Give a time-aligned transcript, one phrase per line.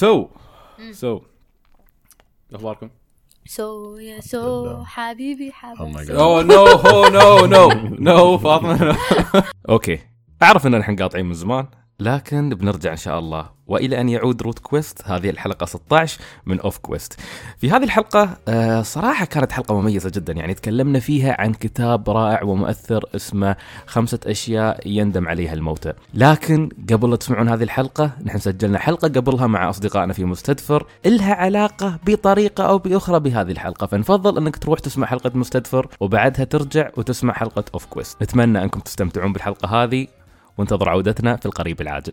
[0.00, 0.28] So
[0.92, 1.20] so
[2.52, 2.90] أخباركم؟
[3.46, 6.16] سو يا سو حبيبي Oh my حبيبي.
[6.16, 7.68] Oh no no no
[7.98, 8.96] no فاطمة.
[9.68, 9.98] Okay
[10.42, 11.66] اعرف اننا الحين قاطعين من زمان؟
[12.00, 17.20] لكن بنرجع إن شاء الله وإلى أن يعود RootQuest هذه الحلقة 16 من OffQuest.
[17.58, 22.42] في هذه الحلقة آه، صراحة كانت حلقة مميزة جدا يعني تكلمنا فيها عن كتاب رائع
[22.42, 25.92] ومؤثر اسمه خمسة أشياء يندم عليها الموتى.
[26.14, 31.34] لكن قبل لا تسمعون هذه الحلقة نحن سجلنا حلقة قبلها مع أصدقائنا في مستدفر إلها
[31.34, 37.32] علاقة بطريقة أو بأخرى بهذه الحلقة فنفضل أنك تروح تسمع حلقة مستدفر وبعدها ترجع وتسمع
[37.32, 38.22] حلقة OffQuest.
[38.22, 40.06] نتمنى أنكم تستمتعون بالحلقة هذه
[40.60, 42.12] وانتظر عودتنا في القريب العاجل.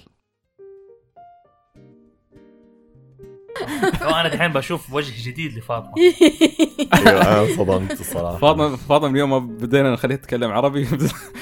[4.02, 5.94] وأنا دحين بشوف وجه جديد لفاطمة.
[6.94, 8.38] أيوه أنا انصدمت الصراحة.
[8.38, 10.84] فاطمة فاطمة من يوم ما بدينا نخليها تتكلم عربي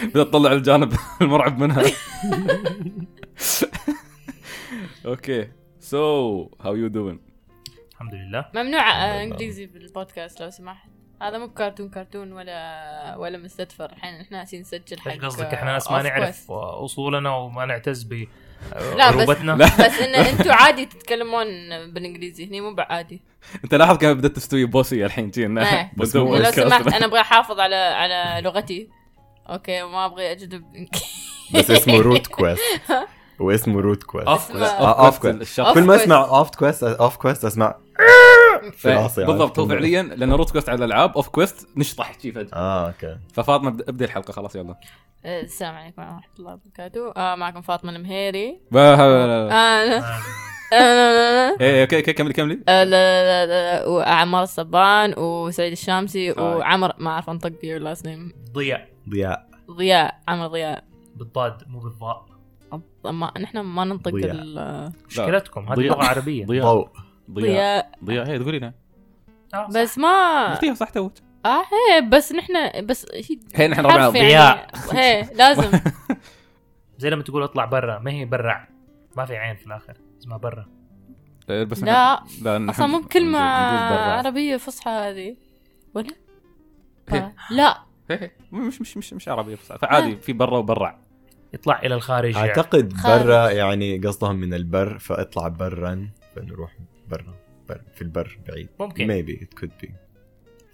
[0.03, 1.83] بدات تطلع الجانب المرعب منها.
[5.05, 5.47] Okay
[5.79, 7.19] so how you doing
[7.91, 8.45] الحمد لله.
[8.55, 10.89] ممنوع آه، إنجليزي بالبودكاست لو سمحت.
[11.21, 13.85] هذا مو كرتون كرتون ولا ولا مستدفر.
[13.85, 16.51] الحين إحنا ناسين نسجل حق قصدك؟ إحنا ناس ما نعرف.
[16.51, 18.13] أصولنا وما نعتز ب
[18.73, 21.45] لا، بس- عروبتنا بس إن أنتم عادي تتكلمون
[21.93, 22.45] بالإنجليزي.
[22.45, 23.21] هني مو بعادي.
[23.63, 25.73] أنت لاحظ كيف بدأت تستوي بوسي الحين جينا.
[25.79, 25.91] إيه.
[25.97, 26.43] بس لو.
[26.51, 28.89] سمحت أنا أبغى أحافظ على على لغتي.
[29.49, 30.63] Okay وما أبغى أجذب.
[31.55, 32.61] بس اسمه RootQuest
[33.39, 35.61] واسمه RootQuest Off اسمه- آه، OffQuest.
[35.61, 35.95] كل ما.
[35.95, 37.75] أسمع OffQuest OffQuest أسمع
[38.73, 39.31] في راسي عارف.
[39.31, 42.53] بالضبط هو فعليا لأن RootQuest على الألعاب OffQuest نشطح شي فجأة.
[42.53, 43.17] آه okay.
[43.33, 44.75] ففاطمة ابدا ابدي الحلقة خلاص يلا.
[45.25, 47.11] السلام عليكم ورحمة الله وبركاته.
[47.11, 48.59] آه معكم فاطمة المهيري.
[48.71, 50.19] لا لا لا آه آه.
[50.73, 52.59] آه، إيه okay okay كملي كملي.
[52.67, 56.31] آه، لا لا لا وعمار الصبان وسعيد الشامسي.
[56.31, 58.87] وعمر ما أعرف أنطق your last name ضياء.
[59.09, 59.47] ضياء.
[59.71, 60.83] ضياء عمر ضياء.
[61.15, 62.25] بالضاد مو بالضاء.
[63.05, 64.13] ما نحن ما ننطق
[65.07, 65.79] مشكلتكم هذه.
[65.79, 66.45] لغه عربية.
[66.45, 66.89] ضياء ضوء.
[67.31, 68.73] ضياء ضياء هي تقولي لنا
[69.53, 69.67] آه، صح.
[69.81, 71.13] بس ما قلتيها صح توك
[71.45, 74.27] آه هي بس نحن بس هي هي نحن حرف يعني.
[74.27, 74.69] ضياء.
[74.91, 75.79] هي لازم
[76.99, 78.67] زي لما تقول اطلع برا ما هي برع
[79.17, 80.65] ما في عين في الآخر اسمها برا
[81.49, 82.99] بس لا لا أصلا مو
[83.31, 83.39] برا.
[83.39, 85.35] عربية فصحى هذه
[85.93, 86.09] ولا؟
[87.13, 87.33] آه.
[87.51, 87.77] لا
[88.11, 88.31] هي- هي.
[88.51, 90.97] مش مش مش مش عربي بس فعادي في برا وبرع
[91.53, 92.47] يطلع إلى الخارج يعني.
[92.49, 92.93] أعتقد.
[93.03, 96.71] برا يعني قصدهم من البر فاطلع برا فنروح
[97.17, 97.35] برا
[97.69, 98.69] بر في البر بعيد.
[98.79, 99.07] ممكن.
[99.07, 99.89] Maybe it could be.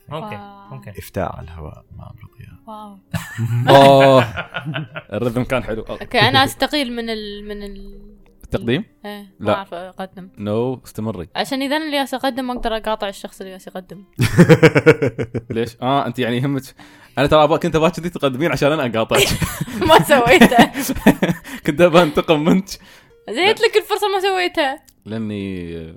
[0.10, 0.38] ممكن.
[0.72, 0.92] ممكن.
[0.98, 3.00] افتاء على الهواء ما عمرو ضياء wow.
[3.76, 4.24] أوه
[5.14, 5.82] ال rhythm كان حلو.
[5.82, 8.02] Okay أنا أستقيل من ال من ال
[8.44, 9.54] التقديم؟ إيه ما لا.
[9.54, 10.30] أعرف أقدم.
[10.38, 11.28] No استمري.
[11.36, 14.04] عشان إذا أنا اللي جالس أقدم أقدر أقاطع الشخص اللي جالس يقدم
[15.56, 16.62] ليش؟ آه أنت يعني يهمك
[17.18, 19.28] أنا ترى كنت أبغاك كذي تقدمين عشان أنا اقاطعك
[19.88, 20.72] ما سويته.
[21.66, 22.66] كنت أبغى أنتقم منك.
[23.30, 24.80] زيت لك الفرصة ما سويتها.
[25.06, 25.96] لأني آه،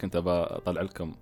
[0.00, 1.14] كنت أبغى أطلع لكم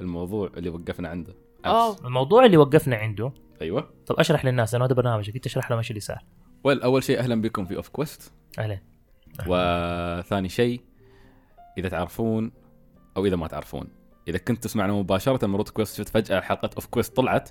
[0.00, 1.34] الموضوع اللي وقفنا عنده.
[1.66, 1.96] أوه.
[2.06, 3.32] الموضوع اللي وقفنا عنده.
[3.62, 3.90] أيوه.
[4.06, 6.24] طب أشرح للناس أنا هذا برنامجك انت اشرح لهم إيش اللي صار
[6.64, 8.78] Well أول شيء أهلا بكم في OffQuest أهلا
[9.46, 10.80] وثاني شيء
[11.78, 12.52] إذا تعرفون
[13.16, 13.88] أو إذا ما تعرفون
[14.28, 17.50] إذا كنت تسمعنا مباشرة من RootQuest شفت فجأة حلقة OffQuest طلعت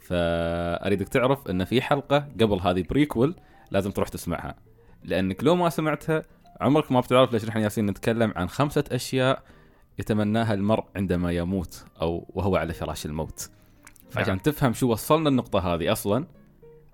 [0.00, 3.34] فأريدك تعرف إن في حلقة قبل هذه prequel
[3.70, 4.54] لازم تروح تسمعها.
[5.04, 6.22] لأنك لو ما سمعتها
[6.60, 9.42] عمرك ما بتعرف ليش نحن جالسين نتكلم عن خمسة أشياء
[9.98, 13.50] يتمناها المرء عندما يموت أو وهو على فراش الموت.
[14.10, 14.38] فعشان نعم.
[14.38, 16.26] تفهم شو وصلنا النقطة هذه أصلا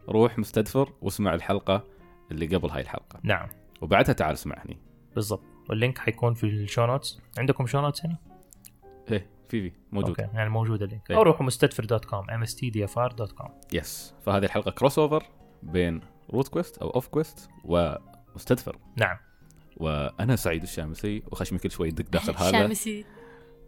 [0.09, 1.85] روح مستدفر واسمع الحلقة
[2.31, 3.21] اللي قبل هاي الحلقة.
[3.23, 3.49] نعم.
[3.81, 4.79] وبعدها تعال اسمعني.
[5.15, 5.43] بالضبط.
[5.69, 8.19] وال link حيكون في ال show notes عندكم show notes هنا؟
[9.11, 10.21] إيه في في موجود.
[10.21, 11.11] Okay يعني موجود ال link.
[11.11, 11.17] إيه.
[11.17, 14.45] أو روحوا مستدفر دوت كوم ام اس تي دي اف ار دوت كوم Yes فهذه
[14.45, 15.23] الحلقة crossover
[15.63, 19.17] بين RootQuest أو OffQuest ومستدفر نعم.
[19.77, 22.51] وأنا سعيد الشامسي وخشمي كل شوي يدق داخل هذا.
[22.53, 23.05] شامسي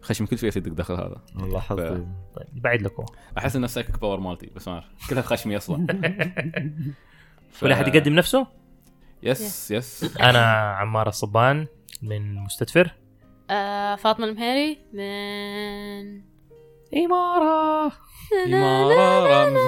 [0.03, 1.23] خشمي كل شوي يدق داخل هذا.
[1.41, 1.89] والله حظي
[2.35, 3.05] طيب بعد لكم
[3.39, 4.87] أحس إنه psychic power مالتي بس ما أعرف.
[5.11, 5.87] كلها خشمي أصلا
[7.51, 8.47] ف- كل أحد يقدم نفسه؟
[9.23, 10.17] Yes yes.
[10.21, 10.41] أنا
[10.73, 11.67] عمار الصبان
[12.03, 12.95] من مستدفر.
[13.51, 16.23] آه فاطمة المهيري من
[17.05, 17.93] إمارة.
[18.47, 19.57] إمارة.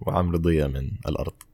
[0.00, 1.32] وعمرو ضياء من الأرض.
[1.32, 1.51] من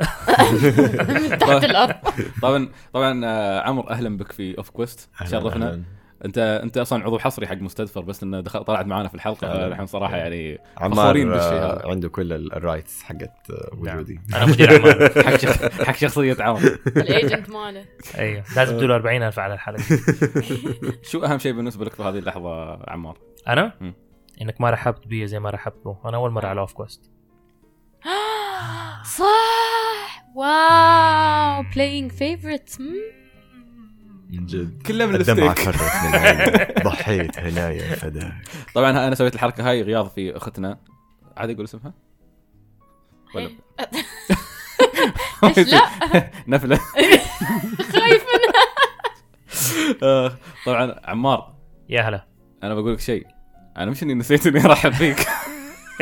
[1.40, 1.94] تحت الأرض.
[2.42, 5.82] طبعا طبعا آه، عمرو أهلا بك في OffQuest شرفنا أهلاً.
[6.24, 9.66] انت أنت أصلا عضو حصري حق مستدفر بس إنه دخل طلعت معنا في الحلقة.
[9.66, 11.88] الحين صراحة يعني عمار فخورين بالشيء آه، هذا.
[11.90, 14.20] عنده كل ال- ال rights حقت آه، وجودي.
[14.34, 16.68] أنا مدير اعمال حق شخ- حق شخصية عمرو.
[16.86, 17.84] ال agent ماله.
[18.18, 18.44] أيوه.
[18.56, 19.82] لازم له 40000 على الحلقة.
[21.10, 23.18] شو أهم شيء بالنسبة لك في هذه اللحظة عمار؟
[23.48, 23.94] أنا؟ مم.
[24.42, 27.10] إنك ما رحبت بي زي ما رحبت به أنا أول مرة على OffQuest
[29.04, 30.24] صح.
[30.34, 32.80] wow playing favorites.
[32.80, 32.94] مم.
[34.30, 35.70] من جد كله من الدمعة الستيك.
[35.74, 38.32] فرت من عيني ضحيت هنايا فداك.
[38.74, 40.78] طبعا أنا سويت الحركة هاي غياظ في أختنا.
[41.36, 41.92] عادي أقول اسمها؟
[43.34, 43.48] ولا؟
[45.56, 45.82] ليش لا.
[46.48, 46.76] نفلة.
[47.92, 48.64] خايف منها
[50.02, 51.54] آه، طبعا عمار.
[51.88, 52.26] يا هلا.
[52.62, 53.26] أنا بقول لك شيء.
[53.76, 55.26] أنا مش إني نسيت إني ارحب فيك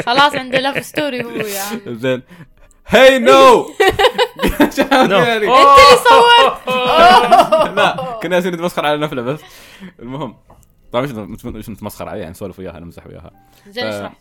[0.06, 1.80] خلاص عنده love story هو يا عم.
[1.94, 2.22] زين.
[2.86, 3.70] هي no
[4.60, 5.46] انت اللي
[6.08, 6.68] صورت
[7.76, 9.40] لا كنا جالسين نتمسخر على نفله بس.
[10.00, 10.36] المهم
[10.92, 13.30] طبعا مش نتمسخر عليها يعني نسولف وياها نمزح وياها.
[13.68, 14.12] زين ف- اشرح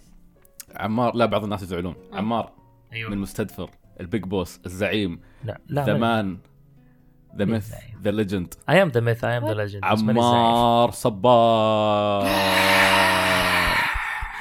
[0.75, 1.95] عمار لا بعض الناس يزعلون.
[2.13, 2.51] عمار
[2.91, 3.69] من أيوه مستدفر
[3.99, 6.37] ال big boss الزعيم لا لا the man
[7.37, 7.65] the myth?
[8.03, 12.23] the legend I am the myth I am the legend عمار صبار.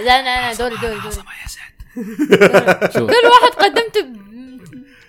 [0.07, 1.17] لا أنا أنا دوري دوري دوري.
[2.95, 4.17] كل واحد قدمته ب...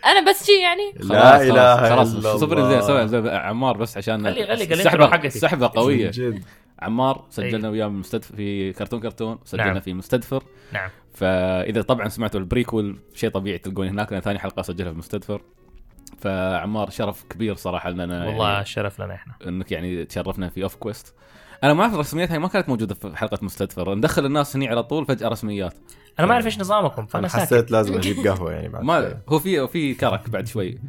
[0.06, 0.92] أنا بس شي يعني.
[1.00, 2.70] لا خلاص- إله خلاص الا صفر الله.
[2.70, 5.28] زين سوي زي عمار بس عشان السحبه حقتي.
[5.28, 6.12] السحبة قوية.
[6.80, 7.72] عمار سجلنا أي.
[7.72, 9.80] وياه مستدفر في كرتون كرتون سجلنا نعم.
[9.80, 10.44] في مستدفر.
[10.74, 10.90] نعم.
[11.14, 15.42] فإذا طبعا سمعتوا ال prequel شيء طبيعي تلقون هناك لأن ثاني حلقة سجلها في مستدفر.
[16.18, 19.34] فعمار شرف كبير صراحة لنا والله يعني شرف لنا إحنا.
[19.48, 21.16] إنك يعني تشرفنا في OffQuest
[21.64, 23.96] أنا ما أعرف الرسميات هاي ما كانت موجودة في حلقة مستدفر.
[23.96, 25.74] ندخل الناس هني على طول فجأة رسميات.
[26.20, 27.44] أنا ما أعرف إيش نظامكم فأنا أنا ساكت.
[27.44, 29.18] حسيت لازم أجيب قهوة يعني بعد ما.
[29.30, 30.80] هو في في كرك بعد شوي.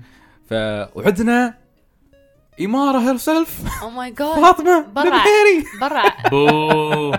[0.50, 0.52] ف
[0.94, 1.54] وعندنا
[2.60, 3.58] إمارة herself.
[3.82, 5.22] oh my god فاطمة برا.
[5.80, 6.02] برا.
[6.30, 7.14] boo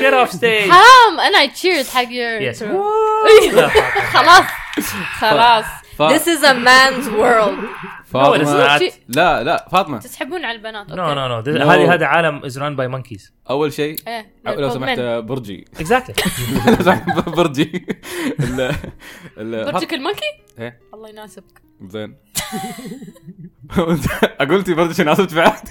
[0.00, 1.20] get off stage حرام.
[1.20, 2.64] أنا تشيرد حق intro.
[4.12, 4.44] خلاص.
[5.18, 5.64] خلاص.
[5.98, 7.58] This is a man's world.
[8.12, 8.94] فاطمة No, it's not.
[9.08, 9.98] لا لا فاطمة.
[9.98, 11.48] تسحبون على البنات no no no No.
[11.48, 14.98] هذه هذا عالم is run by monkeys أول شيء إيه لو سمحت.
[15.00, 15.64] برجي.
[15.80, 16.14] exactly
[17.36, 17.86] برجي.
[18.40, 18.74] ال-
[19.38, 20.20] ال- برجك ال monkey؟
[20.58, 20.80] إيه.
[20.94, 21.62] الله يناسبك.
[21.82, 22.16] زين.
[24.40, 25.68] اقولتي برجي ناسبت بعد؟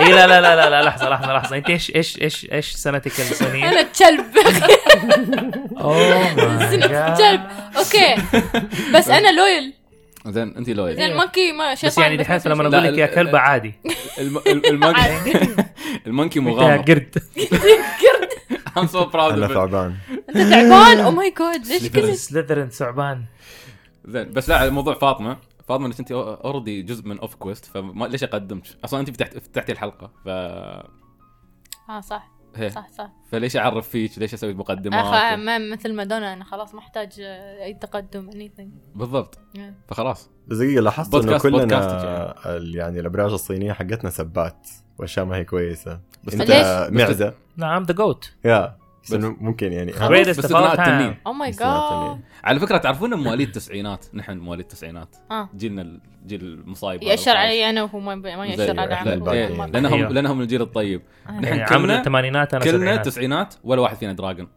[0.00, 1.56] اي لا لا لا لا لا لحظة لحظة لحظة.
[1.56, 4.24] أنت إيش إيش إيش إيش سنتك السنين؟ أنا كلب.
[5.80, 7.40] اوه سنة كلب.
[7.76, 8.14] okay.
[8.94, 9.74] بس أنا loyal
[10.26, 10.96] زين انت loyal.
[10.96, 13.74] زين ال monkey ما شيطان بس يعني دحين ما لما أقول لك يا كلبه عادي.
[14.18, 15.18] الم- ال- المونكي
[16.06, 17.18] المونكي انت مغامر قرد؟
[18.78, 19.54] I'm so proud أنا of it.
[19.54, 19.94] ثعبان.
[20.28, 23.24] أنت تعبان oh my god ليش كذا؟ Slytherin ثعبان.
[24.04, 25.36] زين بس لا موضوع فاطمة.
[25.68, 30.28] فاطمة إنك أنت already جزء من OffQuest فليش أقدمك؟ أصلا أنت فتحت فتحتي الحلقة ف
[30.28, 32.33] آه صح.
[32.56, 32.70] هي.
[32.70, 34.56] صح صح فليش أعرف فيك؟ ليش أسوي أخ...
[34.58, 39.58] مقدمات؟ ما مثل مادونا أنا خلاص ما أحتاج أي تقدم anything بالضبط Yeah.
[39.88, 44.68] فخلاص بس دقيقة لاحظت إنه بودكاست- كلنا ال- يعني الأبراج الصينية حقتنا سبات
[44.98, 49.92] وأشياء ما هي كويسة بس أنت؟ معزة نعم the goat yeah بس انه ممكن يعني.
[49.92, 50.80] all time.
[50.80, 55.16] التنين oh my استثناء god على فكرة تعرفون مواليد التسعينات؟ نحن مواليد التسعينات.
[55.30, 55.48] آه.
[55.56, 55.82] جيلنا
[56.22, 59.60] الجيل المصايب يأشر علي أنا وهو ما يأشر على الباقيين.
[59.60, 60.10] إيه، لانهم أيوه.
[60.10, 61.02] لأنهم من الجيل الطيب.
[61.26, 64.48] نحن يعني كلنا الثمانينات أنا كلنا سبعينات تسعينات ولا واحد فينا dragon.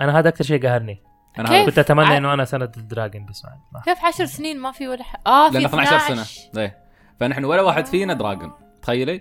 [0.00, 1.02] أنا هذا أكثر شيء قهرني.
[1.38, 4.60] أنا كيف؟ كنت أتمنى ع- إنه أنا سنه ال dragon بس ما كيف عشر سنين
[4.60, 5.16] ما في ولا ح...
[5.26, 6.22] آه في لأن 12 سنة.
[6.22, 6.78] 12 إيه.
[7.20, 8.52] فنحن ولا واحد فينا dragon.
[8.82, 9.20] تخيلي؟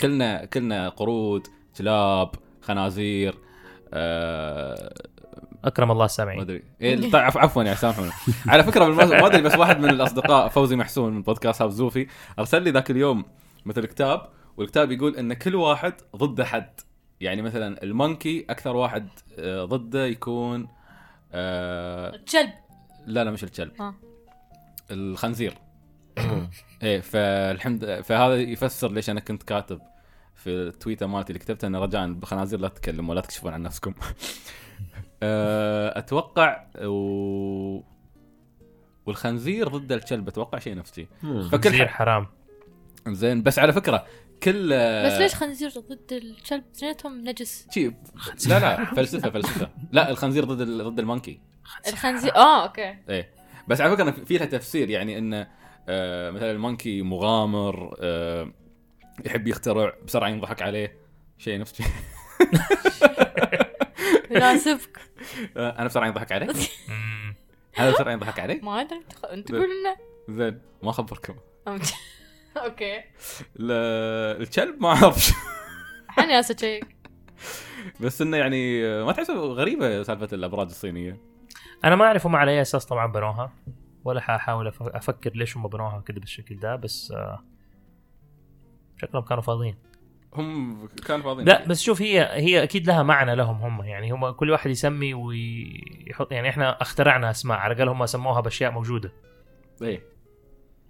[0.00, 1.46] كلنا كلنا قرود
[1.78, 2.30] كلاب
[2.64, 3.34] خنازير
[3.94, 4.94] آه
[5.64, 6.62] أكرم الله ما السامعين أدري.
[6.80, 8.12] إيه طيب عف- عفوا يعني سامحونا.
[8.48, 12.06] على فكرة ما أدري بس واحد من الأصدقاء فوزي محسون من Podcast House زوفي
[12.38, 13.24] أرسل لي ذاك اليوم
[13.66, 16.80] مثل كتاب والكتاب يقول إن كل واحد ضد حد.
[17.20, 20.68] يعني مثلا ال monkey أكثر واحد آه، ضده يكون
[21.32, 22.50] آه كلب
[23.06, 23.72] لا لا مش الكلب.
[23.80, 23.94] آه.
[24.90, 25.54] الخنزير.
[26.82, 29.80] إيه فالحمد فهذا يفسر ليش أنا كنت كاتب.
[30.44, 33.94] في التويتر مالتي اللي كتبته إنه رجاء بخنازير لا تتكلموا ولا تكشفون عن نفسكم.
[35.22, 37.80] آه، أتوقع و...
[39.06, 41.06] والخنزير ضد الكلب أتوقع شيء نفسي.
[41.52, 41.88] فكل.
[41.88, 42.26] حرام.
[43.08, 44.06] زين بس على فكرة
[44.42, 44.68] كل
[45.06, 47.66] بس ليش خنزير ضد الكلب؟ اثنينهم نجس.
[47.70, 47.86] شي...
[48.48, 49.70] لا لا فلسفة فلسفة.
[49.92, 50.84] لا الخنزير ضد ال...
[50.84, 51.40] ضد ال monkey.
[51.88, 52.96] الخنزير آه okay.
[53.08, 53.30] إيه.
[53.68, 55.48] بس على فكرة في لها تفسير يعني إنه
[55.88, 58.52] آه مثلا ال monkey مغامر آه
[59.26, 60.96] يحب يخترع بسرعة ينضحك عليه.
[61.38, 61.86] شيء نفس شيء.
[64.30, 64.98] يناسبك.
[65.56, 66.48] أنا بسرعة ينضحك عليه.
[67.74, 69.00] هذا بسرعة ينضحك عليه ما أدري
[69.32, 69.96] أنت قول لنا.
[70.28, 71.34] زين ما اخبركم
[72.56, 72.96] okay.
[73.60, 75.32] ال- الكلب ما أعرف.
[76.08, 76.96] حني هسه شيك.
[78.00, 81.20] بس إنه يعني ما تحسوا غريبة سالفة الأبراج الصينية؟
[81.84, 83.52] أنا ما أعرف هم على أي أساس طبعا بنوها
[84.04, 87.44] ولا حاحاول أفكر ليش هم بنوها كده بالشكل ده بس آه،
[88.96, 89.74] شكلهم كانوا فاضيين.
[90.34, 91.48] هم كانوا فاضيين.
[91.48, 93.84] لا بس شوف هي هي أكيد لها معنى لهم هم.
[93.84, 98.70] يعني هم كل واحد يسمي ويحط يعني إحنا اخترعنا أسماء على الأقل هم سموها بأشياء
[98.70, 99.12] موجودة.
[99.82, 100.02] إيه.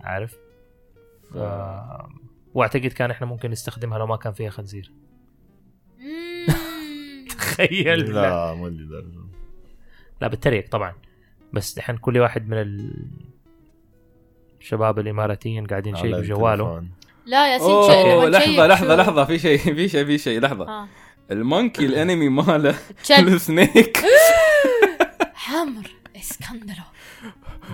[0.01, 0.39] عارف؟
[1.37, 2.09] آه.
[2.55, 4.93] وأعتقد كان إحنا ممكن نستخدمها لو ما كان فيها خنزير.
[7.31, 8.15] تخيل.
[8.15, 9.25] لا مو لدرجه
[10.21, 10.95] لا بتريق طبعا.
[11.53, 12.57] بس الحين كل واحد من
[14.61, 17.04] الشباب الإماراتيين قاعدين على يشيكوا جواله التليفون.
[17.27, 20.69] لا لحظه تشيك لحظة شو- لحظة في شيء في شيء في شيء لحظة.
[20.69, 20.89] آه.
[21.31, 22.75] المونكي الأنمي ماله؟
[23.11, 24.03] السنيك
[25.35, 26.83] حمر اسكندرو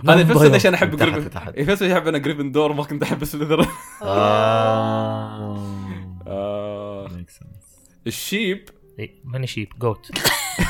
[0.08, 1.38] هذا بس ليش أنا أحب جريفن.
[1.56, 3.66] إيه، بس ليش أحب أنا جريفن دور ما كنت أحب سليذرن
[4.02, 5.58] آه.
[6.26, 7.44] آه، sense.
[8.06, 8.68] الشيب.
[8.98, 10.06] إيه، ماني شيب جوت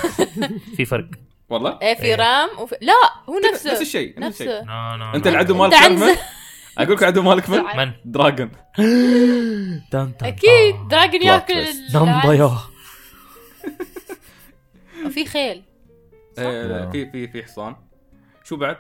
[0.77, 1.09] في فرق.
[1.49, 2.15] والله؟ إيه في إيه.
[2.15, 2.75] رام وفي...
[2.83, 2.93] لا
[3.29, 3.71] هو نفسه.
[3.73, 4.61] نفس الشيء نفس الشيء.
[4.61, 5.15] نفسه.
[5.15, 5.27] أنت.
[5.27, 6.19] العدو أنت مالك؟
[6.83, 8.49] أقول لك العدو مالك من؟ من دراجون.
[9.93, 10.75] دان دان أكيد.
[10.75, 10.89] دان.
[10.89, 12.51] دراجون ياكل نمبيو
[15.07, 15.63] وفي خيل.
[16.39, 17.77] آه، في في في حصان.
[18.45, 18.77] شو بعد؟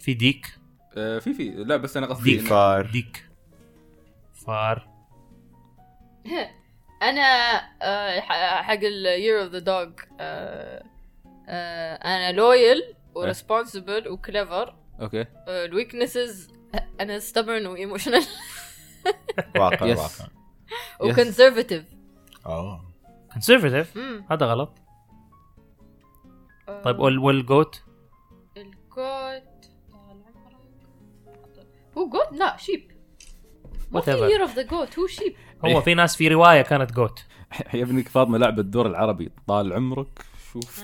[0.00, 0.46] في ديك.
[0.96, 1.50] آه، في في.
[1.50, 2.46] لا بس أنا قصدي ديك.
[2.48, 2.86] فار.
[2.86, 3.28] ديك.
[4.46, 4.88] فار.
[7.02, 7.22] أنا
[7.82, 8.20] آه،
[8.62, 9.88] حق ال year of the dog
[12.04, 12.82] أنا loyal
[13.14, 16.48] و responsible و clever okay ال weaknesses
[17.00, 18.22] أنا stubborn و emotional
[19.56, 19.98] واقع Yes.
[19.98, 20.26] واقع.
[21.00, 21.84] و conservative
[22.46, 22.84] آه
[23.32, 23.98] كونسرفتيف
[24.30, 24.78] هذا غلط
[26.84, 27.82] طيب وال وال goat
[28.56, 29.42] ال goat
[29.92, 31.66] طال عمرك.
[31.98, 32.92] هو goat لا sheep
[33.90, 34.10] ما في.
[34.10, 37.24] year of the goat هو sheep هو في ناس في رواية كانت goat
[37.74, 39.30] يا ابنك فاطمة لعبة الدور العربي.
[39.48, 40.82] طال عمرك شوف.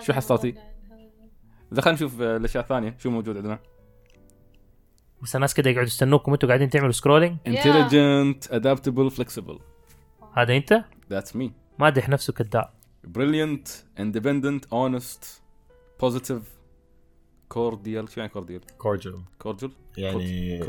[0.06, 0.54] شو حصلتي؟
[1.72, 3.58] إذا خلينا نشوف آه، الأشياء الثانية شو موجود عندنا؟
[5.22, 9.60] بس الناس كده يقعدوا يستنوكم أنتوا قاعدين تعملوا سكرولينج intelligent adaptable flexible.
[10.34, 11.50] هذا أنت؟ That's me.
[11.78, 12.70] مادح نفسه كذاب
[13.18, 13.68] brilliant
[14.00, 15.24] independent honest
[16.04, 16.42] positive
[17.54, 18.10] cordial.
[18.10, 19.70] شو يعني cordial كورجل cordial.
[19.98, 20.62] يعني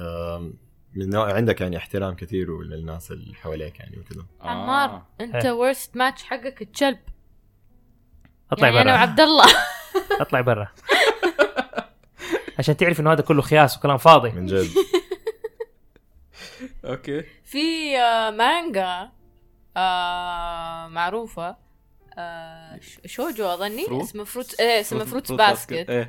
[0.00, 0.54] آم،
[0.94, 4.24] من نوع عندك يعني احترام كثير للناس اللي حواليك يعني وكذا.
[4.40, 6.98] عمار أنت worst match حقك الكلب
[8.52, 8.98] أطلع يعني أنا برا.
[8.98, 9.46] وعبد الله.
[10.20, 10.68] أطلع برا.
[12.58, 14.30] عشان تعرف إنه هذا كله خياس وكلام فاضي.
[14.30, 14.70] من جد.
[16.84, 17.24] okay.
[17.44, 19.08] في آه، مانجا
[19.76, 21.56] آه، معروفة.
[22.18, 26.08] آه، شوجو أظني؟ اسمه Fruit إيه اسمه Fruit Basket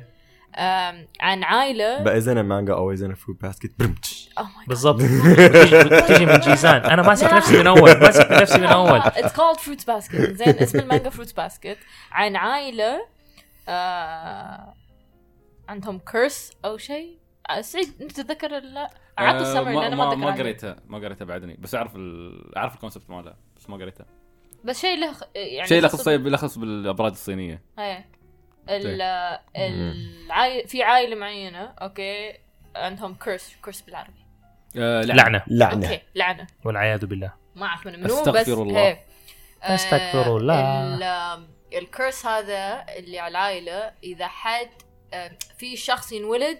[1.20, 2.02] عن عائلة.
[2.02, 4.30] بقى اذا مانجا أو اذا Fruit Basket pretty much.
[4.68, 5.00] بالضبط.
[5.00, 6.84] تجي- تجي من جيزان.
[6.84, 8.00] أنا ماسك نفسي من أول.
[8.00, 8.98] ماسك نفسي من أول.
[9.04, 11.78] it's called Fruit Basket زين اسم المانجا Fruit Basket
[12.12, 13.06] عن عائلة
[13.68, 14.74] آه
[15.68, 17.18] عندهم curse أو شيء.
[17.50, 20.76] آه، سعيد أنت تتذكر لا؟ اعطوا آه، السمر ما لأن ما, ما قريتها.
[20.88, 21.56] ما قريتها بعدني.
[21.60, 22.56] بس أعرف ال...
[22.56, 23.36] أعرف ال concept مالها.
[23.56, 24.06] بس ما قريتها.
[24.64, 27.62] بس شيء له يعني شيء له خص- خص يلخص بالأبراج الصينية.
[27.78, 28.06] إيه.
[28.68, 29.00] ال
[29.56, 32.34] العائلة في عائلة معينة okay؟
[32.76, 34.24] عندهم curse curse بالعربي.
[34.76, 35.42] آه لعنة.
[35.46, 35.86] لعنة.
[35.86, 36.46] okay لعنة.
[36.64, 37.32] والعياذ بالله.
[37.56, 38.80] ما أعرف من منو بس أستغفر الله.
[38.80, 38.98] هي.
[39.62, 40.60] آه، أستغفر الله.
[40.94, 41.46] ال-
[41.78, 44.68] ال curse هذا اللي على العائلة إذا حد
[45.14, 46.58] آه، في شخص ينولد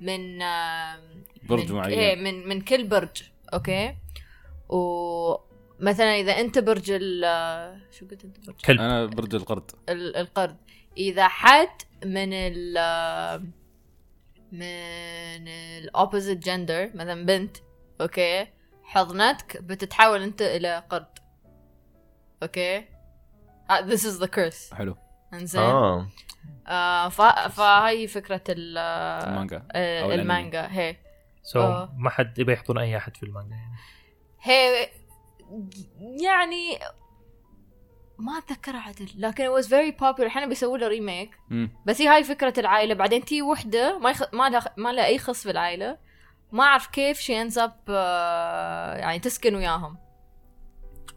[0.00, 0.98] من آه،
[1.42, 1.98] برج من معين.
[1.98, 3.22] إيه من من كل برج
[3.54, 3.94] okay؟
[4.68, 8.80] ومثلا إذا أنت برج ال آه، شو قلت أنت؟ برج كلب.
[8.80, 9.70] أنا برج القرد.
[9.88, 10.56] ال- القرد.
[10.96, 13.36] إذا حد من ال آه،
[14.52, 17.56] من ال opposite gender مثلا بنت
[18.00, 18.46] okay
[18.82, 21.18] حضنتك بتتحول أنت إلى قرد.
[22.42, 22.84] okay؟
[23.70, 24.74] آه، this is the curse.
[24.74, 24.96] حلو.
[25.34, 25.60] إنزين.
[25.62, 26.08] آه.
[26.66, 30.14] آه ف- فهي فكرة ال المانجا آه،.
[30.14, 30.96] المانجا هي.
[31.42, 31.92] so آه.
[31.96, 33.76] ما حد يبي يحطون أي أحد في المانجا يعني.
[34.42, 34.88] هي
[36.24, 36.78] يعني
[38.18, 39.08] ما اتذكرها عدل.
[39.16, 40.20] لكن it was very popular.
[40.20, 41.30] الحين بيسووا له remake.
[41.86, 42.94] بس هي هاي فكرة العائلة.
[42.94, 44.34] بعدين تي وحدة ما يخ...
[44.34, 45.98] ما لها ما لها أي خص في العائلة.
[46.52, 49.96] ما أعرف كيف شي ends up آه، يعني تسكن وياهم.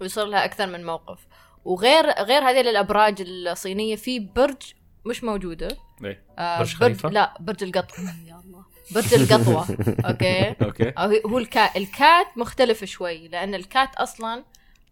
[0.02, 1.28] ويصير لها أكثر من موقف.
[1.66, 4.74] وغير غير هذه الأبراج الصينية في برج
[5.06, 5.78] مش موجودة.
[6.04, 6.24] إيه.
[6.40, 8.06] آه برج خليفة؟ لا برج القطوة.
[8.28, 9.78] يا الله برج القطوة.
[10.10, 10.94] okay؟ okay.
[11.26, 14.44] هو ال cat ال cat مختلف شوي لأن ال cat أصلا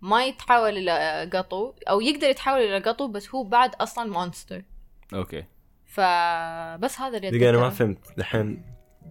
[0.01, 4.63] ما يتحول إلى قطو أو يقدر يتحول إلى قطو بس هو بعد أصلا monster
[5.13, 5.45] okay.
[5.85, 7.69] فبس هذا اللي دقيقة أنا ما.
[7.69, 8.17] فهمت.
[8.17, 8.63] الحين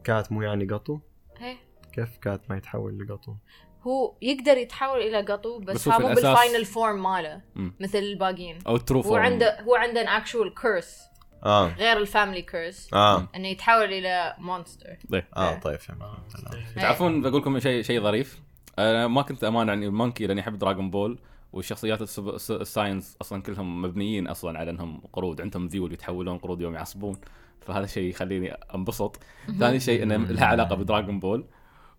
[0.05, 0.99] cat مو يعني قطو؟
[1.39, 1.57] هي.
[1.93, 3.35] كيف cat ما يتحول لقطو
[3.83, 7.43] هو يقدر يتحول إلى قطو بس, بس هو مو بال final form ماله.
[7.81, 8.59] مثل الباقيين.
[8.67, 11.09] oh true هو عنده هو عنده an actual curse
[11.45, 11.69] آه.
[11.69, 13.29] غير ال family curse آه.
[13.35, 15.29] إنه يتحول إلى monster إيه.
[15.37, 16.03] آه طيب فهمت.
[16.03, 16.75] فهمت.
[16.77, 18.41] تعرفون بقول لكم شيء شيء ظريف.
[18.79, 21.19] أنا ما كنت أمانع monkey لأني أحب Dragon Ball
[21.53, 22.19] والشخصيات
[22.51, 25.41] ال Saiyans أصلا كلهم مبنيين أصلا على إنهم قرود.
[25.41, 27.17] عندهم ذيول يتحولون قرود يوم يعصبون.
[27.61, 29.21] فهذا شيء يخليني أنبسط.
[29.59, 31.45] ثاني شيء إنه لها علاقة ب Dragon Ball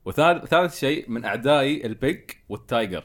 [0.05, 3.03] وثالث ثالث شيء من أعدائي ال pig وال tiger.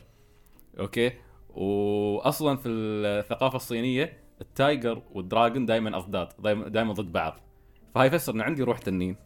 [0.79, 1.13] okay؟
[1.49, 7.41] واصلا في الثقافة الصينية ال tiger وال dragon دائما أضداد دائما دائما ضد بعض.
[7.95, 9.17] فهاي يفسر ان عندي روح تنين.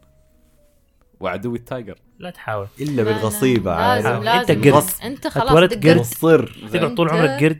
[1.19, 1.95] وعدوي التايجر.
[2.19, 2.67] لا تحاول.
[2.81, 4.51] إلا بالغصيبة لازم لازم.
[4.53, 4.83] أنت قرد.
[5.03, 5.87] أنت خلاص اتولدت.
[5.87, 5.99] قرد.
[5.99, 7.59] مصر تقعد طول عمرك قرد؟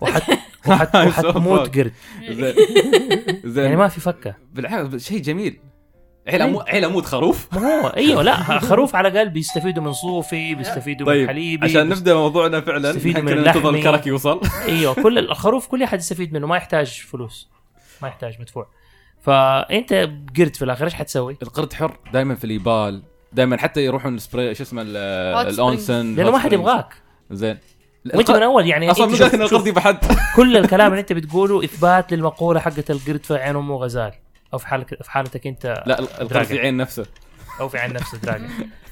[0.00, 0.22] وحت
[0.68, 1.78] وحت I'm so وحتموت.
[1.78, 1.92] قرد.
[3.56, 4.34] يعني ما في فكة.
[4.52, 5.60] بالعكس شيء جميل.
[6.28, 7.48] عيل أموت عيل أموت خروف.
[7.52, 11.88] ما هو أيوه لا خروف على الأقل بيستفيدوا من صوفي بيستفيدوا من طيب حليبي عشان
[11.88, 13.70] نبدأ موضوعنا فعلا يستفيدوا يمكن من ننتظر.
[13.70, 17.50] الكرك يوصل أيوه كل الخروف كل أحد يستفيد منه ما يحتاج فلوس.
[18.02, 18.66] ما يحتاج مدفوع.
[19.22, 19.92] فأنت
[20.38, 23.02] قرد في الآخر إيش حتسوي؟ القرد حر دائما في اليبال
[23.32, 26.52] دائما حتى يروحون spring شو اسمه ال onsen لأنه ما حد.
[26.52, 26.94] يبغاك.
[27.30, 27.58] زين.
[28.14, 29.98] وأنت من أول يعني أصلا شوف- داخل القرد يبغى حد.
[30.36, 34.12] كل الكلام اللي أنت بتقوله إثبات للمقولة حقت القرد في عين امه غزال.
[34.54, 36.42] أو في حالك في حالتك أنت لا ال- القرد.
[36.42, 37.06] في عين نفسه.
[37.60, 38.48] أو في عين نفس dragon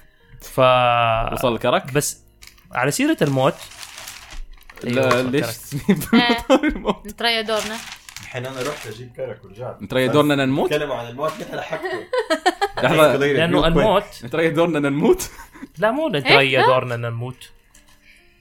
[0.55, 0.61] ف
[1.33, 2.21] وصل الكرك؟ بس
[2.73, 3.55] على سيرة الموت.
[4.87, 5.47] أيوة، ليش
[7.07, 7.77] نتريا دورنا.
[8.21, 9.83] الحين أنا رحت أجيب كرك ورجعت.
[9.83, 12.07] نتريا دورنا ان نموت؟ تكلموا عن الموت كيف لحقته
[12.83, 13.17] لحظة.
[13.17, 14.05] لأنه الموت.
[14.25, 15.31] نتريا دورنا نموت؟
[15.79, 17.50] لا مو نتريا دورنا ان نموت.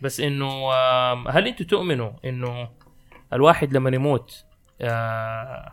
[0.01, 0.73] بس إنه
[1.29, 2.69] هل أنتم تؤمنوا إنه
[3.33, 4.43] الواحد لما يموت
[4.81, 5.71] آه،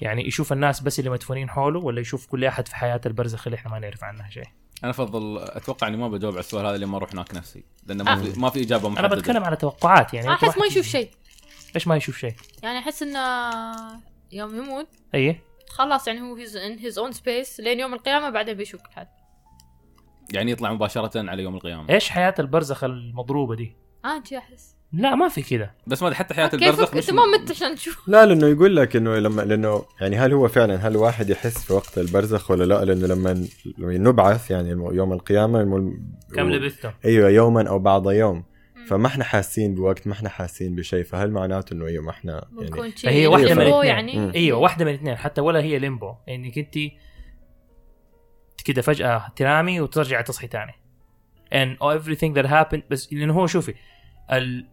[0.00, 3.56] يعني يشوف الناس بس اللي مدفونين حوله ولا يشوف كل أحد في حياة البرزخ اللي
[3.56, 4.44] إحنا ما نعرف عنها شيء؟
[4.82, 8.16] أنا أفضل أتوقع إني ما بجاوب على السؤال هذا لما أروح هناك نفسي لأنه ما
[8.16, 9.16] في ما في إجابة أنا محددة.
[9.16, 11.10] بتكلم على توقعات يعني احس ما يشوف شيء.
[11.76, 13.20] ليش ما يشوف شيء؟ يعني أحس إنه
[14.32, 15.40] يوم يموت أي.
[15.68, 19.08] خلاص يعني هو he's in his own space لين يوم القيامة بعدين بيشوف كل حد
[20.32, 21.90] يعني يطلع مباشرة على يوم القيامة.
[21.90, 24.76] إيش حياة البرزخ المضروبة دي؟ آه جي أحس.
[24.92, 25.70] لا ما في كذا.
[25.86, 28.08] بس ما حتى حياة البرزخ انت مش ما مت عشان تشوف.
[28.08, 31.72] لا لأنه يقول لك إنه لما لأنه يعني هل هو فعلا هل الواحد يحس في
[31.72, 33.46] وقت البرزخ ولا لا؟ لأنه لما
[33.78, 38.44] لما نبعث يعني يوم القيامة الم- كم لبثتم؟ أيوه يوما أو بعض يوم.
[38.88, 42.66] فما إحنا حاسين بوقت ما إحنا حاسين بشيء فهل معناته إنه إيوه ما إحنا يعني
[42.66, 43.84] بنكون فهي شيء واحدة من الاثنين.
[43.84, 44.34] يعني.
[44.34, 46.74] أيوه واحدة من الاثنين حتى ولا هي ليمبو إنك أنت
[48.64, 50.72] كده فجأة تنامي وترجعي تصحي تاني.
[51.54, 53.74] And everything that happened بس لأنه هو شوفي
[54.32, 54.68] ال...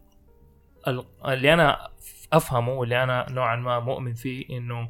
[0.88, 1.04] ال...
[1.24, 1.88] اللي أنا
[2.32, 4.88] أفهمه واللي أنا نوعا ما مؤمن فيه إنه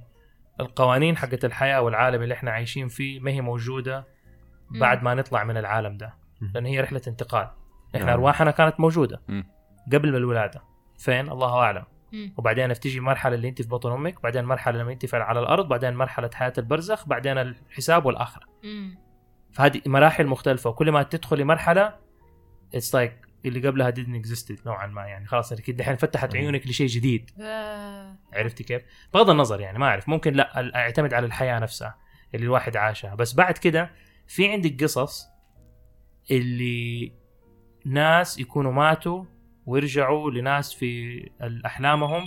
[0.61, 4.07] القوانين حقت الحياة والعالم اللي إحنا عايشين فيه ما هي موجودة
[4.71, 6.15] بعد ما نطلع من العالم ده.
[6.55, 7.51] لأن هي رحلة انتقال.
[7.95, 8.15] إحنا نعم.
[8.15, 9.47] أرواحنا كانت موجودة مم.
[9.93, 10.63] قبل الولاده
[10.99, 12.35] فين الله أعلم مم.
[12.37, 15.69] وبعدين بتيجي مرحله اللي أنت في بطن أمك بعدين مرحله لما أنت في على الأرض
[15.69, 18.99] بعدين مرحلة حياة البرزخ بعدين الحساب والآخرة مم.
[19.53, 21.95] فهذه مراحل مختلفة وكل ما تدخلي مرحله
[22.75, 26.67] it's like like اللي قبلها didn't exist نوعا ما يعني خلاص انك دحين فتحت عيونك
[26.67, 28.17] لشيء جديد آه.
[28.33, 28.83] عرفتي كيف؟
[29.15, 31.99] بغض النظر يعني ما أعرف ممكن لا أعتمد على الحياة نفسها
[32.35, 33.91] اللي الواحد عاشها بس بعد كده
[34.27, 35.27] في عندك قصص
[36.31, 37.13] اللي
[37.85, 39.25] ناس يكونوا ماتوا
[39.66, 41.31] ويرجعوا لناس في
[41.66, 42.23] أحلامهم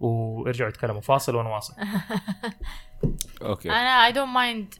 [0.00, 1.00] ويرجعوا يتكلموا.
[1.00, 1.74] فاصل ونواصل
[3.42, 3.70] أوكي.
[3.70, 4.74] أنا I don't mind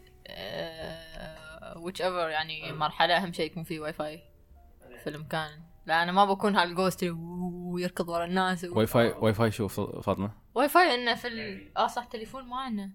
[1.77, 4.23] whichever يعني مرحلة أهم شيء يكون في واي فاي
[5.05, 5.61] في المكان.
[5.87, 7.15] لا أنا ما بكون هال ghost اللي
[7.73, 8.65] ويركض ورا الناس.
[8.65, 8.79] و...
[8.79, 11.71] واي فاي واي فاي شوف فاطمة؟ واي فاي إنه في ال...
[11.77, 12.91] آه صح تليفون ما عندنا.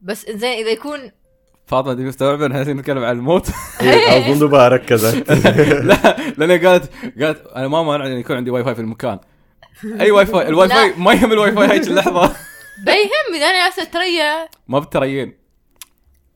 [0.00, 1.10] بس زين إذا يكون
[1.66, 3.50] فاطمة دي مستوعبه ان إحنا نتكلم عن الموت.
[3.80, 5.30] إيه، اظن بها ركزت.
[5.88, 6.90] لا لأن قالت
[7.22, 9.18] قالت أنا ما مانع إن يكون عندي واي فاي في المكان.
[10.00, 12.26] أي Wi-Fi ال Wi-Fi ما يهم الواي فاي هيك اللحظة.
[12.86, 15.34] بيهم اذا أنا جالسة تريا ما بتريين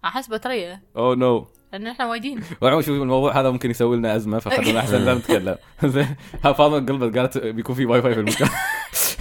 [0.04, 4.38] احس بتريا oh no لأن إحنا وايدين وعموما شوف الموضوع هذا ممكن يسوي لنا أزمة
[4.38, 5.56] فخلونا أحسن لا نتكلم.
[5.84, 6.16] زين.
[6.44, 8.48] ها فاطمة قلبت قالت بيكون في واي فاي في المكان.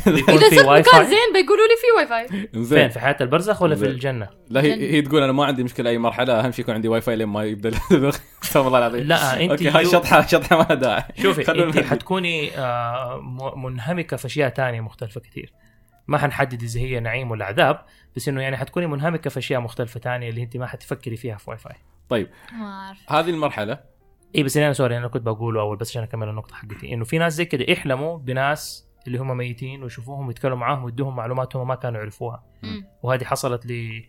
[0.29, 2.89] اذا في صرت واي مكان فاي زين بيقولوا لي في واي فاي فين زين.
[2.89, 3.85] في حياة البرزخ ولا في.
[3.85, 6.87] الجنة؟ لا هي, هي تقول أنا ما عندي مشكلة أي مرحلة أهم شيء يكون عندي
[6.87, 7.69] واي فاي لين ما يبدا
[8.43, 9.03] استغفر الله العظيم.
[9.03, 11.03] لا أنت okay هاي شطحه شطحة ما لها داعي.
[11.21, 11.79] شوفي أنت.
[11.79, 13.21] حتكوني آه،
[13.55, 15.53] منهمكة في أشياء تانية مختلفة كثير.
[16.07, 17.81] ما حنحدد إذا هي نعيم ولا عذاب
[18.15, 21.49] بس إنه يعني حتكوني منهمكة في أشياء مختلفة تانية اللي أنت ما حتفكري فيها في
[21.49, 21.75] واي فاي
[22.09, 22.29] طيب
[23.09, 23.79] هذه المرحلة.
[24.35, 26.93] اي بس أنا sorry أنا كنت بقوله أول بس عشان أكمل النقطة حقتي.
[26.93, 31.55] إنه في ناس زي كده يحلموا بناس اللي هم ميتين ويشوفوهم ويتكلموا معاهم ويدوهم معلومات
[31.55, 32.43] هم ما كانوا يعرفوها.
[33.03, 34.05] وهذه حصلت لي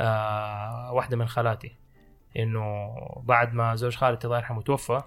[0.00, 1.76] آه واحدة من خالاتي
[2.36, 5.00] إنه بعد ما زوج خالتي الله يرحمه توفى.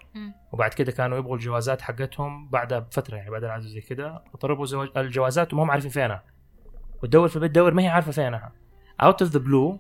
[0.51, 4.89] وبعد كده كانوا يبغوا الجوازات حقتهم بعدها بفتره يعني بعد العزو زي كده وطلبوا زواج
[4.97, 6.23] الجوازات وما هم عارفين فينها
[7.03, 8.51] وتدور في البيت تدور ما هي عارفة فينها
[9.02, 9.80] out of the blue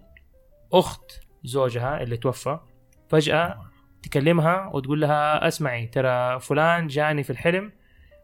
[0.73, 2.59] أخت زوجها اللي توفى
[3.09, 3.61] فجأة
[4.03, 7.71] تكلمها وتقول لها أسمعي ترى فلان جاني في الحلم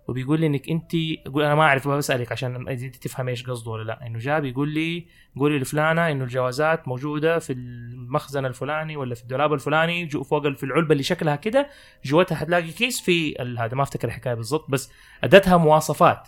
[0.08, 0.92] وبيقول لي إنك أنت
[1.28, 4.08] أقول أنا ما أعرف بسألك عشان أنت تفهم إيش قصده ولا لا.
[4.08, 5.08] إنه جاء بيقول لي
[5.40, 10.64] قولي لفلانة إنه الجوازات موجودة في المخزن الفلاني ولا في الدولاب الفلاني جو فوق في
[10.64, 11.70] العلبة اللي شكلها كده
[12.06, 14.92] جواتها حتلاقي كيس في ال- هذا ما أفتكر الحكاية بالضبط بس
[15.24, 16.28] أدتها مواصفات.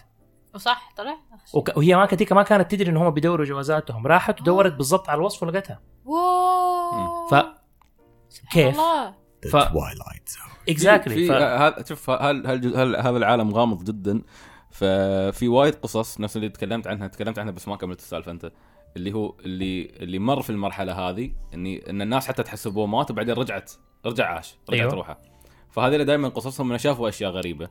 [0.56, 1.18] وصح طلع.
[1.54, 4.08] وك- وهي ما كتيكا ما كانت تدري إن هم بيدوروا جوازاتهم.
[4.08, 5.82] راحت ودورت بالضبط على الوصف ولقتها.
[6.06, 7.28] wow.
[7.32, 7.36] ف
[8.52, 9.16] كيف؟ الله.
[9.52, 9.56] ف
[10.70, 11.32] exactly.
[11.32, 14.22] هذا شوف هذا العالم غامض جدا؟
[14.72, 18.52] ففي وايد قصص نفس اللي تكلمت عنها تكلمت عنها بس ما كملت السالفة أنت.
[18.98, 23.36] اللي هو اللي اللي مر في المرحلة هذه اني إن الناس حتى تحسبه مات وبعدين
[23.36, 23.72] رجعت
[24.06, 24.94] رجع عاش رجعت أيوه.
[24.94, 25.22] روحه.
[25.70, 27.70] فهذول دائما قصصهم إنه شافوا أشياء غريبة.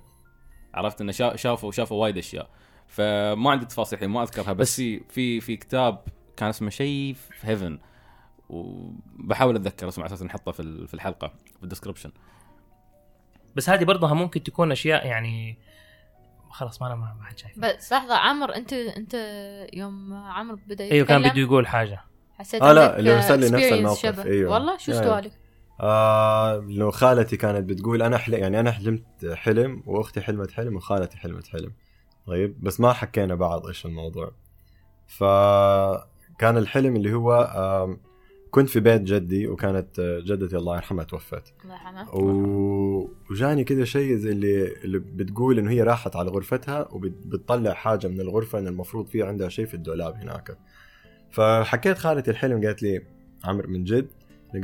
[0.74, 2.50] عرفت؟ إنه شا- شافوا شافوا وايد أشياء.
[2.86, 6.04] فما عندي تفاصيل الحين ما أذكرها بس بس- في في في كتاب
[6.36, 7.78] كان اسمه شيء في هيفن
[8.48, 12.10] وبحاول أتذكر اسمه على أساس نحطه في في الحلقة في الديسكربشن.
[13.56, 15.58] بس هذه برضها ممكن تكون أشياء يعني
[16.50, 19.14] خلاص ما أنا ما ما حد شايف بس لحظة عمر انت أنت
[19.72, 22.00] يوم عمر بدأ أيوه كان يتكلم، بده يقول حاجة
[22.38, 24.24] حسيت آه لا، اللي أرسل لي نفس الموقف، شبه.
[24.24, 24.52] أيوه.
[24.52, 25.04] والله شو يعني.
[25.06, 25.32] سؤالك؟
[25.80, 28.34] آه لو خالتي كانت بتقول أنا حل...
[28.34, 31.72] يعني أنا حلمت حلم وأختي حلمت حلم وخالتي حلمت حلم
[32.26, 34.32] طيب بس ما حكينا بعض إيش الموضوع
[35.06, 38.00] فكان الحلم اللي هو آم،
[38.52, 41.54] كنت في بيت جدي وكانت آه، جدتي الله يرحمها توفت.
[41.64, 43.10] الله يرحمه و...
[43.30, 48.20] وجاني كذا شيء زي اللي اللي بتقول إنه هي راحت على غرفتها وبتطلع حاجة من
[48.20, 50.58] الغرفة إن المفروض في عندها شيء في الدولاب هناك.
[51.30, 53.02] فحكيت خالتي الحلم قالت لي
[53.44, 54.08] عمرو من جد؟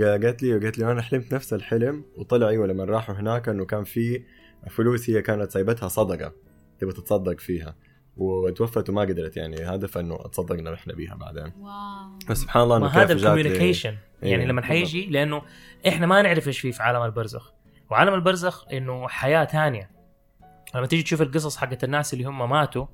[0.01, 3.85] قالت لي قالت لي أنا حلمت نفس الحلم وطلع أيوه لما راحوا هناك إنه كان
[3.85, 4.23] في
[4.71, 6.33] فلوس هي كانت سايبتها صدقة
[6.79, 7.77] تبغى تتصدق فيها.
[8.19, 11.53] وتوفت وما قدرت يعني هدف إنه تصدقنا نحن بيها بعدين.
[11.59, 12.19] wow.
[12.31, 15.43] بس سبحان الله ما انه هذا ال communication يعني إيه، لما حيجي لأنه
[15.89, 17.53] إحنا ما نعرف إيش فيه في عالم البرزخ.
[17.91, 19.91] وعالم البرزخ إنه حياة ثانية.
[20.75, 22.87] لما تيجي تشوف القصص حقت الناس اللي هم ماتوا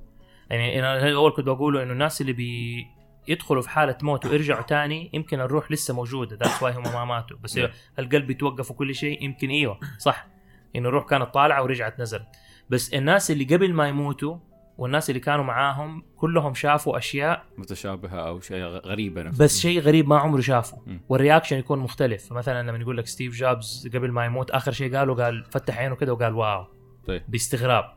[0.49, 2.85] يعني أنا اول كنت بقوله إنه الناس اللي بي
[3.27, 6.35] يدخلوا في حالة موت ويرجعوا تاني يمكن الروح لسه موجودة.
[6.35, 7.37] that's why هم ما ماتوا.
[7.37, 7.59] بس.
[7.99, 10.27] القلب يتوقف وكل شيء يمكن إيوه صح.
[10.75, 12.27] إنه الروح كانت طالعة ورجعت نزلت.
[12.69, 14.37] بس الناس اللي قبل ما يموتوا
[14.77, 20.07] والناس اللي كانوا معاهم كلهم شافوا أشياء متشابهة أو شيء غريبة نفس بس شيء غريب
[20.07, 20.77] ما عمره شافه.
[21.09, 22.29] وال reaction يكون مختلف.
[22.29, 25.95] فمثلا لما يقول لك ستيف جوبز قبل ما يموت آخر شيء قاله قال فتح عينه
[25.95, 26.65] كده وقال wow.
[27.07, 27.23] طيب.
[27.27, 27.93] باستغراب.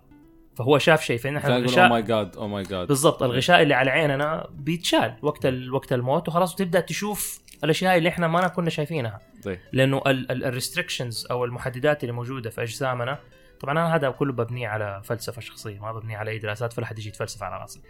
[0.57, 1.19] فهو شاف شيء.
[1.19, 3.23] كان يقول أو الغشاء ماي جاد أو ماي جاد بالضبط.
[3.23, 5.47] الغشاء اللي على عيننا بيتشال وقت.
[5.73, 9.21] وقت الموت وخلاص وتبدا تشوف الأشياء اللي إحنا ما كنا شايفينها.
[9.45, 9.59] طيب.
[9.73, 13.19] لأنه ال restrictions أو المحددات اللي موجودة في أجسامنا
[13.61, 16.99] طبعا أنا هذا كله ببنيه على فلسفة شخصية ما ببنيه على أي دراسات فلا حد
[16.99, 17.81] يجي يتفلسف على راسي.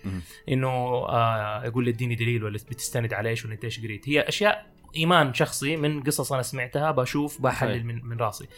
[0.49, 4.21] إنه آه يقول لي اديني دليل ولا بتستند على إيش ولا إنت إيش قريت هي
[4.21, 7.85] أشياء إيمان شخصي من قصص أنا سمعتها بشوف بحلل.
[7.85, 8.49] من, من راسي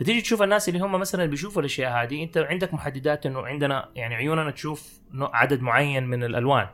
[0.00, 4.14] فتيجي تشوف الناس اللي هم مثلا بيشوفوا الأشياء هذه أنت عندك محددات إنه عندنا يعني
[4.14, 6.68] عيوننا تشوف عدد معين من الألوان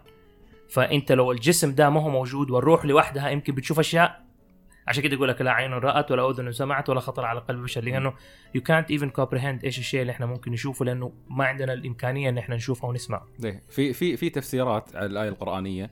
[0.69, 4.26] فأنت لو الجسم ده ما هو موجود والروح لوحدها يمكن بتشوف أشياء
[4.89, 7.85] عشان كده يقول لك لا عين رأت ولا أذن سمعت ولا خطر على قلب بشر
[7.85, 8.13] لأنه
[8.57, 12.39] you can't even comprehend إيش الشيء اللي إحنا ممكن نشوفه لأنه ما عندنا الإمكانية إن
[12.39, 15.91] إحنا نشوفه ونسمعه طيب في في في تفسيرات على الآية القرآنية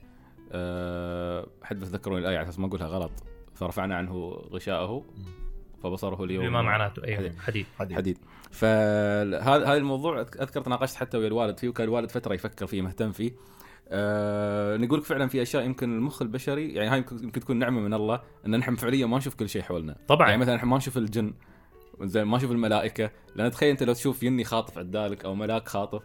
[0.51, 3.11] أه حد بتذكرون الآية على أساس ما أقولها غلط
[3.53, 4.13] فرفعنا عنه
[4.51, 5.03] غشاءه
[5.83, 7.39] فبصره اليوم بما معناته أيوه حديد.
[7.39, 7.97] حديد حديد.
[7.97, 8.17] حديد
[8.51, 13.11] فهذا هذا الموضوع اذكر تناقشت حتى ويا الوالد فيه وكان الوالد فترة يفكر فيه مهتم
[13.11, 13.31] فيه
[13.89, 17.93] أه نقول لك فعلا في أشياء يمكن المخ البشري يعني هاي يمكن تكون نعمة من
[17.93, 19.95] الله إن نحن فعليا ما نشوف كل شيء حولنا.
[20.07, 20.27] طبعا.
[20.29, 21.33] يعني مثلا إحنا ما نشوف الجن
[22.01, 23.11] زين ما نشوف الملائكة.
[23.35, 26.01] لأن تخيل أنت لو تشوف يني خاطف عدالك أو ملاك خاطف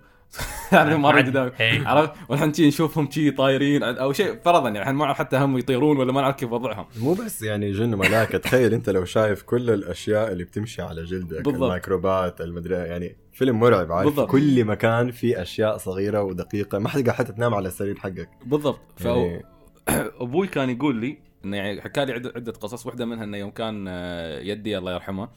[0.72, 1.88] يعني عاد- قدامك إيه.
[1.88, 5.58] عرفت؟ والحين شي نشوفهم شي طايرين أو شيء فرضا يعني إحنا ما نعرف حتى هم
[5.58, 6.86] يطيرون ولا ما نعرف كيف وضعهم.
[7.00, 11.44] مو بس يعني جن وملاكة تخيل أنت لو شايف كل الأشياء اللي بتمشي على جلدك
[11.44, 11.62] بالضبط.
[11.62, 14.30] الميكروبات المدري يعني فيلم مرعب عارف؟ بالضبط.
[14.30, 18.28] كل مكان في أشياء صغيرة ودقيقة ما حتقدر حتى تنام على السرير حقك.
[18.46, 18.80] بالضبط.
[19.04, 19.42] يعني
[20.18, 22.86] فابوي كان يقول لي إنه يعني حكى لي عدة قصص.
[22.86, 25.28] واحدة منها إنه يوم كان آه، يدي الله يرحمه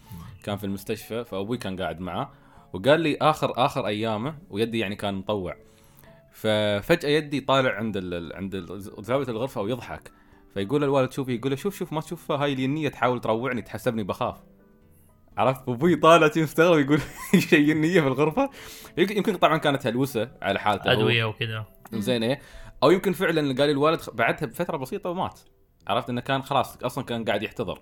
[0.44, 2.32] كان في المستشفى فأبوي كان قاعد معاه
[2.74, 5.56] وقال لي آخر آخر أيامه ويدي يعني كان مطوع.
[6.32, 8.34] ففجأة يدي طالع عند ال...
[8.36, 8.56] عند
[9.00, 10.12] زاوية الغرفة ويضحك.
[10.54, 14.36] فيقول الوالد شوفي يقول له شوف شوف ما تشوف هاي الينيه تحاول تروعني تحسبني بخاف.
[15.38, 17.00] عرفت؟ أبوي طالع مستغرب يقول
[17.50, 18.50] شيء النية في الغرفة؟
[18.98, 20.91] يمكن يمكن طبعا كانت هلوسة على حالته.
[20.91, 21.65] أدوية وكذا.
[21.93, 22.39] زين إيه
[22.84, 25.39] أو يمكن فعلا قال لي الوالد بعدها بفترة بسيطة ومات.
[25.88, 27.80] عرفت؟ إنه كان خلاص أصلا كان قاعد يحتضر.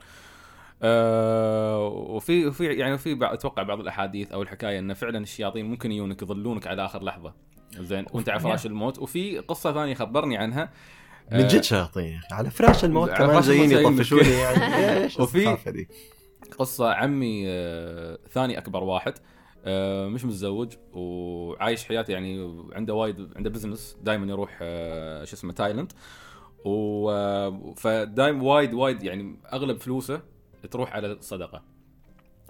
[0.84, 5.92] أه وفي وفي يعني في بعض- أتوقع بعض الأحاديث أو الحكاية إنه فعلا الشياطين ممكن
[5.92, 7.34] يجونك يظلونك على آخر لحظة.
[7.80, 9.00] زين وأنت على فراش الموت.
[9.00, 10.70] وفي قصة ثانية خبرني عنها.
[11.32, 12.04] من جد شياطين.
[12.06, 15.04] يا أخي على فراش الموت كمان جايين يطفشوني يعني.
[15.04, 15.58] إيش وفي-
[16.60, 19.14] قصة عمي آه، ثاني أكبر واحد
[19.66, 25.54] آه، مش متزوج وعايش حياته يعني عنده وايد عنده business دائما يروح آه، شو اسمه
[25.54, 25.94] تايلاند.
[26.66, 27.12] و
[27.74, 30.22] فدايم وايد وايد يعني أغلب فلوسه
[30.72, 31.62] تروح على الصدقه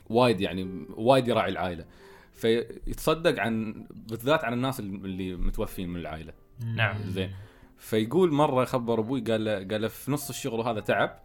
[0.10, 1.86] وايد يعني وايد يراعي العائلة.
[2.34, 6.34] فيتصدق عن بالذات عن الناس اللي متوفين من العائلة.
[6.76, 6.98] نعم.
[7.04, 7.32] زين.
[7.78, 11.20] فيقول مرة خبر أبوي قال له قال له في نص الشغل وهذا تعب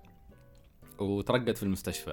[0.99, 2.12] وترقد في المستشفى.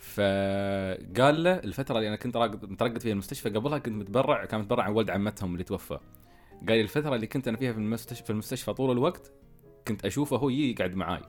[0.00, 4.92] فقال له الفترة اللي أنا كنت مترقد فيها المستشفى قبلها كنت متبرع كان متبرع عن
[4.92, 5.98] ولد عمتهم اللي توفى.
[6.68, 9.32] قال لي الفترة اللي كنت أنا فيها في المستشفى في المستشفى طول الوقت
[9.88, 11.22] كنت أشوفه هو يجي يقعد معاي.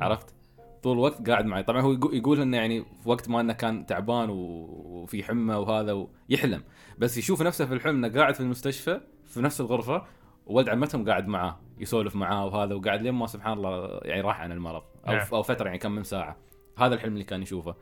[0.00, 0.34] عرفت؟
[0.82, 3.86] طول الوقت قاعد معي طبعا هو يقو- يقول إنه يعني في وقت ما إنه كان
[3.86, 5.92] تعبان وفي حمى وهذا
[6.28, 6.62] ويحلم
[6.98, 10.02] بس يشوف نفسه في الحلم إنه قاعد في المستشفى في نفس الغرفة
[10.46, 14.52] وولد عمتهم قاعد معاه يسولف معاه وهذا وقاعد لين ما سبحان الله يعني راح عن
[14.52, 14.82] المرض.
[15.08, 15.26] أو نعم.
[15.32, 16.36] أو فترة يعني كم من ساعة.
[16.78, 17.74] هذا الحلم اللي كان يشوفه.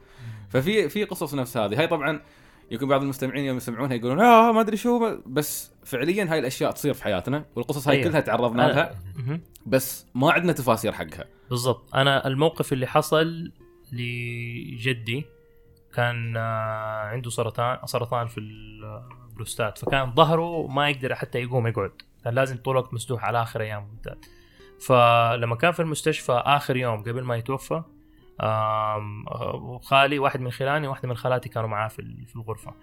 [0.48, 1.78] ففي في قصص نفس هذه.
[1.80, 2.20] هاي طبعا
[2.70, 5.18] يمكن بعض المستمعين يوم يسمعونها يقولون آه ما أدري شو.
[5.26, 8.08] بس فعليا هاي الأشياء تصير في حياتنا والقصص هاي أيوة.
[8.10, 8.94] كلها تعرضنا لها.
[9.66, 11.24] بس ما عندنا تفاسير حقها.
[11.50, 11.94] بالضبط.
[11.94, 13.52] أنا الموقف اللي حصل
[13.92, 15.24] لجدي
[15.94, 21.92] كان آه، عنده سرطان سرطان في البروستات فكان ظهره ما يقدر حتى يقوم يقعد.
[22.24, 23.86] كان لازم طول الوقت مسدوح على آخر أيام.
[23.86, 24.26] بالذات
[24.80, 27.82] فلما كان في المستشفى آخر يوم قبل ما يتوفى
[29.82, 32.74] خالي واحد من خلاني وواحده من خالاتي كانوا معاه في ال- في الغرفة.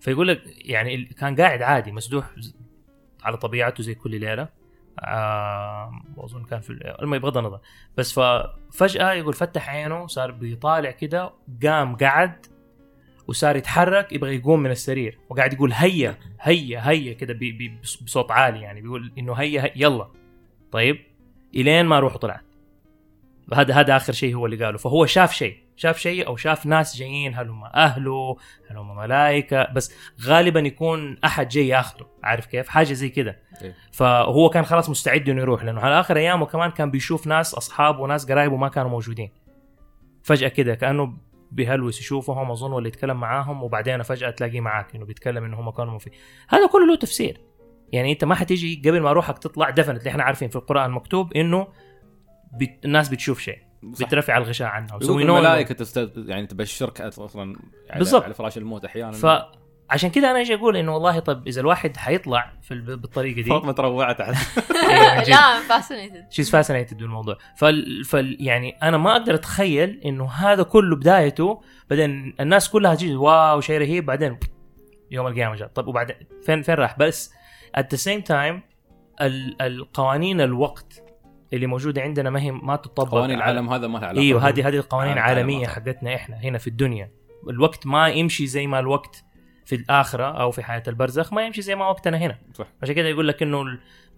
[0.00, 2.30] فيقول لك يعني كان قاعد عادي مسدوح
[3.22, 4.48] على طبيعته زي كل ليلة.
[5.04, 7.60] آم، وأظن كان في ال- المهم بغض النظر.
[7.96, 12.46] بس ففجأة يقول فتح عينه صار بيطالع كده قام قعد
[13.28, 15.18] وصار يتحرك يبغى يقوم من السرير.
[15.28, 17.38] وقاعد يقول هيا هيا هيا كده
[18.02, 20.08] بصوت عالي يعني بيقول إنه هيا, هيا يلا.
[20.72, 20.98] طيب
[21.54, 22.44] إلين ما روحه طلعت.
[23.54, 24.78] هذا هذا آخر شيء هو اللي قاله.
[24.78, 25.56] فهو شاف شيء.
[25.76, 28.36] شاف شيء أو شاف ناس جايين هل هم أهله؟
[28.70, 33.38] هل هم ملائكة؟ بس غالبا يكون أحد جاي ياخذه عارف كيف؟ حاجة زي كده.
[33.62, 33.74] إيه.
[33.92, 38.00] فهو كان خلاص مستعد إنه يروح لأنه على آخر أيامه كمان كان بيشوف ناس اصحابه
[38.00, 39.30] وناس قرايبه ما كانوا موجودين.
[40.22, 41.16] فجأة كده كأنه
[41.52, 45.98] بيهلوس يشوفهم أظن ولا يتكلم معاهم وبعدين فجأة تلاقيه معاك إنه بيتكلم إنه هم كانوا
[45.98, 46.10] في
[46.48, 47.40] هذا كله له تفسير.
[47.92, 51.68] يعني أنت ما حتيجي قبل ما روحك تطلع دفنت إحنا عارفين في القرآن مكتوب إنه
[52.52, 52.84] بت...
[52.84, 53.58] الناس بتشوف شيء
[53.94, 54.06] صح.
[54.06, 54.88] بترفع الغشاء عنها.
[54.88, 56.12] يقول وسوي نوع الملائكة تست...
[56.16, 57.56] يعني تبشرك أصلا
[57.90, 58.24] على, بالضبط.
[58.24, 59.12] على فراش الموت أحيانا.
[59.12, 62.90] فعشان كده أنا أجي أقول؟ إنه والله طب إذا الواحد حيطلع في الب...
[62.90, 64.20] بالطريقة دي فاطمه تروعت.
[65.28, 67.38] لا fascinated she's fascinated بالموضوع.
[67.56, 68.04] فال...
[68.04, 71.60] فال يعني أنا ما أقدر أتخيل إنه هذا كله بدايته
[71.90, 74.06] بعدين الناس كلها تجي wow شيء رهيب.
[74.06, 74.38] بعدين
[75.10, 75.68] يوم القيامة جاء.
[75.68, 77.32] طب وبعدين فين فين راح؟ بس
[77.78, 78.60] at the same time
[79.20, 79.62] ال...
[79.62, 81.09] القوانين الوقت
[81.52, 84.68] اللي موجوده عندنا ما هي ما تطبق قوانين العالم هذا ما له علاقة إيوه هذه
[84.68, 85.66] هذه القوانين عالم- عالم العالميه.
[85.66, 87.10] حقتنا إحنا هنا في الدنيا
[87.50, 89.24] الوقت ما يمشي زي ما الوقت
[89.66, 93.08] في الآخرة أو في حياة البرزخ ما يمشي زي ما وقتنا هنا صح عشان كده
[93.08, 93.64] يقول لك إنه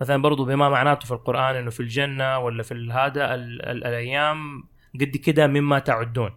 [0.00, 4.64] مثلا برضو بما معناته في القرآن إنه في الجنة ولا في هذا ال- ال- الأيام
[4.94, 6.30] قد كده مما تعدون.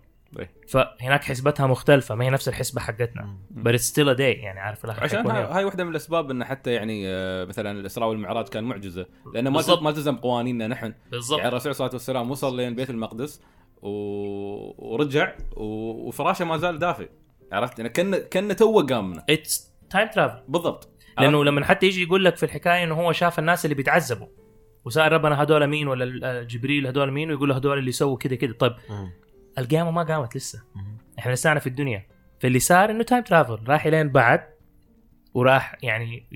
[0.68, 3.38] فهناك حسبتها مختلفة ما هي نفس الحسبة حقتنا.
[3.78, 7.72] still a day يعني عارف عشان هاي, واحدة من الأسباب انه حتى يعني آه، مثلا
[7.72, 9.06] الإسراء والمعراج كان معجزة.
[9.34, 9.62] لأنه ما.
[9.82, 10.94] ما التزم قوانيننا نحن.
[11.12, 11.38] بالضبط.
[11.40, 13.42] يعني الرسول صلى الله عليه وسلم وصل لين بيت المقدس
[13.82, 13.90] و...
[14.94, 15.64] ورجع و...
[16.08, 17.10] وفراشه ما زال دافئ.
[17.52, 19.26] عرفت؟ يعني كان كأن توه قامنا.
[19.30, 20.90] It's time travel بالضبط.
[21.20, 24.28] لأنه لما حتى يجي يقول لك في الحكاية إنه هو شاف الناس اللي بيتعذبوا
[24.86, 28.36] وسأل ربنا هدول مين ولا ال- جبريل هدول مين ويقول له هدول اللي سووا كده
[28.36, 28.74] كده طيب
[29.58, 30.64] القيامة ما قامت لسه.
[31.20, 32.08] إحنا لسانا في الدنيا.
[32.40, 34.44] فاللي صار إنه time travel راح إلين بعد
[35.34, 36.28] وراح يعني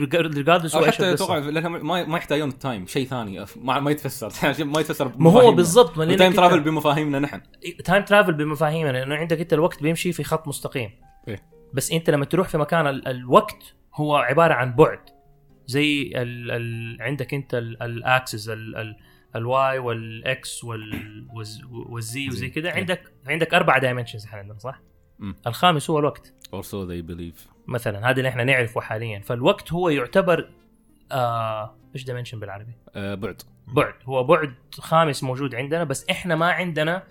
[0.00, 3.44] regardless أو حتى توقع لانهم ما ما يحتاجون ال time شيء ثاني.
[3.56, 4.32] ما, ما يتفسر.
[4.64, 5.52] ما يتفسر ما هو.
[5.52, 5.98] بالضبط.
[5.98, 7.40] ما ال time travel بمفاهيمنا نحن.
[7.84, 8.92] time travel بمفاهيمنا.
[8.92, 10.90] لأنه عندك أنت الوقت بيمشي في خط مستقيم.
[11.28, 11.42] إيه.
[11.74, 15.00] بس أنت لما تروح في مكان ال- الوقت هو عبارة عن بعد.
[15.66, 18.48] زي ال ال عندك أنت ال axis
[19.36, 22.76] ال Y وال X وال Z وزي كده إيه.
[22.76, 24.80] عندك عندك أربع dimensions إحنا عندنا صح؟
[25.46, 26.34] الخامس هو الوقت.
[26.56, 27.48] Or so they believe.
[27.66, 29.20] مثلا هذا اللي إحنا نعرفه حاليا.
[29.20, 30.50] فالوقت هو يعتبر
[31.12, 33.42] آه إيش dimension بالعربي؟ آه بعد.
[33.66, 33.94] بعد.
[34.04, 37.02] هو بعد خامس موجود عندنا بس إحنا ما عندنا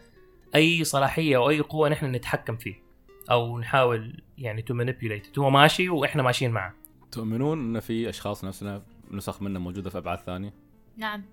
[0.56, 2.76] أي صلاحية أو أي قوة نحن نتحكم فيه
[3.32, 6.74] أو نحاول يعني to manipulate هو ماشي وإحنا ماشيين معه.
[7.12, 10.54] تؤمنون إن في أشخاص نفسنا نسخ منا موجودة في أبعاد ثانية؟
[10.98, 11.24] نعم.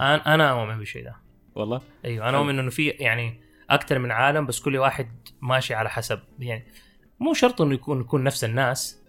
[0.00, 1.16] أنا أنا أؤمن بالشيء ده.
[1.54, 3.40] والله؟ أيوه أنا أؤمن إنه في يعني
[3.70, 5.08] أكثر من عالم بس كل واحد
[5.40, 6.20] ماشي على حسب.
[6.38, 6.64] يعني
[7.20, 9.02] مو شرط إنه يكون يكون نفس الناس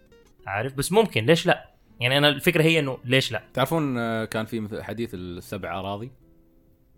[0.48, 4.46] عارف؟ بس ممكن ليش لا؟ يعني أنا الفكرة هي إنه ليش لا؟ تعرفون آه، كان
[4.46, 6.12] في مثل حديث السبع أراضي؟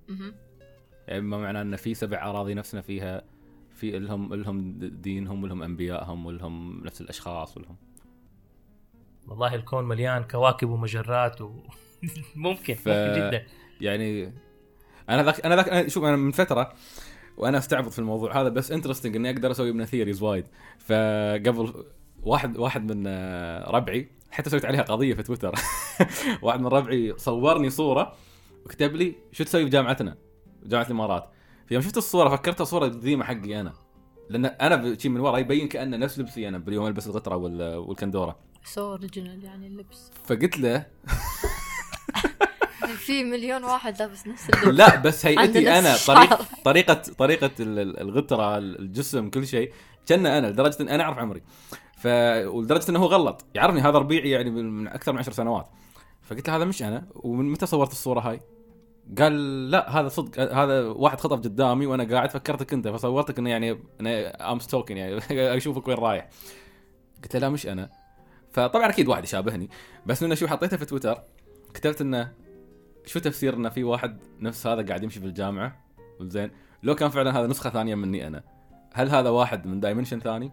[0.10, 0.34] مهم.
[1.08, 3.22] يعني ما معناه إن في سبع أراضي نفسنا فيها
[3.76, 7.76] في لهم لهم دينهم ولهم أنبيائهم ولهم نفس الأشخاص ولهم.
[9.28, 11.52] والله الكون مليان كواكب ومجرات و...
[12.36, 13.46] ممكن ف- ممكن جدا.
[13.82, 14.34] يعني
[15.10, 16.74] أنا ذاك أنا ذاك شوف أنا من فترة
[17.38, 20.46] وأنا أستعبط في الموضوع هذا بس interesting إني أقدر أسوي منه theories وايد.
[20.80, 21.86] فقبل
[22.24, 25.56] واحد واحد من آه، ربعي حتى سويت عليها قضية في تويتر.
[26.44, 28.16] واحد من ربعي صورني صورة
[28.66, 30.18] وكتب لي شو تسوي بجامعتنا
[30.66, 31.30] جامعة الإمارات.
[31.68, 33.74] فيوم شفت الصورة فكرتها صوره قديمه حقي أنا.
[34.30, 38.36] لأن أنا شي من ورا يبين كانه نفس لبسي أنا باليوم ألبس وال- والكندورة.
[38.64, 40.12] so original يعني اللبس.
[40.26, 40.86] فقلت له
[42.86, 46.16] في مليون واحد لابس نفس اللبس لا بس هيئتي أنا الشعر.
[46.26, 49.72] طريقه طريقه طريقة ال- ال- الغترة الجسم كل شيء
[50.08, 51.42] كان أنا لدرجة إن أنا أعرف عمري.
[51.98, 52.08] ف
[52.48, 53.46] ولدرجة إنه هو غلط.
[53.56, 55.68] يعرفني هذا ربيعي يعني من من أكثر من عشر سنوات.
[56.22, 58.40] فقلت له هذا مش أنا؟ ومن متى صورت الصورة هاي؟
[59.20, 62.88] قال لا هذا صدق هذا واحد خطف قدامي وأنا قاعد فكرتك أنت.
[62.88, 65.18] فصورتك إنه يعني أنا am stalking يعني
[65.58, 66.30] أشوفك وين رايح.
[67.24, 67.90] قلت له لا مش أنا.
[68.52, 69.70] فطبعا أكيد واحد يشابهني.
[70.06, 71.22] بس إنه شو حطيته في تويتر
[71.74, 72.32] كتبت إنه
[73.06, 75.86] شو تفسير انه في واحد نفس هذا قاعد يمشي في الجامعة؟
[76.22, 76.52] زين
[76.84, 78.44] لو كان فعلا هذا نسخة ثانية مني أنا
[78.94, 80.52] هل هذا واحد من dimension ثاني؟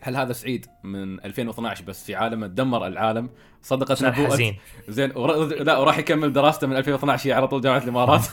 [0.00, 3.30] هل هذا سعيد من 2012 بس في عالم دمر العالم
[3.62, 4.56] صدقت صار نبوءة حزين.
[4.88, 5.44] زين ور...
[5.44, 8.26] لا وراح يكمل دراسته من 2012 على طول جامعة الإمارات.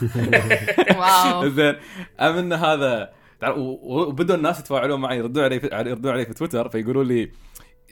[0.98, 1.48] wow.
[1.48, 1.74] زين
[2.20, 3.12] أم إن هذا
[3.56, 5.68] وبدوا الناس يتفاعلون معي يردون علي في...
[5.72, 7.32] يردون علي في تويتر فيقولوا لي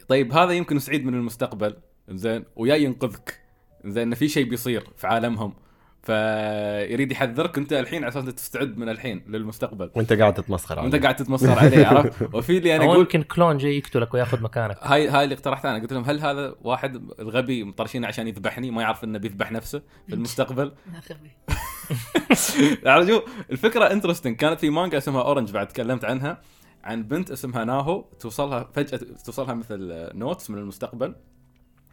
[0.09, 1.77] طيب هذا يمكن سعيد من المستقبل.
[2.09, 3.46] زين ويا ينقذك.
[3.91, 5.55] زين انه في شيء بيصير في عالمهم.
[6.03, 9.91] فيريد يحذرك أنت الحين على أساس تستعد من الحين للمستقبل.
[9.95, 11.03] وأنت قاعد تتمسخر وأنت عليه.
[11.03, 14.79] قاعد تتمسخر عليه عرفت؟ وفي اللي أنا أو أقول يمكن كلون جاي يقتلك وياخذ مكانك.
[14.83, 15.83] هاي هاي اللي اقترحتها أنا.
[15.83, 20.15] قلت لهم هل هذا واحد الغبي مطرشينه عشان يذبحني؟ ما يعرف إنه بيذبح نفسه في
[20.15, 20.73] المستقبل.
[23.09, 26.41] شوف الفكرة interesting كانت في مانجا اسمها Orange بعد تكلمت عنها
[26.85, 31.15] عن بنت اسمها ناهو توصلها فجأة توصلها مثل notes من المستقبل.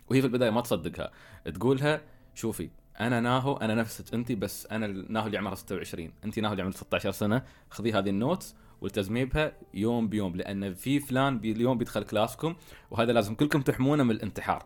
[0.09, 1.11] وهي في البداية ما تصدقها.
[1.53, 2.01] تقولها
[2.35, 6.63] شوفي أنا ناهو أنا نفسك انت بس أنا ناهو اللي عمرها 26 انت ناهو اللي
[6.63, 7.43] عمرها 16 سنة.
[7.69, 12.55] خذي هذه ال notes والتزمي بها يوم بيوم لأن في فلان اليوم بيدخل class كم
[12.91, 14.65] وهذا لازم كلكم تحمونه من الانتحار.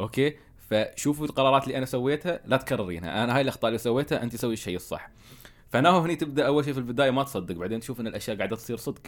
[0.00, 0.36] أوكي؟
[0.70, 3.24] فشوفوا القرارات اللي أنا سويتها لا تكررينها.
[3.24, 5.10] أنا هاي الأخطاء اللي سويتها انت سوي الشيء الصح.
[5.68, 8.76] فناهو هني تبدأ أول شيء في البداية ما تصدق بعدين تشوف إن الأشياء قاعدة تصير
[8.76, 9.02] صدق.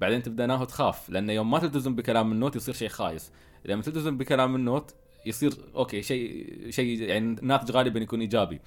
[0.00, 3.32] بعدين تبدأ ناهو تخاف لأن يوم ما تلتزم بكلام ال note يصير شيء خايس.
[3.64, 4.94] لما تلتزم بكلام ال note
[5.26, 8.60] يصير أوكي شيء شيء يعني الناتج غالبا يكون إيجابي.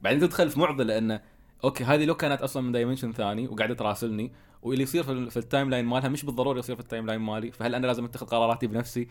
[0.00, 1.20] بعدين تدخل في معضلة إنه
[1.64, 5.36] أوكي هذه لو كانت أصلا من dimension ثاني وقاعدة تراسلني واللي يصير في, ال- في
[5.36, 8.66] ال timeline مالها مش بالضروره يصير في ال timeline مالي فهل أنا لازم أتخذ قراراتي
[8.66, 9.08] بنفسي؟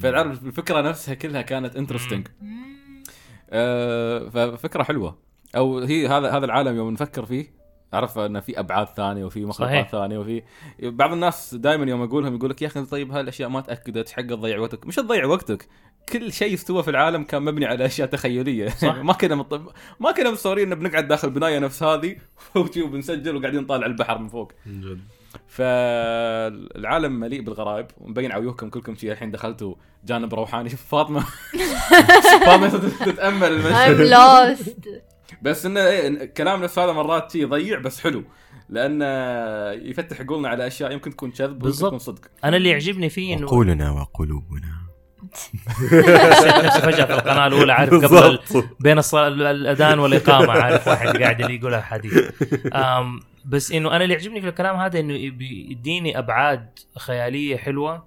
[0.00, 2.28] فتعرف الفكرة نفسها كلها كانت انترستنج
[3.50, 5.18] آه ففكرة حلوة.
[5.56, 7.63] أو هي هذا هذا العالم يوم نفكر فيه
[7.94, 9.88] عرف إنه في أبعاد ثانية وفي مخلوقات.
[9.88, 10.42] ثانية وفي
[10.82, 14.58] بعض الناس دائما يوم أقولهم يقول لك يا أخي طيب هالأشياء ما تأكدت حق تضيع
[14.58, 14.86] وقتك.
[14.86, 15.68] مش تضيع وقتك
[16.12, 18.68] كل شيء استوى في العالم كان مبني على أشياء تخيلية.
[18.68, 18.96] صح.
[19.08, 19.74] ما كنا مط...
[20.00, 22.16] ما كنا متصورين إن بنقعد داخل بناية نفس هذه
[22.56, 24.52] وبنسجل وقاعدين نطالع البحر من فوق.
[24.66, 25.00] جد.
[25.48, 30.68] فالعالم مليء بالغرائب ومبين على وجوهكم كلكم شيء الحين دخلتوا جانب روحاني.
[30.68, 31.24] شوف فاطمة.
[32.46, 32.68] فاطمة
[33.04, 33.52] تتأمل.
[33.52, 35.13] المشهد I'm lost.
[35.42, 38.24] بس إنه إيه إن كلام نفس هذا مرات شيء يضيع بس حلو.
[38.68, 39.04] لأنه
[39.90, 41.88] يفتح عقولنا على أشياء يمكن تكون كذب ويمكن بالضبط.
[41.88, 42.30] تكون صدق.
[42.44, 44.84] أنا اللي يعجبني فيه إنه عقولنا وقلوبنا.
[46.82, 48.38] فجأة في القناة الأولى عارف قبل
[48.80, 52.30] بين الأذان والإقامة عارف واحد قاعد اللي يقول الحديث
[52.74, 58.06] أم بس إنه أنا اللي يعجبني في الكلام هذا إنه بيديني أبعاد خيالية حلوة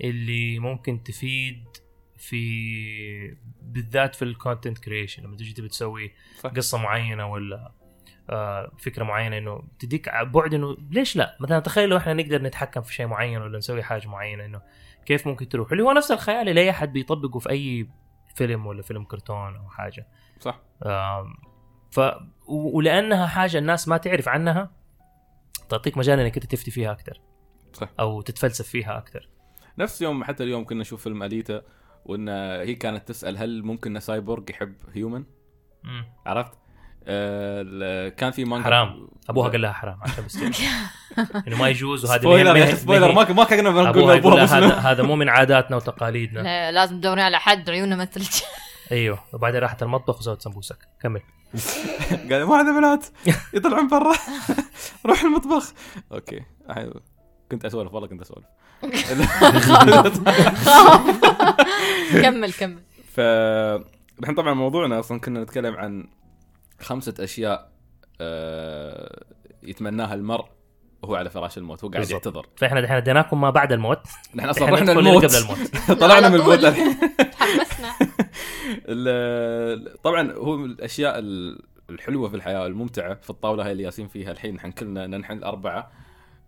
[0.00, 1.64] اللي ممكن تفيد
[2.26, 6.12] في بالذات في ال content creation لما تجي تبي تسوي.
[6.56, 7.72] قصة معينة ولا
[8.30, 12.82] آه، فكرة معينة إنه تديك بعد إنه ليش لا؟ مثلا تخيل لو إحنا نقدر نتحكم
[12.82, 14.62] في شيء معين ولا نسوي حاجة معينة إنه
[15.06, 17.88] كيف ممكن تروح؟ اللي هو نفس الخيال اللي أي احد بيطبقه في أي
[18.34, 20.06] فيلم ولا فيلم كرتون أو حاجة.
[20.40, 20.60] صح.
[21.90, 22.00] ف
[22.48, 24.70] ولأنها حاجة الناس ما تعرف عنها
[25.68, 27.20] تعطيك مجال إنك أنت تفتي فيها أكثر
[27.72, 27.88] صح.
[28.00, 29.28] أو تتفلسف فيها أكثر
[29.78, 31.62] نفس يوم حتى اليوم كنا نشوف فيلم أليتا.
[32.06, 35.24] وإن هي كانت تسأل هل ممكن إن سايبورغ يحب human
[36.26, 36.52] عرفت؟
[37.08, 39.08] آه كان في مانجا حرام.
[39.28, 39.98] أبوها قال لها حرام.
[40.02, 40.36] عشان بس.
[41.48, 45.28] انه ما يجوز وهذا spoiler يا spoiler ما ما كنا بنقول أبوها هذا مو من
[45.28, 46.40] عاداتنا وتقاليدنا.
[46.42, 48.30] لا، لازم تدوري على حد عيونه مثلك
[48.92, 49.18] أيوه.
[49.32, 50.78] وبعدين راحت المطبخ وسوت سمبوسك.
[51.00, 51.20] كمل.
[52.30, 53.06] قال ما عندنا بنات
[53.54, 54.14] يطلعون برا.
[55.06, 55.72] روح المطبخ.
[56.12, 56.42] أوكي.
[57.52, 58.44] كنت أسولف والله كنت أسولف.
[62.22, 62.78] كمل كمل.
[63.14, 63.20] ف
[64.20, 66.08] الحين طبعا موضوعنا أصلا كنا نتكلم عن
[66.80, 67.70] خمسة أشياء
[68.20, 69.24] آه،
[69.62, 70.44] يتمناها المرء
[71.02, 72.10] وهو على فراش الموت هو قاعد.
[72.10, 72.46] يعتذر.
[72.56, 74.02] فإحنا دحين اديناكم ما بعد الموت.
[74.34, 75.24] نحن أصلا رحنا الموت.
[75.24, 75.58] قبل الموت.
[76.02, 76.64] طلعنا من الموت.
[76.64, 76.96] الحين
[77.32, 77.92] تحمسنا.
[78.88, 84.08] ال- طبعا هو من الأشياء ال- الحلوة في الحياة الممتعة في الطاولة هاي اللي ياسين
[84.08, 85.90] فيها الحين نحن كلنا نحن الأربعة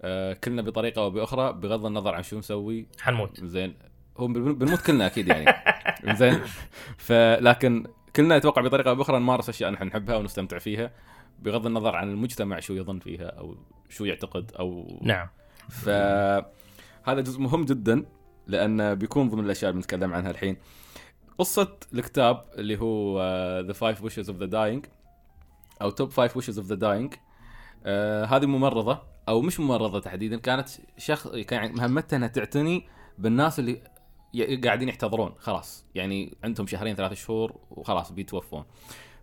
[0.03, 3.44] آه، كلنا بطريقة أو بأخرى بغض النظر عن شو نسوي حنموت.
[3.44, 3.74] زين.
[4.16, 5.46] هو بن- بنموت كلنا أكيد يعني.
[6.18, 6.40] زين.
[6.96, 7.86] فلكن
[8.16, 10.90] كلنا أتوقع بطريقة أو بأخرى نمارس أشياء نحن نحبها ونستمتع فيها
[11.38, 13.57] بغض النظر عن المجتمع شو يظن فيها أو
[13.88, 15.28] شو يعتقد أو نعم.
[15.68, 18.05] فهذا جزء مهم جدا
[18.46, 20.57] لأن بيكون ضمن الأشياء اللي بنتكلم عنها الحين.
[21.38, 23.20] قصة الكتاب اللي هو
[23.66, 24.86] the five wishes of the dying
[25.82, 27.14] أو top five wishes of the dying
[28.26, 29.03] هذه ممرضة.
[29.28, 30.68] أو مش ممرضة تحديدا كانت
[30.98, 33.82] شخص كان مهمتها إنها تعتني بالناس اللي
[34.64, 35.86] قاعدين يحتضرون خلاص.
[35.94, 38.64] يعني عندهم شهرين ثلاث شهور وخلاص بيتوفون.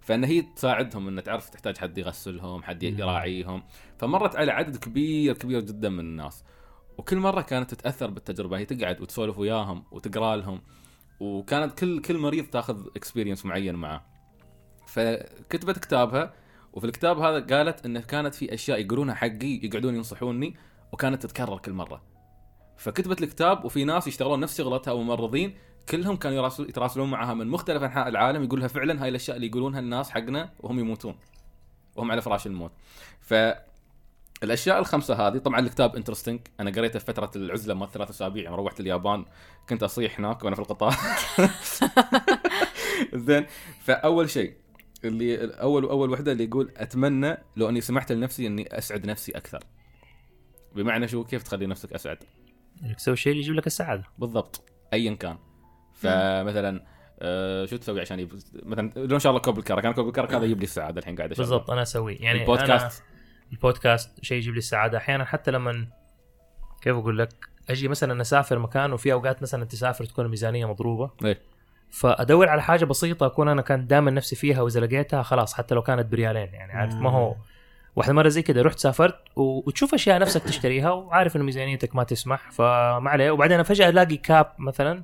[0.01, 3.63] فإن هي تساعدهم ان تعرف تحتاج حد يغسلهم حد يراعيهم.
[3.97, 6.43] فمرت على عدد كبير كبير جدا من الناس.
[6.97, 10.61] وكل مرة كانت تتأثر بالتجربة هي تقعد وتسولف وياهم وتقرأ لهم.
[11.19, 14.05] وكانت كل كل مريض تاخذ اكسبيرينس معين معاه
[14.87, 16.33] فكتبت كتابها
[16.75, 20.55] وفي الكتاب هذا قالت انه كانت في أشياء يقولونها حقي يقعدون ينصحوني
[20.91, 22.01] وكانت تتكرر كل مرة.
[22.77, 25.55] فكتبت الكتاب وفي ناس يشتغلون نفس شغلتها وممرضين
[25.89, 29.79] كلهم كانوا يتراسلون معها من مختلف أنحاء العالم يقول لها فعلا هاي الأشياء اللي يقولونها
[29.79, 31.15] الناس حقنا وهم يموتون.
[31.95, 32.71] وهم على فراش الموت.
[33.21, 33.33] ف
[34.43, 38.53] الأشياء الخمسة هذه طبعا الكتاب انترستنج أنا قريته في فترة العزلة مال ثلاث أسابيع يوم
[38.53, 39.25] روحت اليابان
[39.69, 40.95] كنت أصيح هناك وأنا في القطار.
[43.27, 43.45] زين.
[43.79, 44.64] فأول شيء
[45.05, 49.59] اللي أول اول وحدة اللي يقول أتمنى لو أني سمحت لنفسي إني أسعد نفسي أكثر.
[50.75, 52.17] بمعنى شو؟ كيف تخلي نفسك أسعد؟
[52.83, 54.03] إنك تسوي اللي يجيب لك السعادة.
[54.17, 55.37] بالضبط ايا كان.
[55.93, 56.85] فمثلا
[57.19, 58.33] آه شو تسوي عشان يب...
[58.63, 61.15] مثلا لو إن شاء الله كوب الكرك أنا كوب الكرك هذا يجيب لي السعادة الحين
[61.15, 62.17] قاعد بالضبط أنا أسويه.
[62.19, 63.01] يعني البودكاست.
[63.01, 64.97] أنا البودكاست شيء يجيب لي السعادة.
[64.97, 65.87] أحيانا حتى لما
[66.81, 71.11] كيف أقول لك؟ أجي مثلا أسافر مكان وفي أوقات مثلا تسافر تكون الميزانية مضروبة.
[71.25, 71.41] إيه.
[71.95, 75.81] فأدور على حاجة بسيطة أكون أنا كان دائما نفسي فيها وإذا لقيتها خلاص حتى لو
[75.81, 77.35] كانت بريالين يعني عارف ما هو
[77.95, 82.51] واحدة مرة زي كده رحت سافرت وتشوف أشياء نفسك تشتريها وعارف إنه ميزانيتك ما تسمح
[82.51, 83.31] فما عليه.
[83.31, 85.03] وبعدين فجأة ألاقي cap مثلا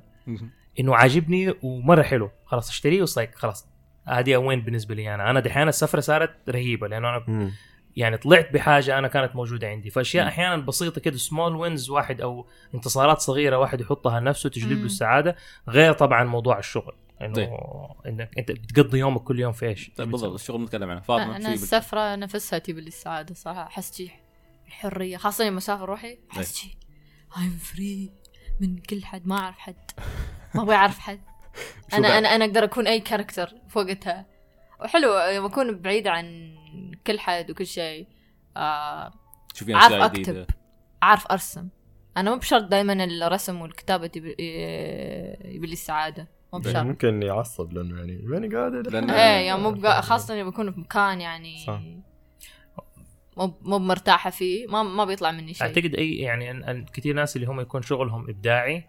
[0.80, 3.68] إنه عاجبني ومرة حلو خلاص أشتريه وصيك خلاص.
[4.08, 5.30] هذه وين بالنسبة لي أنا.
[5.30, 7.50] أنا دحين السفرة صارت رهيبة لأنه أنا.
[7.96, 10.28] يعني طلعت بحاجة أنا كانت موجودة عندي فأشياء.
[10.28, 14.84] أحيانا بسيطة كده small wins واحد أو انتصارات صغيرة واحد يحطها لنفسه تجلب له.
[14.84, 15.36] السعادة
[15.68, 17.38] غير طبعا موضوع الشغل طيب.
[17.38, 21.36] انه إنك أنت بتقضي يومك كل يوم في إيش؟ طيب بالضبط الشغل نتكلم عنه فاطمة
[21.36, 24.10] أنا السفرة نفسها تجيب لي السعادة صراحة أحس شي
[24.66, 26.78] الحريه خاصة لما أسافر روحي أحس شي
[27.32, 28.12] I'm free
[28.60, 29.90] من كل حد ما أعرف حد
[30.54, 31.20] ما أبغى أعرف حد
[31.94, 34.26] أنا؟ أنا أنا أقدر أكون أي character في وقتها
[34.80, 36.56] وحلو يوم أكون بعيدة عن
[37.06, 38.06] كل حد وكل شيء.
[38.56, 39.12] آه
[39.54, 40.22] شوفي عارف اشياء أكتب.
[40.22, 40.46] جديدة.
[41.02, 41.68] اعرف أرسم.
[42.16, 44.30] أنا مو بشرط دائما الرسم والكتابة يبي
[45.54, 46.22] يبي لي السعادة.
[46.52, 46.86] مو يعني بشرط.
[46.86, 48.82] ممكن يعصب لأنه يعني ماني قادر.
[48.90, 51.80] لأن- إيه يعني مو بقى- خاصة إني بكون في مكان يعني صح.
[53.36, 54.66] مو مو مرتاحه فيه.
[54.66, 55.66] ما ما بيطلع مني شيء.
[55.66, 58.84] أعتقد اي يعني أن- أن كثير ناس اللي هم يكون شغلهم إبداعي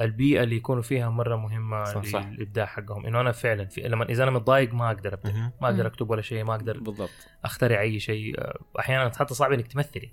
[0.00, 2.26] البيئة اللي يكونوا فيها مرة مهمة صح، صح.
[2.26, 5.52] للإبداع حقهم إنه أنا فعلا في لما إذا أنا متضايق ما أقدر ابدع مهم.
[5.62, 5.86] ما أقدر.
[5.86, 7.10] أكتب ولا شيء ما أقدر بالضبط
[7.44, 10.10] أخترع أي شيء أه، أحيانا حتى صعب إنك تمثلي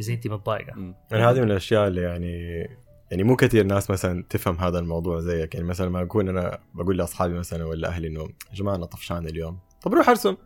[0.00, 0.94] إذا أنت متضايقة.
[1.10, 2.66] يعني هذه من الأشياء اللي يعني
[3.10, 6.98] يعني مو كثير ناس مثلا تفهم هذا الموضوع زيك يعني مثلا ما اكون أنا بقول
[6.98, 10.36] لأصحابي مثلا ولا أهلي إنه يا جماعة أنا طفشان اليوم طب روح أرسم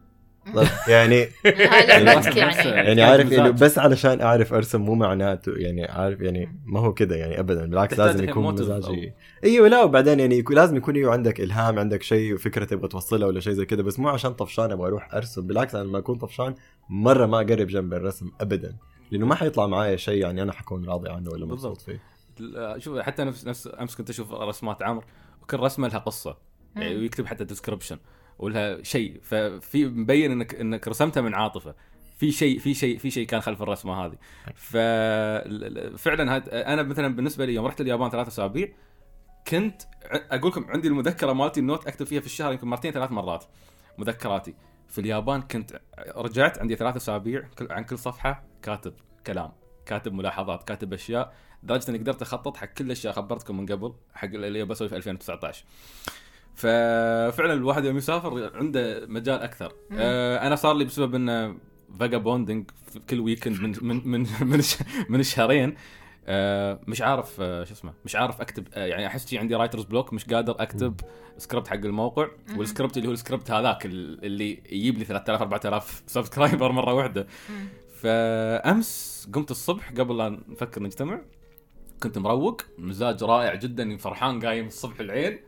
[0.88, 2.40] يعني يعني نفسه
[2.70, 3.52] يعني يحتاج عارف يعني.
[3.52, 7.98] بس علشان أعرف أرسم مو معناته يعني عارف يعني ما هو كده يعني ابدا بالعكس
[7.98, 9.12] لازم يكون مزاجي
[9.44, 13.26] إيوه لا وبعدين يعني يكون لازم يكون إيوه عندك إلهام عندك شيء وفكرة تبغى توصلها
[13.26, 16.18] ولا شيء زي كده بس مو عشان طفشان أبغى أروح أرسم بالعكس أنا لما أكون
[16.18, 16.54] طفشان
[16.88, 18.76] مرة ما أقرب جنب الرسم ابدا
[19.10, 21.80] لأنه ما حيطلع معايا شيء يعني أنا حكون راضي عنه ولا مبسوط.
[21.80, 22.00] فيه
[22.78, 25.04] شوف حتى نفس نفس أمس كنت أشوف رسمات عمرو
[25.42, 26.36] وكل رسمة لها قصة
[26.76, 26.96] يعني.
[26.96, 27.98] ويكتب حتى description
[28.42, 29.20] ولها شيء.
[29.22, 31.74] ففي مبين انك إنك رسمتها من عاطفة.
[32.16, 34.16] في شيء في شيء في شيء كان خلف الرسمة هذه.
[34.54, 38.68] ففعلا هاد أنا مثلا بالنسبة لي يوم رحت اليابان ثلاث أسابيع
[39.48, 43.10] كنت أقول لكم عندي المذكرة مالتي ال note أكتب فيها في الشهر يمكن مرتين ثلاث
[43.12, 43.44] مرات
[43.98, 44.54] مذكراتي.
[44.88, 45.80] في اليابان كنت
[46.16, 48.94] رجعت عندي ثلاث أسابيع عن كل صفحة كاتب
[49.26, 49.52] كلام
[49.86, 53.12] كاتب ملاحظات كاتب أشياء لدرجة إني قدرت أخطط حق كل الأشياء.
[53.12, 55.64] خبرتكم من قبل حق اللي بسوي في 2019
[56.54, 59.72] ففعلا الواحد يوم يسافر عنده مجال أكثر.
[59.92, 61.54] آه أنا صار لي بسبب إنه
[62.00, 64.60] vagabonding في كل weekend من من من من,
[65.08, 65.74] من الشهرين
[66.26, 69.84] آه مش عارف آه شو اسمه مش عارف أكتب آه يعني أحس شي عندي writer's
[69.84, 71.00] block مش قادر أكتب
[71.38, 72.28] سكريبت حق الموقع.
[72.56, 77.26] والسكريبت اللي هو السكريبت هذاك ال- اللي يجيب لي 3000 4000 subscriber مرة واحدة.
[78.00, 81.20] فأمس قمت الصبح قبل لا نفكر نجتمع
[82.02, 85.38] كنت مروق مزاج رائع جدا فرحان قايم الصبح العين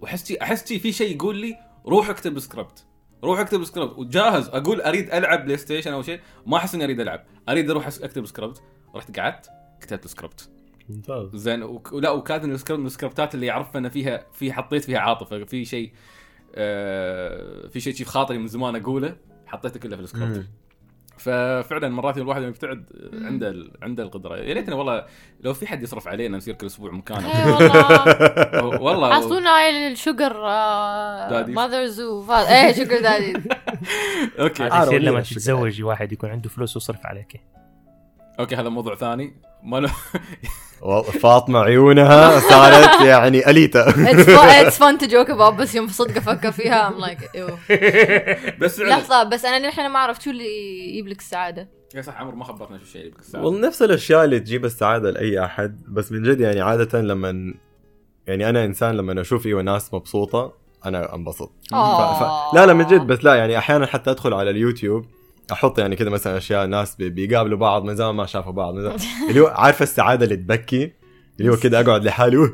[0.00, 2.84] واحس احس شي في شيء يقول لي روح اكتب سكريبت
[3.24, 4.48] روح اكتب سكريبت وجاهز.
[4.48, 6.20] أقول أريد ألعب PlayStation أو شيء.
[6.46, 7.24] ما أحس إني أريد ألعب.
[7.48, 8.62] أريد أروح أكتب سكريبت
[8.94, 9.46] رحت قعدت
[9.80, 10.48] كتبت سكريبت
[10.88, 11.36] ممتاز.
[11.36, 14.98] زين وك- ولا وكانت من السكريبت من السكريبتات اللي اعرف ان فيها في حطيت فيها
[14.98, 15.44] عاطفة.
[15.44, 15.92] في شيء
[16.54, 20.46] آه في شيء شي في خاطري من زمان أقوله حطيته كله في السكريبت.
[21.20, 24.36] ففعلا مرات الواحد لما يبتعد عنده ال- عنده القدرة.
[24.36, 25.04] يا ليتنا والله
[25.40, 28.82] لو في حد يصرف علينا نصير كل أسبوع مكانه اي والله.
[28.84, 29.14] والله.
[29.14, 30.40] حصلونا هاي ال sugar.
[31.46, 33.36] mothers و إيه sugar daddies
[34.40, 35.36] okay يصير لما ليه الشكل.
[35.36, 37.40] تتزوج واحد يكون عنده فلوس ويصرف عليك.
[38.40, 39.34] أوكي هذا موضوع ثاني.
[39.62, 39.92] ما له
[40.82, 43.90] والله فاطمة عيونها صارت يعني أليتا.
[43.90, 47.52] It's fun to joke about بس يوم صدق أفكر فيها I'm like ew.
[48.62, 51.68] بس لحظة بس أنا للحين ما أعرف شو اللي يجيب لك السعادة.
[51.94, 53.42] يا صح عمر ما خبرتنا شو الشيء اللي بك الساعة.
[53.44, 57.54] والله نفس الأشياء اللي تجيب السعادة لأي أحد بس من جد يعني عادة لما
[58.26, 60.52] يعني أنا إنسان لما أشوف إيوه ناس مبسوطة
[60.86, 61.52] أنا انبسط.
[61.70, 61.74] ف...
[61.74, 62.22] ف...
[62.54, 65.04] لا لا من جد بس لا يعني أحيانا حتى أدخل على اليوتيوب
[65.52, 68.82] أحط يعني كذا مثلا أشياء ناس بي- بيقابلوا بعض من زمان ما شافوا بعض من
[68.82, 68.98] زمان.
[69.28, 70.92] اللي هو عارف السعادة اللي تبكي
[71.40, 72.36] اللي هو كده أقعد لحالي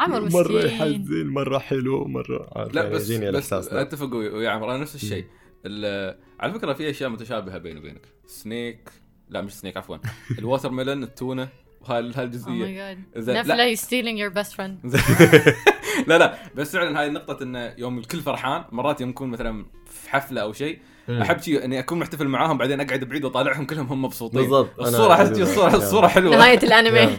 [0.00, 0.52] عمر مرة.
[0.64, 4.94] يحزن مرة حلو مرة عارف لا يعني بس يجيني بس اتفق ويا عمر أنا نفس
[4.94, 5.24] الشيء
[5.66, 8.90] ال- على فكرة في أشياء متشابهة بيني وبينك سنيك
[9.28, 9.96] لا مش سنيك عفوا
[10.38, 11.48] الووتر ميلون التونه
[11.80, 12.64] وهال هالجزئيه
[12.94, 13.18] my god.
[13.18, 13.40] زين، لا.
[13.40, 14.96] نفلة he's stealing your best friend.
[16.08, 20.10] لا لا بس فعلا هاي النقطة إنه يوم الكل فرحان مرات يوم نكون مثلا في
[20.10, 20.78] حفلة أو شيء.
[21.08, 24.80] احب شي أني أكون محتفل معاهم بعدين أقعد بعيد وأطالعهم كلهم هم مبسوطين بالضبط.
[24.80, 25.76] احس أحب الصورة ذا.
[25.76, 27.18] الصورة حلوة نهاية الأنمي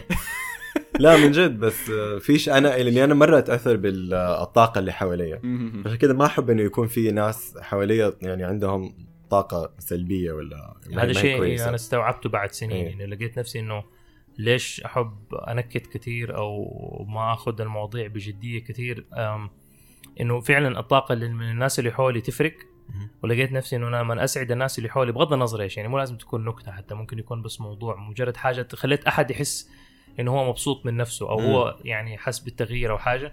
[0.98, 5.36] لا من جد بس فيش أنا لاني أنا مرة أتأثر بالطاقة اللي حواليا.
[5.86, 11.12] عشان كذا ما أحب إنه يكون في ناس حواليا يعني عندهم طاقة سلبية ولا هذا
[11.12, 11.68] شيء كويسة.
[11.68, 12.86] أنا استوعبته بعد سنين إيه.
[12.88, 13.84] يعني لقيت نفسي إنه
[14.38, 15.16] ليش أحب
[15.48, 16.64] أنكت كثير أو
[17.08, 19.06] ما أخذ المواضيع بجدية كثير
[20.20, 22.54] إنه فعلا الطاقة اللي من الناس اللي حولي تفرق.
[23.22, 26.16] ولقيت نفسي إنه أنا لما أسعد الناس اللي حولي بغض النظر إيش يعني مو لازم
[26.16, 29.70] تكون نكتة حتى ممكن يكون بس موضوع مجرد حاجة خليت أحد يحس
[30.20, 33.32] إنه هو مبسوط من نفسه أو هو يعني حس بالتغيير أو حاجة.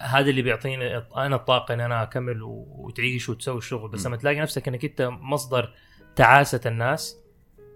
[0.00, 3.88] هذا اللي بيعطيني أنا الطاقة إن أنا أكمل و- وتعيش وتسوي الشغل.
[3.90, 4.06] بس.
[4.06, 5.74] لما تلاقي نفسك إنك أنت مصدر
[6.16, 7.16] تعاسة الناس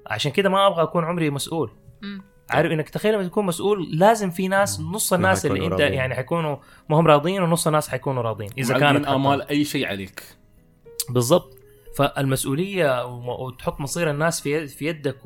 [0.06, 1.70] عشان كده ما أبغى أكون عمري مسؤول.
[2.02, 2.22] مم.
[2.50, 5.92] عارف إنك تخيل لما تكون مسؤول لازم في ناس نص الناس اللي أنت راضيين.
[5.92, 6.56] يعني حيكونوا
[6.88, 8.50] ما هم راضيين ونص الناس حيكونوا راضيين.
[8.58, 10.22] إذا كانت آمال أي شيء عليك.
[11.10, 11.58] بالضبط.
[11.96, 15.20] فالمسؤولية وتحط مصير الناس في في يدك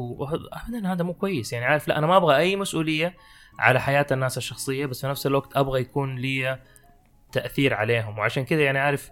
[0.53, 1.53] ابدا هذا مو كويس.
[1.53, 3.17] يعني عارف لا أنا ما أبغى أي مسؤولية
[3.59, 6.59] على حياة الناس الشخصية بس في نفس الوقت أبغى يكون لي
[7.33, 8.19] تأثير عليهم.
[8.19, 9.11] وعشان كذا يعني عارف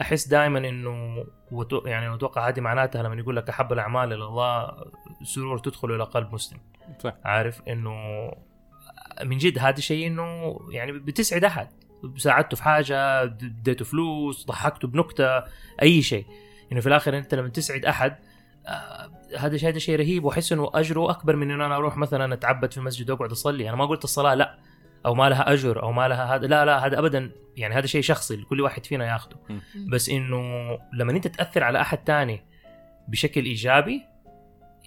[0.00, 4.70] أحس دائما إنه وتو يعني أتوقع هذه معناتها لما يقول لك أحب الأعمال إلى الله
[5.22, 6.58] سرور تدخل إلى قلب مسلم.
[6.98, 7.14] صح.
[7.24, 7.94] عارف؟ إنه
[9.24, 11.68] من جد هذا الشيء إنه يعني بتسعد أحد.
[12.16, 15.44] ساعدته في حاجة اديته فلوس ضحكته بنكتة
[15.82, 16.26] أي شيء.
[16.72, 18.16] انه في الآخر أنت لما تسعد أحد
[18.66, 22.34] آه، هذا شيء هذا شيء رهيب وأحس إنه أجره أكبر من انه أنا أروح مثلا
[22.34, 23.68] أتعبد في المسجد وأقعد أصلي.
[23.68, 24.58] أنا ما قلت الصلاة لا.
[25.06, 27.30] أو ما لها أجر أو ما لها هذا لا لا هذا ابدا.
[27.56, 29.36] يعني هذا شيء شخصي لكل واحد فينا ياخذه
[29.88, 32.44] بس إنه لما أنت تأثر على أحد تاني
[33.08, 34.02] بشكل إيجابي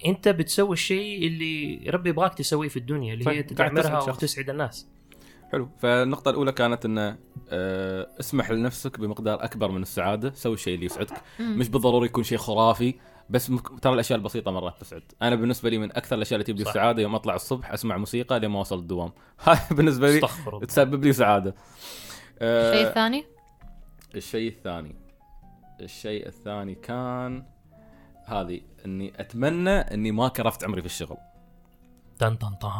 [0.06, 4.02] أنت بتسوي الشيء اللي ربي يبغاك تسويه في الدنيا اللي هي تعمرها.
[4.02, 4.88] وتسعد الناس.
[5.52, 5.68] حلو.
[5.78, 7.18] فالنقطة الأولى كانت أنه
[7.50, 11.22] آه، اسمح لنفسك بمقدار أكبر من السعادة سوي الشيء اللي يسعدك.
[11.40, 12.94] مش بالضروري يكون شيء خرافي
[13.30, 13.80] بس مك...
[13.80, 15.02] ترى الأشياء البسيطة مرات تسعد.
[15.22, 16.70] أنا بالنسبة لي من أكثر الأشياء اللي تجيب لي صح.
[16.70, 19.12] السعادة يوم أطلع الصبح أسمع موسيقى لين ما أوصل الدوام.
[19.44, 20.20] هاي بالنسبة لي
[20.66, 21.54] تسبب لي سعادة.
[22.38, 23.24] آه، الشيء الثاني؟
[24.14, 24.96] الشيء الثاني.
[25.80, 27.44] الشيء الثاني كان
[28.24, 31.16] هذه إني أتمنى إني ما كرفت عمري في الشغل.
[32.18, 32.70] تن تن تن.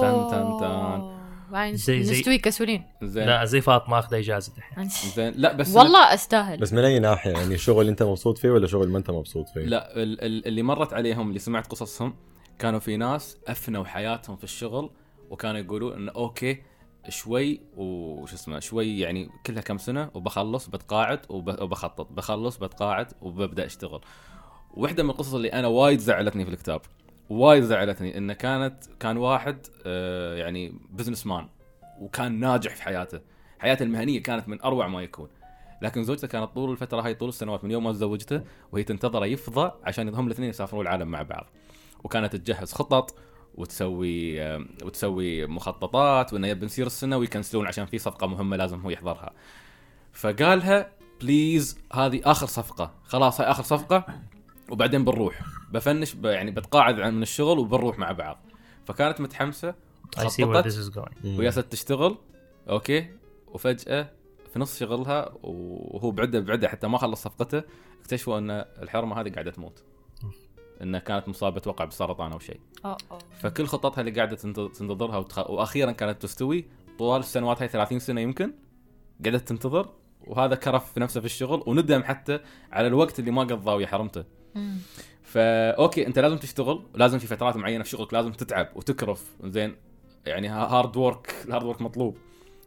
[0.00, 1.17] تن تن تن.
[1.52, 2.84] باين زي- زي- نستوي كسولين.
[3.02, 3.26] زين.
[3.26, 4.88] لا زي فاطمة أخذ إجازة الحين.
[5.16, 5.32] زين.
[5.36, 6.58] لا بس والله أستاهل.
[6.58, 9.60] بس من أي ناحية؟ يعني شغل أنت مبسوط فيه ولا شغل ما أنت مبسوط فيه؟
[9.60, 12.14] لا ال- ال- اللي مرت عليهم اللي سمعت قصصهم
[12.58, 14.90] كانوا في ناس أفنوا حياتهم في الشغل
[15.30, 16.62] وكانوا يقولون إنه أوكي
[17.08, 22.12] شوي وش اسمه شوي يعني كلها كم سنة وبخلص بتقاعد وب- وبخطط.
[22.12, 24.00] بخلص بتقاعد وببدأ أشتغل.
[24.74, 26.80] واحدة من القصص اللي أنا وايد زعلتني في الكتاب.
[27.30, 31.48] وايد زعلتني انه كانت كان واحد آه يعني businessman
[32.00, 33.20] وكان ناجح في حياته.
[33.58, 35.28] حياته المهنية كانت من أروع ما يكون.
[35.82, 39.72] لكن زوجته كانت طول الفترة هاي طول السنوات من يوم ما تزوجته وهي تنتظره يفضى
[39.84, 41.46] عشان هم الاثنين يسافرون العالم مع بعض.
[42.04, 43.18] وكانت تجهز خطط
[43.54, 48.90] وتسوي آه، وتسوي مخططات وإنه يبي نصير السنة ويكنسلون عشان في صفقة مهمة لازم هو
[48.90, 49.32] يحضرها.
[50.12, 52.94] فقالها please هذه آخر صفقة.
[53.04, 54.04] خلاص هاي آخر صفقة.
[54.70, 55.40] وبعدين بنروح.
[55.72, 58.38] بفنش ب- يعني بتقاعد عن- من الشغل وبنروح مع بعض.
[58.84, 59.74] فكانت متحمسة
[60.28, 60.66] خططت
[61.38, 62.16] وياست تشتغل
[62.70, 63.10] okay
[63.46, 64.10] وفجأة
[64.52, 67.62] في نص شغلها وهو بعده بعده حتى ما خلص صفقته
[68.00, 68.50] اكتشفوا إن
[68.82, 69.82] الحرمة هذه قاعدة تموت.
[70.82, 72.60] انها كانت مصابة أتوقع بسرطان أو شيء.
[73.40, 75.50] فكل خططها اللي قاعدة تنت- تنتظرها وتخ...
[75.50, 76.64] وأخيرا كانت تستوي
[76.98, 78.52] طوال السنوات هاي 30 سنة يمكن
[79.24, 79.88] قعدت تنتظر
[80.26, 82.40] وهذا كرف في نفسه في الشغل وندم حتى
[82.72, 84.24] على الوقت اللي ما قضاه ويا حرمته.
[85.22, 89.76] فا okay أنت لازم تشتغل ولازم في فترات معينة في شغلك لازم تتعب وتكرف زين
[90.26, 92.18] يعني hard work ال hard work مطلوب.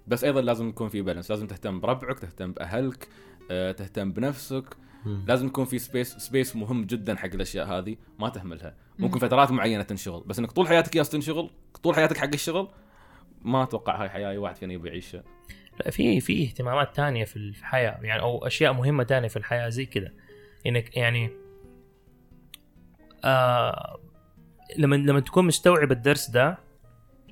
[0.07, 3.07] بس أيضا لازم يكون في balance لازم تهتم بربعك تهتم بأهلك
[3.51, 4.65] آه، تهتم بنفسك.
[5.05, 5.25] مم.
[5.27, 8.75] لازم يكون في space space مهم جدا حق الأشياء هذه ما تهملها.
[8.99, 9.27] ممكن مم.
[9.27, 11.49] فترات معينة تنشغل بس إنك طول حياتك ياس تنشغل
[11.83, 12.67] طول حياتك حق الشغل
[13.41, 15.23] ما أتوقع هاي حياة أي واحد فينا يبي يعيشها.
[15.79, 19.85] لا في في اهتمامات تانية في الحياة يعني أو أشياء مهمة تانية في الحياة زي
[19.85, 20.13] كده.
[20.65, 21.29] إنك يعني
[23.25, 23.99] آه
[24.77, 26.57] لما لما تكون مستوعب الدرس ده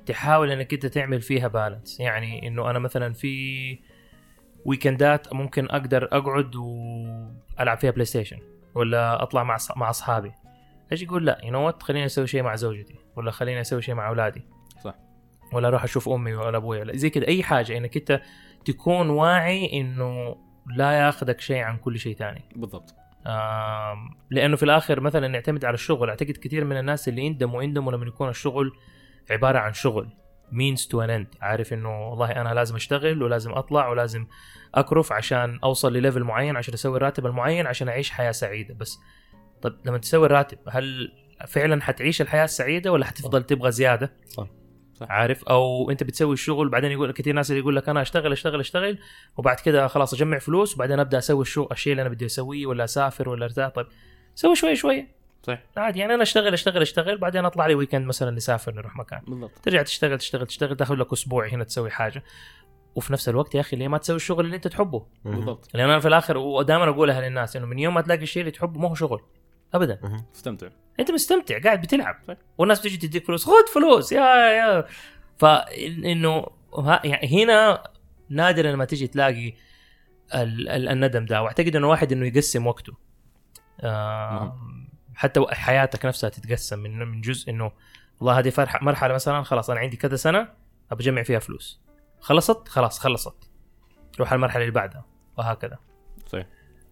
[0.05, 3.79] تحاول إنك أنت تعمل فيها balance يعني إنه أنا مثلا في
[4.65, 8.39] weekend ات ممكن أقدر أقعد وألعب فيها PlayStation
[8.75, 10.31] ولا أطلع مع مع أصحابي.
[10.91, 14.09] إيش يقول لا you know خليني أسوي شيء مع زوجتي ولا خليني أسوي شيء مع
[14.09, 14.41] أولادي.
[14.83, 14.95] صح.
[15.53, 18.21] ولا أروح أشوف أمي ولا أبوي ولا زي كذا أي حاجة إنك أنت
[18.65, 20.35] تكون واعي إنه
[20.75, 22.95] لا ياخذك شيء عن كل شيء ثاني بالضبط.
[24.29, 26.09] لأنه في الآخر مثلا نعتمد على الشغل.
[26.09, 28.71] أعتقد كثير من الناس اللي يندموا يندموا لما يكون الشغل
[29.31, 30.09] عبارة عن شغل.
[30.51, 31.37] means to an end.
[31.41, 34.27] عارف إنه والله أنا لازم أشتغل ولازم أطلع ولازم
[34.75, 38.73] أكرف عشان أوصل لل level معين عشان أسوي الراتب المعين عشان أعيش حياة سعيدة.
[38.73, 38.99] بس
[39.61, 41.11] طب لما تسوي الراتب هل
[41.47, 44.47] فعلا حتعيش الحياة السعيدة ولا حتفضل تبغى زيادة؟ صح.
[44.99, 45.11] صح.
[45.11, 48.59] عارف؟ أو أنت بتسوي الشغل بعدين يقول كثير ناس اللي يقول لك أنا أشتغل أشتغل
[48.59, 48.97] أشتغل
[49.37, 52.83] وبعد كده خلاص أجمع فلوس وبعدين أبدأ أسوي الشغل الشيء اللي أنا بدي أسويه ولا
[52.83, 53.69] أسافر ولا أرتاح.
[53.69, 53.87] طيب
[54.35, 55.07] سوي شوي شوي.
[55.43, 55.59] صح.
[55.77, 59.21] عادي يعني أنا أشتغل أشتغل أشتغل بعدين أطلع لي weekend مثلا نسافر نروح مكان.
[59.27, 59.51] بالضبط.
[59.63, 62.23] ترجع تشتغل تشتغل تشتغل تاخذ لك أسبوع هنا تسوي حاجة.
[62.95, 65.69] وفي نفس الوقت يا أخي ليه ما تسوي الشغل اللي أنت تحبه؟ بالضبط.
[65.73, 68.79] لأن أنا في الآخر ودائما أقولها للناس إنه من يوم ما تلاقي الشيء اللي تحبه
[68.79, 69.21] ما هو شغل.
[69.73, 70.23] ابدا.
[70.35, 70.67] استمتع
[70.99, 72.15] أنت مستمتع قاعد بتلعب.
[72.27, 72.33] صح.
[72.57, 73.45] والناس تجي تديك فلوس.
[73.45, 74.85] خذ فلوس يا يا.
[75.37, 76.45] فانه
[76.77, 77.83] ها- يعني هنا
[78.29, 79.53] نادرا لما تجي تلاقي
[80.35, 81.41] ال- ال- الندم ده.
[81.41, 82.93] وأعتقد إنه واحد إنه يقسم وقته.
[83.81, 84.57] آه
[85.15, 87.71] حتى حياتك نفسها تتقسم من من جزء إنه
[88.19, 90.47] والله هذه فرحه مرحلة مثلا خلاص أنا عندي كذا سنة
[90.91, 91.81] ابى أجمع فيها فلوس.
[92.19, 93.49] خلصت؟ خلاص خلصت.
[94.19, 95.05] روح المرحلة اللي بعدها
[95.37, 95.77] وهكذا.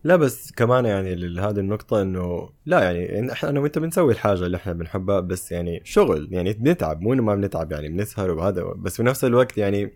[0.07, 4.57] لا بس كمان يعني لهذه النقطة إنه لا يعني إحنا أنا وأنت بنسوي الحاجة اللي
[4.57, 8.97] إحنا بنحبها بس يعني شغل يعني بنتعب مو إنه ما بنتعب يعني بنسهر وهذا بس
[8.97, 9.93] في نفس الوقت يعني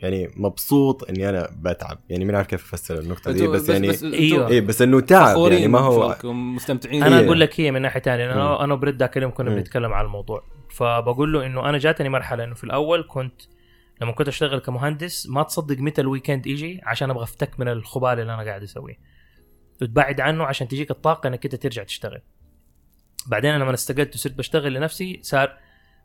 [0.00, 4.48] يعني مبسوط إني أنا بتعب يعني ما عارف كيف افسر النقطة دي بس, يعني أيوة.
[4.48, 7.26] إيه بس إنه تعب يعني ما هو مستمتعين أنا إيه.
[7.26, 8.32] أقول لك هي من ناحية ثانية مم.
[8.32, 9.50] أنا أنا وبرد ذاك اليوم كنا.
[9.50, 13.42] بنتكلم على الموضوع فبقول له إنه أنا جاتني مرحلة إنه في الأول كنت
[14.02, 18.20] لما كنت أشتغل كمهندس ما تصدق متى ال weekend يجي عشان أبغى أفتك من الخبال
[18.20, 19.17] اللي أنا قاعد أسويه
[19.82, 22.20] وتبعد عنه عشان تجيك الطاقة إنك أنت ترجع تشتغل.
[23.26, 25.58] بعدين لما استقلت وصرت بشتغل لنفسي صار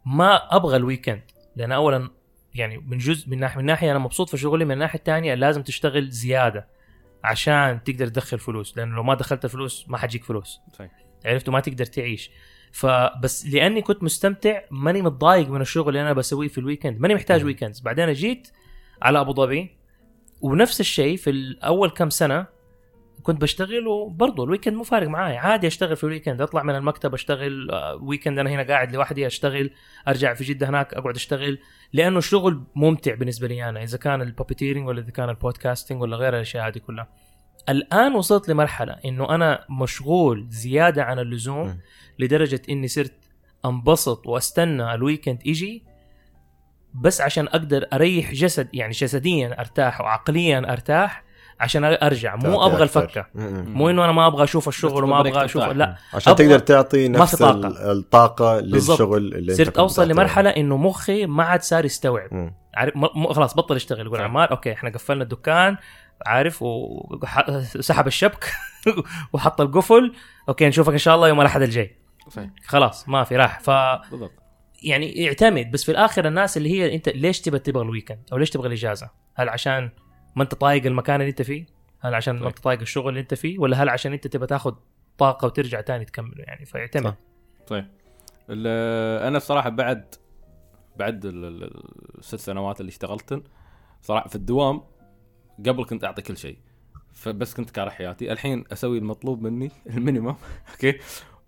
[0.05, 1.21] ما أبغى ال weekend
[1.55, 2.09] لأن اولا
[2.55, 5.63] يعني من جزء من ناحية من ناحية أنا مبسوط في شغلي من الناحيه الثانية لازم
[5.63, 6.67] تشتغل زيادة
[7.23, 8.77] عشان تقدر تدخل فلوس.
[8.77, 10.59] لأنه لو ما دخلت الفلوس ما حتجيك فلوس.
[10.73, 10.91] صحيح.
[11.25, 12.31] عرفت؟ وما تقدر تعيش.
[12.71, 17.15] فبس لأني كنت مستمتع ماني متضايق من الشغل اللي أنا بسويه في ال weekend ماني
[17.15, 17.43] محتاج.
[17.43, 18.47] weekends بعدين جيت
[19.01, 19.77] على أبو ظبي
[20.41, 22.47] ونفس الشيء في الأول كم سنة
[23.23, 26.75] كنت بشتغل وبرضه ال weekend مو فارق معاي عادي أشتغل في ال weekend أطلع من
[26.75, 29.71] المكتب أشتغل آه، weekend أنا هنا قاعد لوحدي أشتغل
[30.07, 31.59] أرجع في جدة هناك أقعد أشتغل
[31.93, 36.01] لأنه الشغل ممتع بالنسبة لي أنا إذا كان ال puppeteering ولا إذا كان ال podcasting
[36.01, 37.07] ولا غير الأشياء هذه كلها
[37.69, 41.79] الآن وصلت لمرحلة إنه أنا مشغول زيادة عن اللزوم.
[42.19, 43.13] لدرجة إني صرت
[43.65, 45.83] أنبسط وأستنى ال weekend يجي
[46.93, 51.23] بس عشان أقدر أريح جسد يعني جسديا أرتاح وعقليا أرتاح
[51.59, 53.01] عشان أرجع مو أبغى أكثر.
[53.03, 53.25] الفكة.
[53.35, 55.63] مو إنه أنا ما أبغى أشوف الشغل وما أبغى أشوف.
[55.63, 57.67] لا عشان أبغى- تقدر تعطي نفس طاقة.
[57.67, 58.91] ال- الطاقة بالضبط.
[59.01, 60.07] للشغل اللي صرت أوصل.
[60.07, 62.51] لمرحلة إنه مخي ما عاد صار يستوعب.
[62.75, 64.21] عارف م- م- خلاص بطل يشتغل يقول.
[64.21, 65.77] عمار okay إحنا قفلنا الدكان
[66.25, 68.51] عارف وسحب الشبك
[69.33, 70.13] وحط القفل
[70.49, 71.97] okay نشوفك إن شاء الله يوم الأحد الجاي
[72.67, 73.69] خلاص ما في راح ف
[74.11, 74.31] بالضبط
[74.83, 78.37] يعني يعتمد بس في الآخر الناس اللي هي أنت ليش تبغى تبغى ال weekend أو
[78.37, 79.89] ليش تبغى الإجازة؟ هل عشان
[80.35, 81.65] ما انت طايق المكان اللي انت فيه؟
[81.99, 82.47] هل عشان ما صح.
[82.47, 84.73] انت طايق الشغل اللي انت فيه؟ ولا هل عشان انت تبغى تاخذ
[85.17, 87.15] طاقة وترجع تاني تكمله يعني؟ فيعتمد.
[88.49, 90.15] ال- أنا الصراحه بعد
[90.95, 91.83] بعد ال- ال-
[92.19, 93.43] الست سنوات اللي اشتغلتهن
[94.01, 94.81] صراحة في الدوام
[95.67, 96.57] قبل كنت أعطي كل شيء.
[97.13, 98.31] فبس كنت كاره حياتي.
[98.31, 100.35] الحين أسوي المطلوب مني ال minimum
[100.71, 100.99] okay؟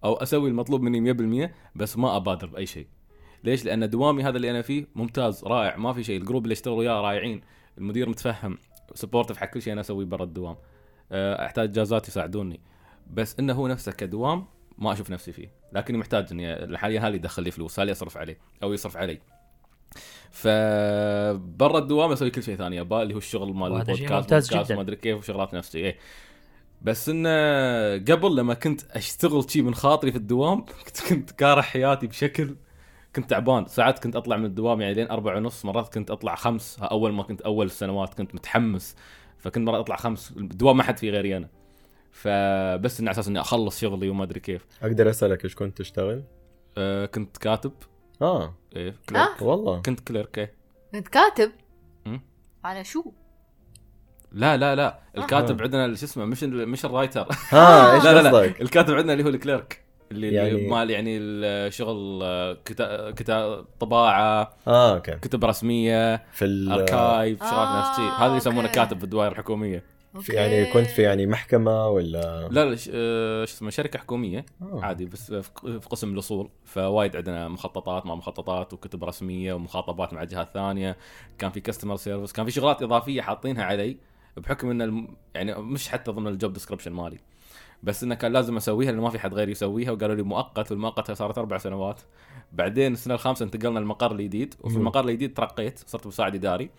[0.03, 1.13] أو أسوي المطلوب مني
[1.47, 2.88] 100% بس ما أبادر بأي شيء.
[3.43, 5.75] ليش؟ لأن دوامي هذا اللي أنا فيه ممتاز رائع.
[5.77, 6.19] ما في شيء.
[6.22, 7.41] ال group اللي اشتغل وياه رائعين.
[7.77, 8.57] المدير متفهم.
[8.93, 10.55] supportive حق كل شيء أنا أسويه برا الدوام.
[11.11, 12.59] آه، أحتاج إجازات يساعدوني.
[13.13, 14.45] بس إنه هو نفسه كدوام
[14.77, 15.51] ما أشوف نفسي فيه.
[15.73, 19.19] لكني محتاج إني حاليا هالي يدخل لي فلوس هالي اصرف عليه أو يصرف علي.
[20.31, 24.71] فبرا الدوام أسوي كل شيء ثاني أبا اللي هو الشغل مال شيء البودكاست.
[24.71, 25.97] ما أدري كيف وشغلات نفسي إيه.
[26.81, 27.29] بس إنه
[27.97, 32.55] قبل لما كنت أشتغل شي من خاطري في الدوام كنت كنت كارح حياتي بشكل
[33.16, 36.78] كنت تعبان ساعات كنت أطلع من الدوام يعني لين أربعة ونص مرات كنت أطلع خمس
[36.80, 38.95] أول ما كنت أول السنوات كنت متحمس
[39.38, 41.49] فكنت مرات أطلع خمس الدوام ما حد فيه غيري أنا
[42.11, 46.24] فبس إني على أساس إني أخلص شغلي وما أدري كيف أقدر أسألك إيش كنت تشتغل؟
[46.78, 47.72] أه كنت كاتب
[48.22, 49.43] آه إيه clerk آه.
[49.43, 50.53] والله كنت clerk إيه
[50.91, 51.51] كنت كاتب.
[52.63, 53.11] على شو؟
[54.32, 55.63] لا لا لا الكاتب آه.
[55.63, 58.93] عندنا شو اسمه مش ال- مش ال writer ها إيش لا لا لا قصدك؟ الكاتب
[58.93, 62.24] عندنا اللي هو ال clerk اللي يعني مال يعني الشغل
[62.66, 65.11] كتاب كتاب طباعة آه okay.
[65.16, 68.68] كتب رسمية في ال archive آه، شغلات نفس هذا اللي يسمونه.
[68.68, 69.84] كاتب في الدوائر الحكومية.
[70.22, 74.45] في يعني كنت في يعني محكمة ولا؟ لا لا ش- آه، شو اسمه شركة حكومية
[74.62, 74.80] آه.
[74.84, 76.49] عادي بس في في قسم الأصول.
[76.66, 80.97] فوايد عندنا مخططات ما مخططات وكتب رسمية ومخاطبات مع جهات ثانية.
[81.38, 83.97] كان في customer service كان في شغلات إضافية حاطينها علي
[84.38, 85.08] بحكم إن الم...
[85.34, 87.18] يعني مش حتى ضمن ال job description مالي.
[87.84, 91.11] بس إنه كان لازم أسويها لأنه ما في حد غيري يسويها وقالوا لي مؤقت والمؤقت
[91.11, 92.01] صارت أربع سنوات
[92.51, 94.78] بعدين السنة الخامسة انتقلنا المقر الجديد وفي.
[94.78, 96.69] المقر الجديد ترقيت صرت مساعد إداري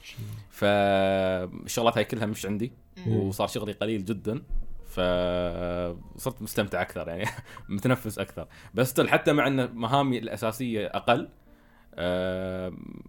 [0.50, 2.72] فالشغلات هاي كلها مش عندي.
[3.08, 4.42] وصار شغلي قليل جدا
[4.86, 7.24] فصرت مستمتع أكثر يعني
[7.68, 11.28] متنفس أكثر بس حتى مع إن مهامي الأساسية أقل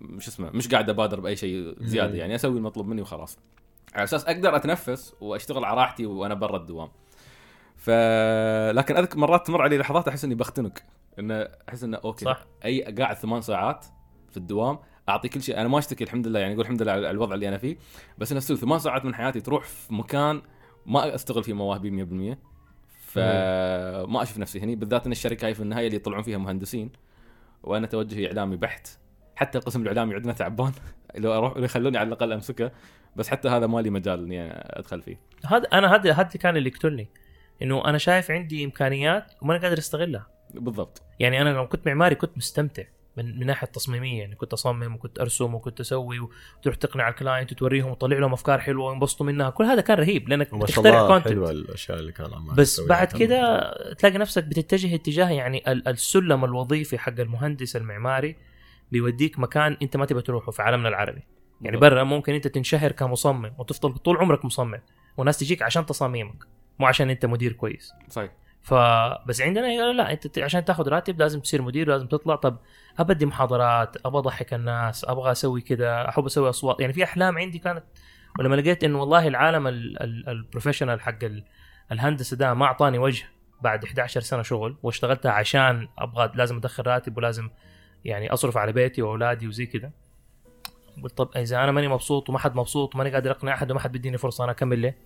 [0.01, 2.17] مش اسمه مش قاعد أبادر بأي شيء زيادة.
[2.17, 3.37] يعني أسوي المطلوب مني وخلاص
[3.93, 6.89] على أساس أقدر أتنفس وأشتغل على راحتي وأنا برا الدوام
[7.87, 7.89] ف
[8.71, 10.73] لكن اذكر مرات تمر علي لحظات أحس إني بختنق.
[11.19, 12.45] إنه أحس إنه أوكي صح.
[12.65, 13.85] أي قاعد ثمان ساعات
[14.29, 14.79] في الدوام
[15.09, 15.59] أعطي كل شيء.
[15.59, 17.77] أنا ما أشتكي الحمد لله يعني أقول الحمد لله على الوضع اللي أنا فيه.
[18.17, 20.41] بس انه ستيل ثمان ساعات من حياتي تروح في مكان
[20.85, 22.37] ما أستغل فيه مواهبي 100%
[22.99, 26.91] فما أشوف نفسي هني بالذات إن الشركة هاي في النهاية اللي يطلعون فيها مهندسين.
[27.63, 28.87] وأنا توجهي إعلامي بحت.
[29.35, 30.71] حتى القسم الإعلامي عندنا تعبان.
[31.15, 32.71] لو أروح لو يخلوني على الأقل أمسكه.
[33.15, 35.19] بس حتى هذا مالي مجال إني أدخل فيه.
[35.45, 37.09] هذا أنا هذا هذا كان اللي يقتلني.
[37.61, 40.27] إنه أنا شايف عندي إمكانيات وما قادر أستغلها.
[40.53, 41.01] بالضبط.
[41.19, 42.83] يعني أنا لما كنت معماري كنت مستمتع
[43.17, 47.91] من من ناحية تصميميه يعني كنت أصمم وكنت أرسم وكنت أسوي وتروح تقنع الكلاينت وتوريهم
[47.91, 49.49] وتطلع لهم أفكار حلوة وينبسطوا منها.
[49.49, 51.19] كل هذا كان رهيب لأنك وما شاء الله.
[51.19, 52.79] حلوة الأشياء اللي كان عمال بس.
[52.79, 58.35] بعد كده تلاقي نفسك بتتجه اتجاه يعني ال- السلم الوظيفي حق المهندس المعماري
[58.91, 61.21] بيوديك مكان أنت ما تبغى تروحه في عالمنا العربي.
[61.61, 61.77] يعني.
[61.77, 64.81] برا ممكن أنت تنشهر كمصمم وتفضل طول عمرك مصمم
[65.17, 66.43] والناس تجيك عشان تصاميمك.
[66.79, 67.93] مو عشان انت مدير كويس.
[68.09, 68.31] صحيح.
[68.61, 72.35] فبس عندنا لا انت عشان تاخذ راتب لازم تصير مدير لازم تطلع.
[72.35, 72.57] طب
[72.99, 76.79] أبدي محاضرات أبغى أضحك الناس أبغى أسوي كذا أحب أسوي أصوات.
[76.79, 77.83] يعني في أحلام عندي كانت
[78.39, 81.43] ولما لقيت انه والله العالم ال- ال- البروفيشنال حق ال-
[81.91, 83.25] الهندسة ده ما أعطاني وجه
[83.61, 87.49] بعد 11 سنة شغل واشتغلتها عشان أبغى لازم أدخل راتب ولازم
[88.05, 89.91] يعني أصرف على بيتي وأولادي وزي كذا.
[91.03, 93.91] قلت طب إذا أنا ماني مبسوط وما حد مبسوط وماني قادر أقنع أحد وما حد
[93.91, 94.97] بيديني فرصة أنا أكمل ليه؟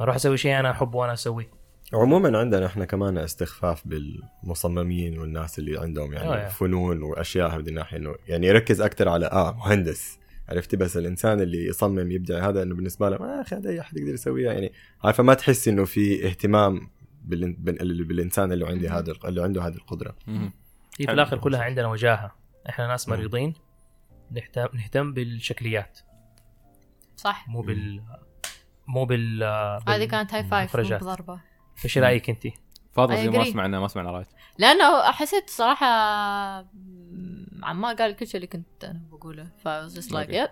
[0.00, 1.50] أروح أسوي شيء أنا أحبه وأنا أسويه
[1.94, 6.50] عموما عندنا إحنا كمان استخفاف بالمصممين والناس اللي عندهم آه، يعني يعني.
[6.50, 10.18] فنون وأشياء هذه الناحية إنه يعني يركز أكثر على آه مهندس
[10.48, 13.98] عرفتي بس الإنسان اللي يصمم يبدع هذا إنه بالنسبة له ما أخي هذا أي أحد
[13.98, 14.72] يقدر يسويها يعني
[15.04, 16.90] عارفة ما تحس إنه في اهتمام
[17.24, 17.52] بال...
[17.52, 18.04] بال...
[18.04, 18.88] بالإنسان اللي عندي.
[18.88, 20.16] هذا اللي عنده هذه القدرة.
[20.28, 21.12] هي في.
[21.12, 22.34] الآخر كلها عندنا وجاهة
[22.68, 23.08] إحنا ناس.
[23.08, 23.54] مريضين
[24.30, 25.98] نهتم نهتم بالشكليات
[27.16, 28.02] صح مو بال
[28.86, 29.42] مو بال
[29.88, 31.00] هذه كانت هاي فايف مو بالمخرجات.
[31.00, 31.40] بضربة
[31.84, 32.46] إيش رأيك انت؟
[32.92, 33.44] فاضل زي ما.
[33.44, 34.26] سمعنا ما سمعنا رايك
[34.58, 35.86] لأنه حسيت صراحة
[36.62, 40.50] مم، عمار قال كل شيء اللي كنت أنا بقوله ف I was just like yep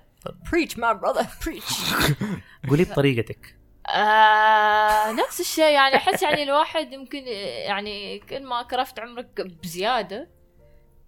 [0.51, 1.95] preach my brother preach
[2.69, 3.57] قولي بطريقتك
[3.89, 7.23] آه نفس الشيء يعني أحس يعني الواحد يمكن
[7.67, 10.29] يعني كل ما كرفت عمرك بزيادة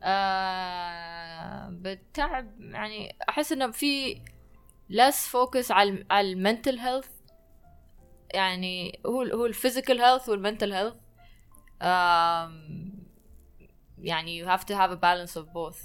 [0.03, 4.21] آه بالتعب يعني أحس إنه في
[4.91, 7.09] less focus على على ال mental health
[8.35, 10.95] يعني هو هو ال physical health وال mental health
[13.99, 15.79] يعني you have to have a balance of both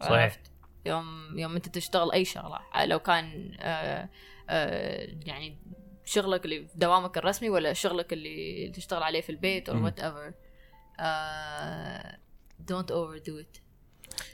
[0.00, 0.12] صحيح.
[0.12, 0.52] عرفت؟
[0.86, 4.08] يوم يوم أنت تشتغل أي شغلة لو كان آه
[4.48, 5.58] آه يعني
[6.04, 9.90] شغلك اللي في دوامك الرسمي ولا شغلك اللي تشتغل عليه في البيت or مم.
[9.90, 10.32] whatever
[11.00, 12.18] آه
[12.72, 13.60] don't overdo it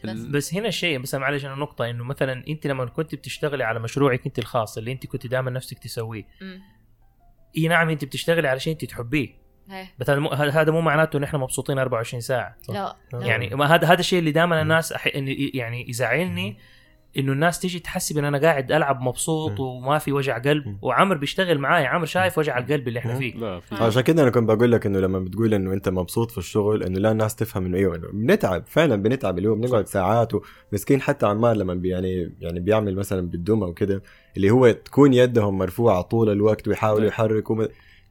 [0.05, 0.55] بس.
[0.55, 4.39] هنا الشيء بس معلش أنا نقطة إنه مثلا أنت لما كنت بتشتغلي على مشروعك أنت
[4.39, 6.27] الخاص اللي أنت كنت دائما نفسك تسويه.
[7.59, 9.43] إي نعم أنت بتشتغلي على شيء أنت تحبيه.
[9.99, 13.27] بس هذا مو هذا هذا مو معناته إن إحنا مبسوطين 24 ساعة لا لا.
[13.27, 15.07] يعني ما هذا هذا الشيء اللي دائما الناس أح...
[15.55, 16.59] يعني يزعلني
[17.19, 19.67] إنه الناس تيجي تحسب إن أنا قاعد ألعب مبسوط مم.
[19.67, 20.77] وما في وجع قلب.
[20.83, 23.19] وعمر بيشتغل معاي عمر شايف وجع القلب اللي إحنا مم.
[23.19, 26.31] فيه لا في عشان كده أنا كنت بقول لك إنه لما بتقول إنه أنت مبسوط
[26.31, 30.33] في الشغل إنه لا الناس تفهم إنه أيوه بنتعب فعلا بنتعب اليوم بنقعد ساعات
[30.73, 34.03] ومسكين حتى عمار لما بي يعني يعني بيعمل مثلا بالدمى وكده
[34.37, 37.09] اللي هو تكون يدهم مرفوعة طول الوقت ويحاولوا نعم.
[37.09, 37.57] يحركوا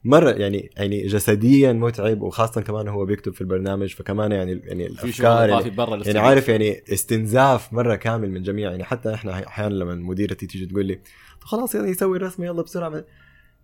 [0.04, 5.48] مرة يعني يعني جسديا متعب وخاصه كمان هو بيكتب في البرنامج فكمان يعني يعني الأفكار
[5.70, 6.20] برا يعني الاستوديو.
[6.22, 10.86] عارف يعني استنزاف مرة كامل من جميع يعني حتى إحنا أحيانا لما مديرتي تيجي تقول
[10.86, 10.94] لي
[11.40, 13.04] "طب خلاص يعني يسوي رسمه يلا بسرعة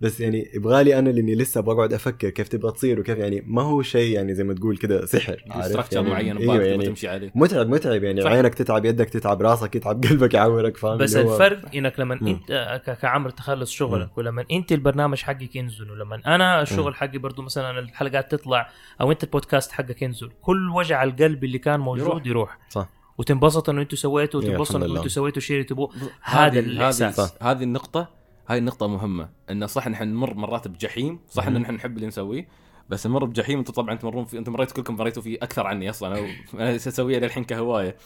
[0.01, 3.82] بس يعني يبغالي أنا لأني لسه بقعد أفكر كيف تبغى تصير وكيف يعني ما هو
[3.82, 7.32] شيء يعني زي ما تقول كده سحر عارف structure يعني معين وباك يعني تمشي عليه
[7.34, 8.30] متعب متعب يعني صح.
[8.30, 12.28] عينك تتعب يدك تتعب راسك يتعب قلبك يعورك فاهم بس الفرق إنك لما مم.
[12.28, 17.42] أنت ك- كعمر تخلص شغلك ولما أنت البرنامج حقك ينزل ولما أنا الشغل حقي برضو
[17.42, 18.68] مثلا الحلقات تطلع
[19.01, 22.26] أو أنت البودكاست حقك ينزل كل وجع القلب اللي كان موجود يروح.
[22.26, 22.59] يروح.
[22.70, 22.88] صح
[23.18, 24.96] وتنبسط إنه أنتم سويتوا إيه، وتنبسط إنه.
[24.96, 25.90] أنتم سويتوا شيء اللي تبوه
[26.22, 28.17] هذا الإحساس هذه هذه النقطة
[28.49, 31.59] هاي النقطة مهمة إنه صح نحن نمر مرات بجحيم صح إن.
[31.59, 32.49] نحن نحب اللي نسويه
[32.88, 36.18] بس نمر بجحيم أنتم طبعا تمرون في أنتم مريتوا كلكم مريتوا فيه أكثر عني أصلا
[36.55, 37.96] أنا اسويها للحين كهواية.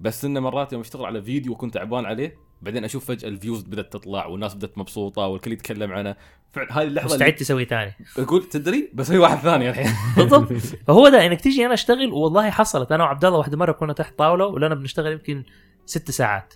[0.00, 3.62] بس إنه مرات يوم أشتغل على فيديو وكنت تعبان عليه بعدين أشوف فجأة ال views
[3.62, 6.16] بدأت تطلع والناس بدأت مبسوطة والكل يتكلم عنه.
[6.52, 7.94] فعلا هاي اللحظة مستعد تسوي ثاني.
[8.16, 9.92] اللي أقول تدري بسوي واحد ثاني الحين.
[10.16, 10.52] بالضبط.
[10.86, 12.92] فهو ده إنك تيجي أنا أشتغل والله حصلت.
[12.92, 15.44] أنا وعبد الله واحدة مرة كنا تحت طاولة ولنا بنشتغل يمكن
[15.86, 16.54] ست ساعات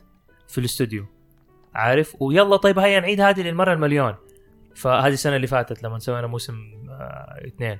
[0.49, 1.18] في الاستوديو.
[1.75, 4.14] عارف؟ ويلا طيب هيا نعيد هذه للمرة المليون.
[4.75, 6.55] فهذه السنة اللي فاتت لما سوينا موسم
[6.91, 7.79] آه اثنين.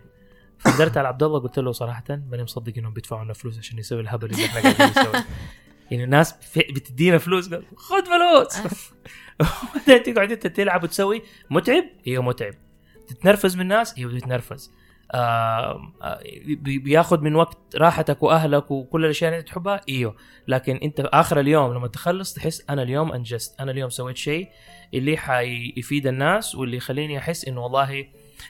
[0.59, 4.01] فقدرت على عبد الله قلت له صراحة ماني مصدق إنهم بيدفعوا لنا فلوس عشان يسوي
[4.01, 5.24] الهبل اللي إحنا قاعدين نسويه.
[5.91, 8.59] يعني الناس بتدينا فلوس قال خذ فلوس.
[9.89, 11.22] بعدين تقعد أنت تلعب وتسوي.
[11.51, 12.55] متعب؟ إيوه متعب.
[13.07, 14.78] تتنرفز من الناس؟ إيوه آه آه، بي-
[16.62, 20.16] بياخذ من وقت راحتك وأهلك وكل الأشياء اللي تحبها؟ إيوه.
[20.48, 24.48] لكن أنت آخر اليوم لما تخلص تحس أنا اليوم أنجزت أنا اليوم سويت شيء
[24.94, 28.04] اللي حيفيد الناس واللي يخليني أحس إنه والله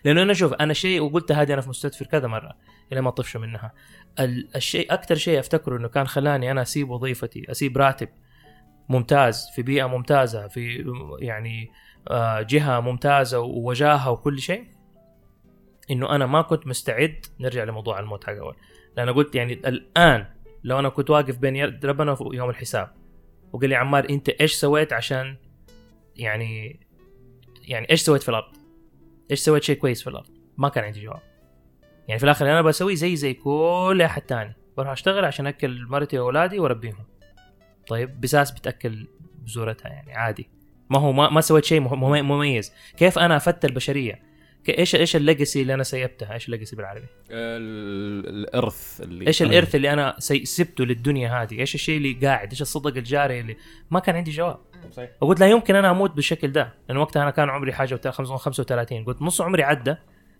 [0.04, 2.52] لأنه أنا شوف أنا شيء وقلت هذه أنا في مستدفر كذا مرة
[2.92, 3.72] إلى ما طفش منها.
[4.20, 8.09] ال- الشيء أكثر شيء أفتكره إنه كان خلاني أنا أسيب وظيفتي أسيب راتب
[8.88, 10.84] ممتاز في بيئة ممتازة في
[11.20, 11.70] يعني
[12.11, 14.64] آه، جهة ممتازة ووجاهة وكل شيء.
[15.91, 18.57] إنه أنا ما كنت مستعد نرجع لموضوع الموت حق أول
[18.97, 20.26] لأن قلت يعني الآن
[20.64, 22.95] لو أنا كنت واقف بين يد ربنا يوم الحساب
[23.53, 25.36] وقال لي عمار أنت إيش سويت عشان
[26.16, 26.80] يعني
[27.62, 28.57] يعني إيش سويت في الأرض؟
[29.30, 31.22] إيش سويت شيء كويس في الأرض؟ ما كان عندي جواب.
[32.09, 36.18] يعني في الآخر أنا بسويه زي زي كل أحد تاني بروح أشتغل عشان أكل مرتي
[36.18, 37.07] وأولادي وأربيهم.
[37.86, 40.51] طيب بساس بتأكل بزورتها يعني عادي.
[40.91, 44.28] ما هو ما, ما سويت شيء مميز، كيف أنا افدت البشرية؟
[44.64, 49.26] ك- إيش إيش ال legacy اللي أنا سيبتها؟ إيش ال legacy بالعربي؟ ال- الارث اللي
[49.26, 53.56] إيش الارث اللي أنا سبته للدنيا هذه؟ إيش الشيء اللي قاعد؟ إيش الصدقة الجارية اللي
[53.90, 54.59] ما كان عندي جواب.
[54.92, 55.11] صحيح.
[55.20, 59.04] وقلت لا يمكن أنا أموت بالشكل ده لأن وقتها أنا كان عمري حاجة وت- 35
[59.04, 59.94] قلت نص عمري عدى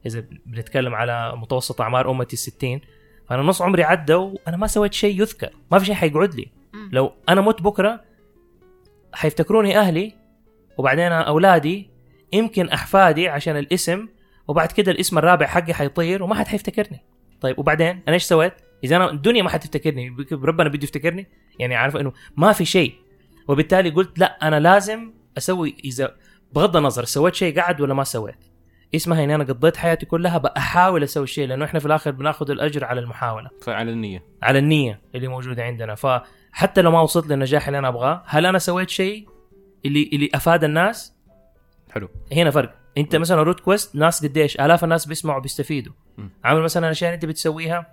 [0.06, 2.80] إذا بنتكلم على متوسط أعمار أمتي 60
[3.28, 6.48] فأنا نص عمري عدى وأنا ما سويت شيء يذكر ما في شيء حيقعد لي.
[6.92, 8.00] لو أنا مت بكرة
[9.12, 10.14] حيفتكروني أهلي
[10.78, 11.88] وبعدين أولادي
[12.32, 14.08] يمكن أحفادي عشان الاسم
[14.48, 17.04] وبعد كده الاسم الرابع حقي حيطير وما حد حيفتكرني.
[17.40, 18.52] طيب وبعدين أنا إيش سويت؟
[18.84, 21.26] إذا أنا الدنيا ما حتفتكرني ربنا بده يفتكرني
[21.58, 22.94] يعني عارف إنه ما في شيء.
[23.48, 26.16] وبالتالي قلت لا أنا لازم أسوي إذا
[26.52, 28.44] بغض النظر سويت شيء قعد ولا ما سويت.
[28.94, 32.84] اسمها إني أنا قضيت حياتي كلها بحاول أسوي شيء لأنه إحنا في الآخر بناخذ الأجر
[32.84, 33.50] على المحاولة.
[33.68, 34.24] على النية.
[34.42, 35.94] على النية اللي موجودة عندنا.
[35.94, 39.28] فحتى لو ما وصلت للنجاح اللي أنا أبغاه هل أنا سويت شيء
[39.84, 41.17] اللي اللي أفاد الناس؟
[41.91, 42.09] حلو.
[42.32, 42.74] هنا فرق.
[42.99, 46.28] انت مثلا روت كويست ناس قديش آلاف الناس بيسمعوا بيستفيدوا م.
[46.45, 47.86] عامل مثلا الأشياء اللي أنت بتسويها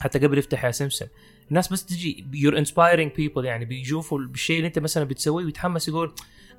[0.00, 1.06] حتى قبل يفتح يا سمسم.
[1.48, 6.14] الناس بس تجي you're inspiring people يعني بيشوفوا بالشيء اللي أنت مثلا بتسويه ويتحمس يقول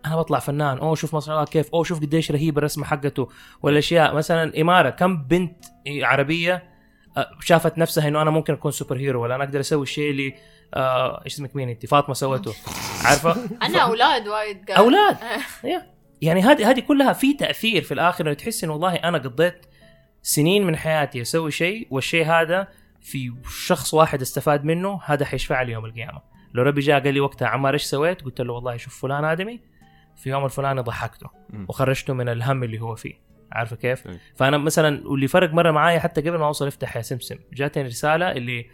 [0.05, 3.29] أنا بطلع فنان أوه شوف ما شاء الله كيف أوه شوف قديش رهيب الرسمة حقته.
[3.61, 6.77] والاشياء مثلا إمارة كم بنت عربية
[7.17, 10.35] آه، شافت نفسها إنه أنا ممكن أكون super hero ولا أنا أقدر أسوي الشيء اللي
[10.73, 12.53] آه إيش اسمك مين أنت؟ فاطمة سوته
[13.03, 15.17] عارفة؟ أنا أولاد وايد أولاد؟
[15.65, 15.96] إيه.
[16.21, 19.65] يعني هذه هذه كلها في تأثير في الآخر إنه تحس إنه والله أنا قضيت
[20.21, 22.67] سنين من حياتي أسوي شيء والشيء هذا
[23.01, 23.33] في
[23.65, 26.21] شخص واحد استفاد منه هذا حيشفع لي يوم القيامة
[26.53, 29.59] لو ربي جاء قال لي وقتها عمار إيش سويت قلت له والله شوف فلان آدمي
[30.15, 31.29] في يوم الفلاني ضحكته.
[31.67, 33.13] وخرجته من الهم اللي هو فيه
[33.51, 34.19] عارفة كيف؟ أي.
[34.35, 38.31] فأنا مثلا واللي فرق مرة معايا حتى قبل ما أوصل افتح يا سمسم جاتني رسالة
[38.31, 38.69] اللي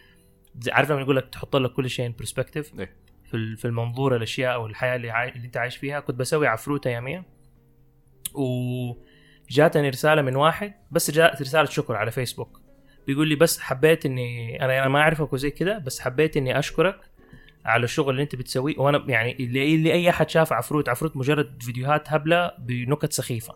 [0.72, 2.96] عارف لما يقول لك تحط لك كل شيء perspective إيه.
[3.34, 5.30] في ال- في المنظور الأشياء أو الحياة اللي, عاي...
[5.30, 7.24] اللي أنت عايش فيها كنت بسوي عفروتة يوميا.
[9.50, 12.62] جاتني رسالة من واحد بس جاءت رسالة شكر على فيسبوك
[13.08, 17.00] بيقول لي بس حبيت إني أنا أنا ما أعرفك وزي كذا بس حبيت إني أشكرك
[17.66, 18.78] على الشغل اللي أنت بتسويه.
[18.78, 23.56] وأنا يعني اللي, اللي أي أحد شاف عفروت عفروت مجرد فيديوهات هبلة بنكت سخيفة.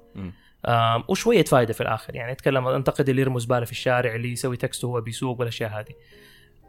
[0.65, 2.15] آم، وشوية فائده في الآخر.
[2.15, 5.93] يعني أتكلم أنتقد اللي يرمي زباله في الشارع اللي يسوي تكست وهو بيسوق والأشياء هذه.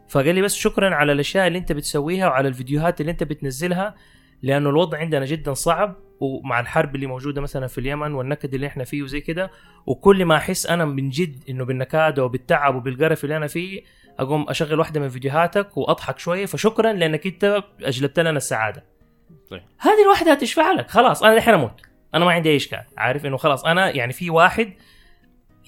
[0.09, 3.95] فقال لي بس شكرا على الأشياء اللي أنت بتسويها وعلى الفيديوهات اللي أنت بتنزلها
[4.43, 8.85] لأنه الوضع عندنا جدا صعب ومع الحرب اللي موجودة مثلا في اليمن والنكد اللي إحنا
[8.85, 9.51] فيه وزي كده
[9.87, 13.83] وكل ما أحس أنا من جد إنه بالنكاده وبالتعب وبالقرف اللي أنا فيه
[14.19, 18.85] أقوم أشغل واحدة من فيديوهاتك وأضحك شوية فشكرا لأنك أنت أجلبت لنا السعادة.
[19.51, 19.65] صحيح.
[19.79, 21.81] هذه الواحده هتشفع لك خلاص أنا الحين أموت.
[22.15, 24.73] أنا ما عندي أي إشكال عارف؟ إنه خلاص أنا يعني في واحد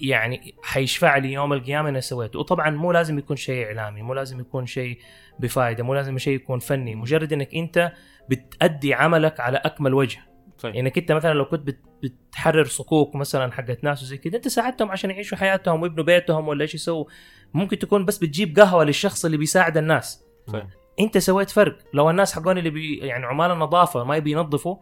[0.01, 4.39] يعني حيشفع لي يوم القيامة أنا سويته وطبعا مو لازم يكون شيء إعلامي مو لازم
[4.39, 4.99] يكون شيء
[5.39, 6.95] بفائده مو لازم شيء يكون فني.
[6.95, 7.91] مجرد إنك أنت
[8.29, 10.19] بتأدي عملك على أكمل وجه.
[10.57, 14.47] صحيح إنك أنت مثلا لو كنت بت- بتحرر صكوك مثلا حقت ناس وزي كذا أنت
[14.47, 17.05] ساعدتهم عشان يعيشوا حياتهم ويبنوا بيتهم ولا إيش يسووا.
[17.53, 20.23] ممكن تكون بس بتجيب قهوة للشخص اللي بيساعد الناس.
[20.47, 20.65] صحيح
[20.99, 21.77] أنت سويت فرق.
[21.93, 24.75] لو الناس حقون اللي بي يعني عمال النظافة ما يبي ينظفوا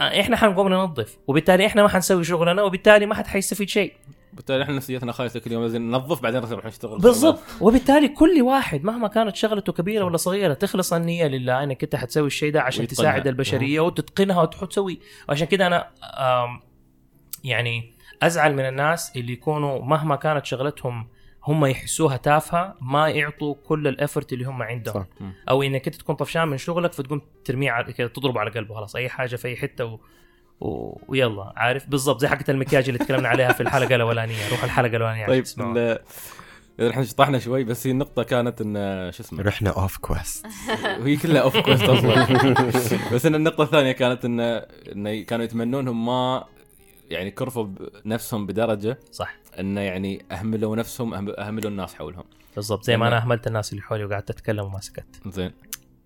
[0.00, 3.92] آه، إحنا حنقوم ننظف وبالتالي إحنا ما حنسوي شغلنا وبالتالي ما حد حيستفيد شيء.
[4.32, 6.98] بالتالي إحنا نفسيتنا خايسه كل يوم لازم ننظف بعدين نروح نشتغل.
[6.98, 7.40] بالضبط.
[7.60, 11.62] وبالتالي كل واحد مهما كانت شغلته كبيرة ولا صغيرة تخلص النية لله.
[11.62, 13.10] انك انت حتسوي الشيء ده عشان ويتقنها.
[13.10, 15.90] تساعد البشرية وتتقنها وتسوي وعشان كده أنا
[17.44, 21.08] يعني أزعل من الناس اللي يكونوا مهما كانت شغلتهم
[21.44, 24.94] هم يحسوها تافهة ما يعطوا كل الافورت اللي هم عندهم.
[24.94, 25.06] صح.
[25.48, 28.96] أو إنك انت تكون طفشان من شغلك فتقوم ترميه على كده تضربه على قلبه خلاص
[28.96, 29.98] أي حاجة في أي حتة
[30.60, 30.98] و...
[31.08, 35.22] ويلا عارف؟ بالضبط زي حقة المكياج اللي تكلمنا عليها في الحلقة الأولانية روح الحلقة الأولانية
[35.22, 35.98] عشان طيب
[36.80, 38.74] إحنا شطحنا شوي بس هي النقطة كانت إن
[39.12, 40.46] شو اسمه؟ رحنا اوف كويست
[41.00, 42.26] وهي كلها off quest أصلا.
[43.14, 44.40] بس إن النقطة الثانية كانت إن
[44.92, 46.44] انه كانوا يتمنونهم ما
[47.10, 47.66] يعني كرفوا
[48.04, 49.36] بنفسهم بدرجة صح.
[49.58, 52.24] انه يعني أهملوا نفسهم أهملوا الناس حولهم.
[52.56, 55.06] بالضبط زي ما أنا أهملت الناس اللي حولي وقعدت أتكلم وما سكت.
[55.26, 55.52] زين.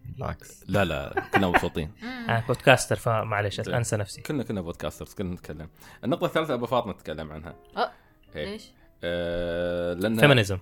[0.04, 1.92] بالعكس لا لا كنا مبسوطين
[2.28, 3.60] أنا podcaster فمعلش.
[3.60, 5.68] أنسى نفسي كنا كنا podcasters كنا نتكلم
[6.04, 7.90] النقطة الثالثة أبو فاطمة تتكلم عنها أه.
[8.36, 8.44] إيه.
[8.44, 8.70] ليش؟
[9.04, 10.58] آه لأن feminism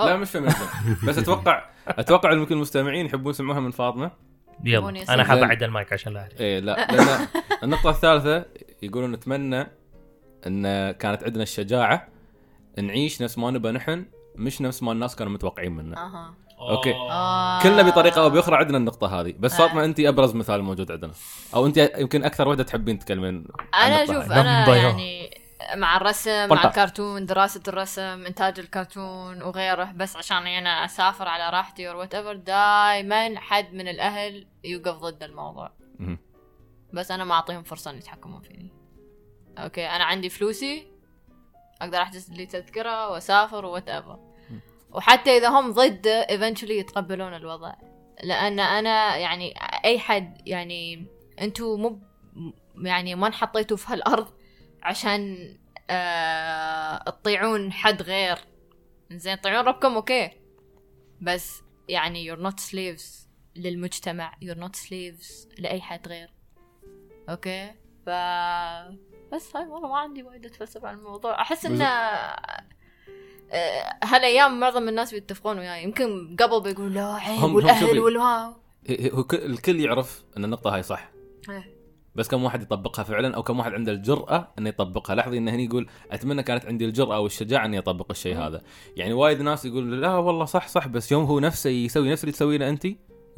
[0.00, 0.66] لا مش feminism
[1.06, 4.10] بس أتوقع أتوقع إن يمكن المستمعين يحبون يسمعوها من فاطمة
[4.64, 5.24] يلا أنا.
[5.24, 5.38] حاب.
[5.38, 7.26] أعد المايك عشان لا أعرف إيه لا لأن
[7.62, 8.44] النقطة الثالثة
[8.82, 9.66] يقولون نتمنى
[10.46, 12.08] إن كانت عندنا الشجاعة
[12.78, 14.04] نعيش نفس ما نبى نحن
[14.36, 16.94] مش نفس ما الناس كانوا متوقعين منا أها okay.
[16.94, 17.62] آه.
[17.62, 19.58] كلنا بطريقة أو بأخرى عندنا النقطة هذه بس آه.
[19.58, 21.12] فاطمة انت أبرز مثال موجود عندنا
[21.54, 23.44] أو انت يمكن أكثر وحدة تحبين تتكلمين
[23.74, 24.32] أنا شوف.
[24.32, 24.76] أنا number.
[24.76, 25.30] يعني
[25.74, 26.48] مع الرسم.
[26.48, 32.36] مع الكرتون دراسة الرسم إنتاج الكرتون وغيره بس عشان أنا أسافر على راحتي or whatever
[32.36, 35.70] دائما حد من الأهل يوقف ضد الموضوع.
[36.92, 38.72] بس أنا ما أعطيهم فرصة إن يتحكمون فيني
[39.58, 40.86] okay أنا عندي فلوسي
[41.82, 44.27] أقدر أحجز لي تذكرة وأسافر whatever
[44.90, 47.74] وحتى إذا هم ضد eventually يتقبلون الوضع.
[48.22, 51.06] لأن أنا يعني أي حد يعني
[51.40, 52.00] أنتوا مو
[52.76, 54.28] يعني ما انحطيتوا في هالأرض
[54.82, 55.54] عشان
[55.90, 58.38] آه تطيعون حد غير.
[59.12, 60.30] زين تطيعون ربكم okay.
[61.20, 66.30] بس يعني you're not slaves للمجتمع you're not slaves لأي حد غير.
[67.28, 67.74] okay؟
[68.06, 68.10] ف
[69.34, 71.40] بس هاي والله ما عندي وايد أتفلسف عن الموضوع.
[71.40, 72.64] أحس ان آه،
[74.04, 77.98] هالايام معظم الناس بيتفقون وياي يمكن قبل بيقولوا لا عيب والأهل.
[77.98, 78.52] والواو
[79.12, 81.10] هو كل- الكل يعرف إن النقطة هاي صح
[81.50, 81.78] إيه.
[82.14, 85.62] بس كم واحد يطبقها فعلا أو كم واحد عنده الجرأة انه يطبقها لاحظي انه هنا
[85.62, 88.40] يقول أتمنى كانت عندي الجرأة والشجاعة إني أطبق الشيء مم.
[88.42, 88.62] هذا
[88.96, 92.32] يعني وايد ناس يقول لا والله صح صح بس يوم هو نفسه يسوي نفس اللي
[92.32, 92.86] تسوينه انت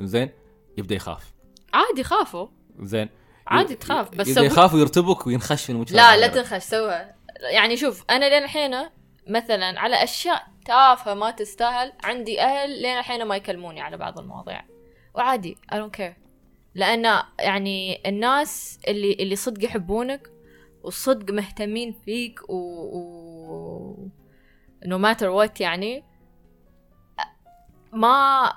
[0.01, 0.31] زين
[0.79, 1.33] يبدأ يخاف
[1.75, 2.47] عادي خافوا
[2.83, 3.09] زين
[3.47, 6.27] عادي تخاف بس يبدأ يخاف ويرتبك وينخش في المجتمع لا لا.
[6.27, 7.15] تنخش سوها
[7.53, 8.75] يعني شوف أنا لين الحين
[9.31, 14.65] مثلا على أشياء تافهة ما تستاهل عندي أهل لين الحين ما يكلموني على بعض المواضيع
[15.15, 16.21] وعادي I don't care
[16.75, 20.31] لأن يعني الناس اللي اللي صدق يحبونك
[20.83, 24.09] وصدق مهتمين فيك و, و...
[24.85, 26.05] no matter what يعني
[27.93, 28.53] ما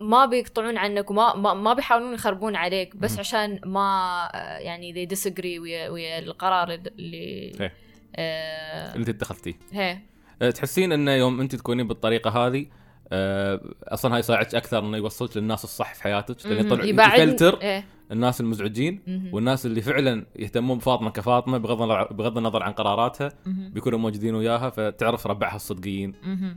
[0.00, 3.18] ما بيقطعون عنك وما ما, ما بيحاولون يخربون عليك بس.
[3.18, 7.72] عشان ما يعني they disagree ويا, ويا القرار اللي إيه.
[8.16, 9.98] آه اللي انت اتخذتيه هي
[10.42, 12.66] أه، تحسين انه يوم أنت تكونين بالطريقة هذه
[13.12, 16.84] أه، أصلا هاي يساعدك أكثر إنه يوصلك للناس الصح في حياتك لأن يطلع
[17.14, 17.84] يفلتر إيه.
[18.12, 19.34] الناس المزعجين مهم.
[19.34, 23.70] والناس اللي فعلا يهتمون بفاطمة كفاطمة بغض النظر بغض النظر عن قراراتها مهم.
[23.70, 26.56] بيكونوا موجودين وياها فتعرف ربعها الصدقيين مهم.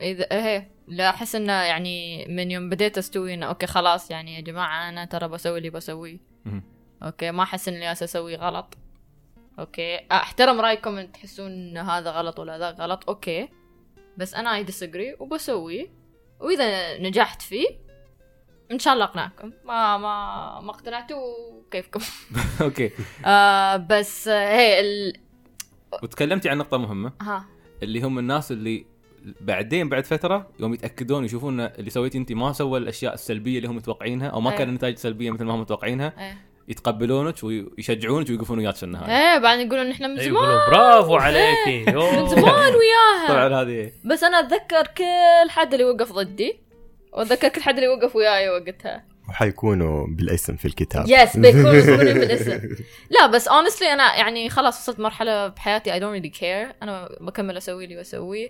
[0.00, 4.40] اذا هي لا أحس إنه يعني من يوم بديت أستوي إنه okay خلاص يعني يا
[4.40, 6.18] جماعة أنا ترى بسوي اللي بسويه.
[7.02, 8.78] okay ما أحس ان اللي جالسة اسويه غلط
[9.58, 9.96] okay.
[10.12, 13.08] أحترم رأيكم إن تحسون إن هذا غلط ولا ذا غلط.
[13.08, 13.48] okay.
[14.16, 15.86] بس أنا I disagree وبسويه
[16.40, 17.66] وإذا نجحت فيه
[18.72, 19.52] إن شاء الله أقنعكم.
[19.64, 21.18] ما ما ما اقتنعتوا
[21.70, 22.00] كيفكم.
[22.60, 22.90] okay.
[23.26, 25.12] آه بس آه، هي ال...
[26.02, 27.12] وتكلمتي عن نقطة مهمة.
[27.20, 27.44] ها.
[27.82, 28.86] اللي هم الناس اللي
[29.40, 33.76] بعدين بعد فترة يوم يتأكدون يشوفون اللي سويتي انت ما سوى الأشياء السلبية اللي هم
[33.76, 34.58] متوقعينها أو ما أيه.
[34.58, 36.12] كان النتائج سلبية مثل ما هم متوقعينها.
[36.18, 36.51] إيه.
[36.68, 39.32] يتقبلونك ويشجعونك ويوقفون وياك في النهاية.
[39.34, 40.44] إيه بعدين يقولون إحنا من أيوة، زمان.
[40.50, 41.84] يقولوا برافو عليكي.
[41.92, 42.28] من.
[42.28, 43.28] زمان وياها.
[43.28, 46.60] طبعا هذه بس أنا أتذكر كل حد اللي وقف ضدي
[47.12, 49.04] وأتذكر كل حد اللي وقف وياي وقتها.
[49.28, 51.04] وحيكونوا بالاسم في الكتاب.
[51.08, 52.60] يس بيكونوا بالاسم.
[53.10, 56.74] لا بس honestly أنا يعني خلاص وصلت مرحلة بحياتي I don't really care.
[56.82, 58.48] أنا بكمل أسوي اللي بسويه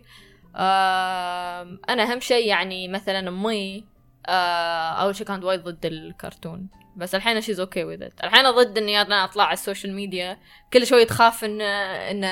[1.89, 3.85] أنا أهم شيء يعني مثلا أمي
[4.27, 6.67] آه، أول شيء كانت وايد ضد الكرتون.
[6.97, 10.39] بس الحين she's okay with it الحين ضد إني أنا أطلع على ال social media
[10.73, 12.25] كل شوي تخاف ان إن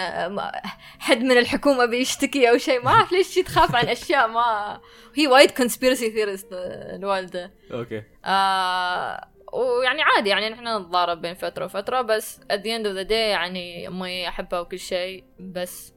[0.98, 2.84] حد من الحكومة بيشتكي أو شيء.
[2.84, 4.80] ما أعرف ليش تخاف عن أشياء ما.
[5.14, 7.52] هي وايد conspiracy theorist الوالدة.
[7.72, 8.02] okay.
[8.24, 13.08] آه ويعني عادي يعني نحن نتضارب بين فترة وفترة بس at the end of the
[13.08, 15.92] day يعني أمي أحبها وكل شيء بس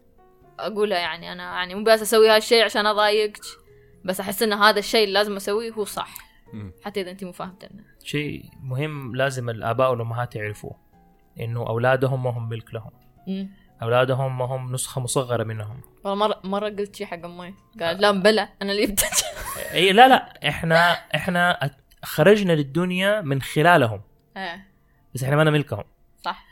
[0.60, 3.40] أقولها يعني أنا يعني مو بس أسوي هالشيء عشان أضايقك
[4.06, 6.34] بس أحس إن هذا الشيء اللي لازم أسويه هو صح.
[6.86, 10.76] حتى إذا أنت مو فاهمتنه شيء مهم لازم الآباء والأمهات يعرفوه
[11.40, 12.92] إنه أولادهم ما هم ملك لهم.
[13.28, 13.50] مم.
[13.82, 15.82] أولادهم ما هم نسخة مصغرة منهم.
[16.04, 17.54] والله مرة مرة قلت شيء حق أمي.
[17.80, 19.20] قالت لا بلا أنا اللي بدأت
[19.74, 21.72] إي لا لا إحنا إحنا
[22.04, 24.02] خرجنا للدنيا من خلالهم.
[24.38, 24.68] إيه.
[25.16, 25.84] بس إحنا ما ملكهم
[26.26, 26.46] صح.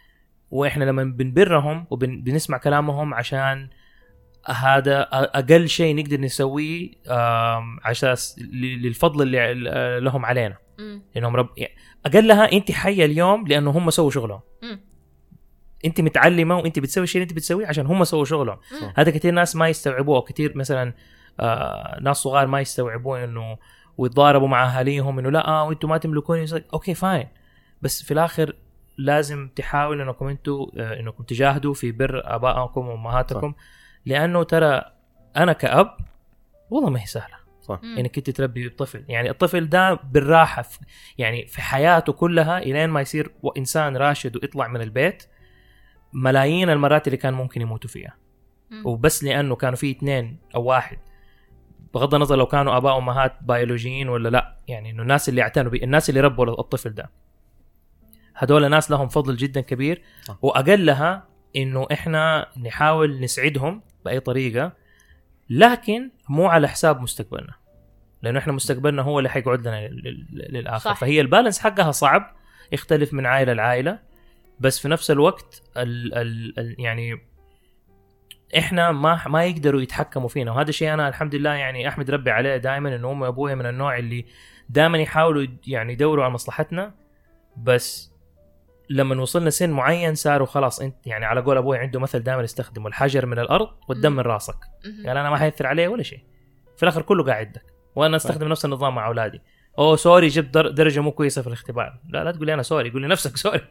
[0.52, 3.70] وإحنا لما بنبرهم وبنسمع كلامهم عشان
[4.48, 6.90] هذا أقل شيء نقدر نسويه
[7.84, 8.16] عشان
[8.54, 10.56] للفضل اللي ال- لهم علينا.
[10.82, 11.02] مم.
[11.16, 11.74] لأنهم رب يعني
[12.06, 14.42] اقلها أنت حية اليوم لأنه هم سووا شغلهم.
[15.86, 18.58] أنت متعلمة وأنت بتسوي الشيء اللي أنت بتسويه عشان هم سووا شغلهم.
[18.96, 20.94] هذا كثير ناس ما يستوعبوه أو كثير مثلا
[21.40, 23.58] آه ناس صغار ما يستوعبوه إنه
[23.98, 27.28] ويتضاربوا مع أهاليهم إنه لا آه وأنتم ما تملكوني okay fine
[27.82, 28.56] بس في الآخر
[28.98, 33.54] لازم تحاولوا إنكم أنتم آه إنكم تجاهدوا في بر ابائكم وأمهاتكم.
[34.06, 34.82] لأنه ترى
[35.38, 35.98] أنا كأب
[36.70, 37.41] والله ما هي سهلة.
[37.62, 37.80] صح.
[37.84, 40.80] إنك أنت تربي طفل يعني الطفل ده بالراحة في
[41.18, 45.24] يعني في حياته كلها إلين ما يصير إنسان راشد ويطلع من البيت
[46.14, 48.16] ملايين المرات اللي كان ممكن يموتوا فيها.
[48.70, 48.82] مم.
[48.86, 50.98] وبس لأنه كانوا في اثنين أو واحد.
[51.94, 54.58] بغض النظر لو كانوا آباء وامهات بيولوجيين ولا لا.
[54.68, 57.12] يعني إنه الناس اللي اعتنوا بي الناس اللي ربوا الطفل ده.
[58.36, 60.02] هذول ناس لهم فضل جدا كبير.
[60.42, 64.74] وأقلها إنه إحنا نحاول نسعدهم بأي طريقة.
[65.52, 67.54] لكن مو على حساب مستقبلنا.
[68.22, 70.90] لأنه إحنا مستقبلنا هو اللي حيقعد لنا لل- لل- للآخر.
[70.90, 71.00] صح.
[71.00, 72.36] فهي البالانس حقها صعب
[72.72, 74.00] يختلف من عائلة لعائلة
[74.60, 77.22] بس في نفس الوقت ال ال ال يعني
[78.58, 80.52] إحنا ما ما يقدروا يتحكموا فينا.
[80.52, 83.98] وهذا الشيء أنا الحمد لله يعني أحمد ربي عليه دائما إنه أمي وابوي من النوع
[83.98, 84.26] اللي
[84.70, 86.94] دائما يحاولوا يعني يدوروا على مصلحتنا
[87.58, 88.11] بس
[88.92, 92.88] لما وصلنا سن معين صاروا خلاص انت يعني على قول أبوي عنده مثل دائما يستخدمه
[92.88, 94.12] الحجر من الأرض والدم.
[94.12, 94.56] من راسك.
[95.08, 96.20] قال أنا ما حيثر عليه ولا شيء.
[96.78, 97.62] في الآخر كله قاعدك
[97.96, 99.42] وأنا أستخدم نفس النظام مع أولادي.
[99.80, 102.00] أوه sorry جبت در- درجة مو كويسة في الاختبار.
[102.10, 103.62] لا لا تقول لي أنا sorry قول لي نفسك sorry.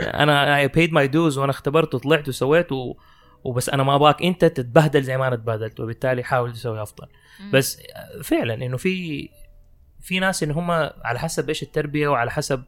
[0.00, 2.94] أنا I paid my dues وأنا اختبرت وطلعت وسويت و...
[3.44, 7.06] وبس أنا ما ابغاك أنت تتبهدل زي ما أنا تبهدلت وبالتالي حاول تسوي أفضل.
[7.52, 7.82] بس
[8.22, 9.28] فعلا إنه في
[10.00, 10.70] في ناس إن هم
[11.04, 12.62] على حسب إيش التربية وعلى حسب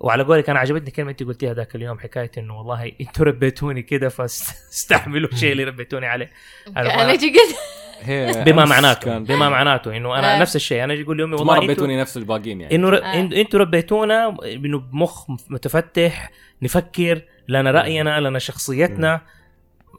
[0.00, 4.08] وعلى قولك أنا عجبتني كلمة أنت قلتيها ذاك اليوم حكاية إنه والله أنتوا ربيتوني كذا
[4.08, 6.30] فاستحملوا الشيء اللي ربيتوني عليه
[6.76, 7.56] أنا ما- أنا جي قلت
[8.00, 10.40] هي بما معناته كان بما معناته إنه أنا آه.
[10.40, 12.96] نفس الشيء أنا أجي أقول لامي ما والله أنتوا ربيتوني نفس الباقيين يعني إنه.
[12.96, 13.14] آه.
[13.20, 16.30] إنتوا ربيتونا إنه بمخ متفتح
[16.62, 19.20] نفكر لنا رأينا لنا شخصيتنا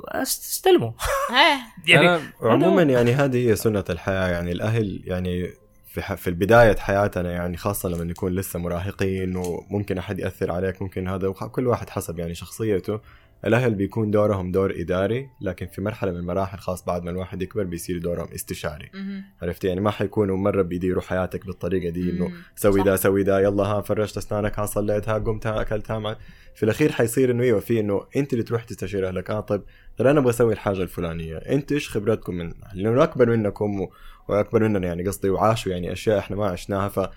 [0.08, 0.92] أست- استلموا
[1.30, 1.60] إيه.
[1.96, 5.52] يعني أنا- عموما يعني هذه هي سنة الحياة يعني الأهل يعني
[5.90, 11.08] في في البداية حياتنا يعني خاصة لما نكون لسه مراهقين وممكن أحد يأثر عليك ممكن
[11.08, 13.00] هذا كل واحد حسب يعني شخصيته.
[13.46, 17.64] الأهل بيكون دورهم دور إداري لكن في مرحلة من المراحل خاص بعد ما الواحد يكبر
[17.64, 19.24] بيصير دورهم استشاري مهم.
[19.42, 22.32] عرفت يعني ما حيكونوا مرة بيديروا حياتك بالطريقة دي إنه.
[22.56, 22.84] سوي.
[22.84, 26.16] ده سوي ده يلا ها فرشت أسنانك ها صليت ها قمت ها اكلت ها مع...
[26.56, 29.62] في الأخير حيصير إنه أيوه في إنه أنت اللي تروح تستشير أهلك آه طيب
[29.98, 33.92] ترى أنا أبغى أسوي الحاجة الفلانية أنت إيش خبرتكم من لأنه أكبر منكم و...
[34.28, 37.10] وأكبر مننا يعني قصدي وعاشوا يعني أشياء إحنا ما عشناها ف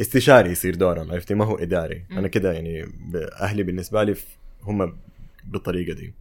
[0.00, 2.06] استشاري يصير دورهم عرفتي ما هو إداري.
[2.12, 2.84] أنا كده يعني
[3.40, 4.14] أهلي بالنسبة لي
[4.62, 4.96] هم
[5.44, 6.14] بالطريقة دي.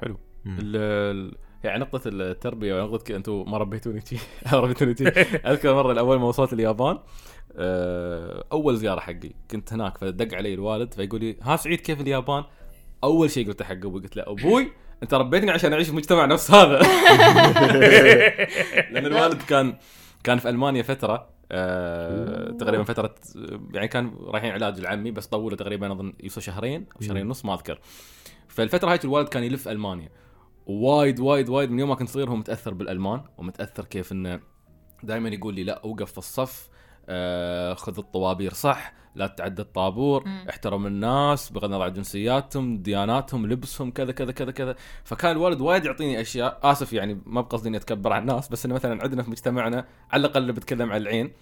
[0.00, 0.18] حلو.
[0.44, 0.58] مم.
[0.58, 0.76] ال-
[1.16, 4.16] ال- يعني نقطة التربية ونقطة كذا أنتم ما ربيتوني شي
[4.52, 5.04] ربيتوني شي
[5.50, 6.98] أذكر مرة الأول ما وصلت اليابان
[7.56, 9.30] آه، أول زيارة حقي.
[9.50, 12.44] كنت هناك فدق علي الوالد فيقول لي ها سعيد كيف اليابان؟
[13.04, 14.72] أول شيء قلت حق أبوي قلت له أبوي
[15.02, 16.78] أنت ربيتني عشان أعيش في مجتمع نفس هذا.
[18.92, 19.76] لأن الوالد كان
[20.24, 23.14] كان في ألمانيا فترة آه تقريبا فترة
[23.74, 27.54] يعني كان رايحين علاج لعمي بس طولوا تقريبا أظن يوصل شهرين أو شهرين ونص ما
[27.54, 27.78] أذكر.
[28.58, 30.08] فالفترة هاي الوالد كان يلف ألمانيا
[30.66, 34.40] وايد وايد وايد من يوم ما كنت صغير هو متأثر بالألمان ومتأثر كيف إنه
[35.02, 36.68] دائما يقول لي لا اوقف في الصف
[37.08, 40.46] آه خذ الطوابير صح لا تتعدى الطابور مم.
[40.50, 44.74] احترم الناس بغض النظر عن جنسياتهم دياناتهم لبسهم كذا كذا كذا كذا
[45.04, 48.74] فكان الوالد وايد يعطيني أشياء آسف يعني ما بقصدي إني أتكبر على الناس بس إنه
[48.74, 51.32] مثلا عندنا في مجتمعنا على الأقل اللي بتكلم عن العين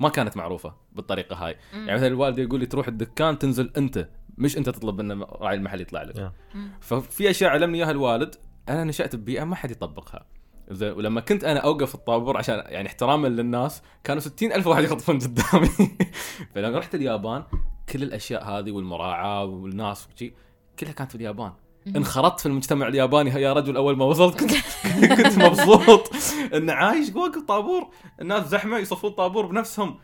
[0.00, 1.78] ما كانت معروفة بالطريقة هاي مم.
[1.78, 4.08] يعني مثلا الوالد يقول لي تروح الدكان تنزل أنت
[4.38, 6.32] مش انت تطلب ان راعي المحل يطلع لك.
[6.54, 6.70] مم.
[6.80, 8.34] ففي أشياء علمني إياها الوالد
[8.68, 10.26] أنا نشأت ببيئة ما حد يطبقها.
[10.70, 14.84] زين ولما كنت أنا أوقف في الطابور عشان يعني احتراما للناس كانوا ستين ألف واحد
[14.84, 15.68] يخطفون قدامي.
[16.54, 17.44] فلما رحت اليابان
[17.88, 20.34] كل الأشياء هذه والمراعاة والناس وشي
[20.78, 21.52] كلها كانت في اليابان.
[21.96, 23.30] انخرطت في المجتمع الياباني.
[23.30, 24.52] يا رجل أول ما وصلت كنت
[25.22, 26.10] كنت مبسوط.
[26.54, 27.90] إن عايش واقف طابور
[28.20, 29.98] الناس زحمة يصفون طابور بنفسهم.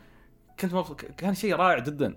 [0.61, 1.01] كنت مبسوط.
[1.01, 2.17] كان شيء رائع جدا.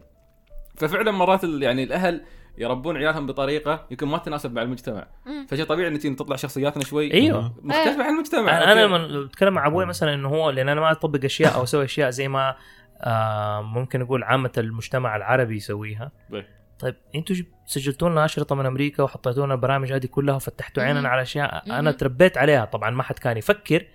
[0.76, 2.22] ففعلا مرات ال- يعني الأهل
[2.58, 5.08] يربون عيالهم بطريقة يمكن ما تناسب مع المجتمع.
[5.50, 8.86] فشيء طبيعي إن تطلع شخصياتنا شوي أيوه مختلفة عن المجتمع أنا.
[8.86, 12.10] لما بتكلم مع أبوي مثلا إنه هو لأن أنا ما أطبق أشياء أو أسوي أشياء
[12.10, 12.56] زي ما
[13.02, 16.48] آه ممكن نقول عامة المجتمع العربي يسويها إيه.
[16.80, 17.36] طيب أنتوا
[17.66, 21.10] سجلتوا لنا اشرطه من أمريكا وحطيتوا لنا البرامج هذه كلها وفتحتوا عيننا.
[21.10, 21.64] على أشياء.
[21.80, 23.86] أنا تربيت عليها طبعا ما حد كان يفكر.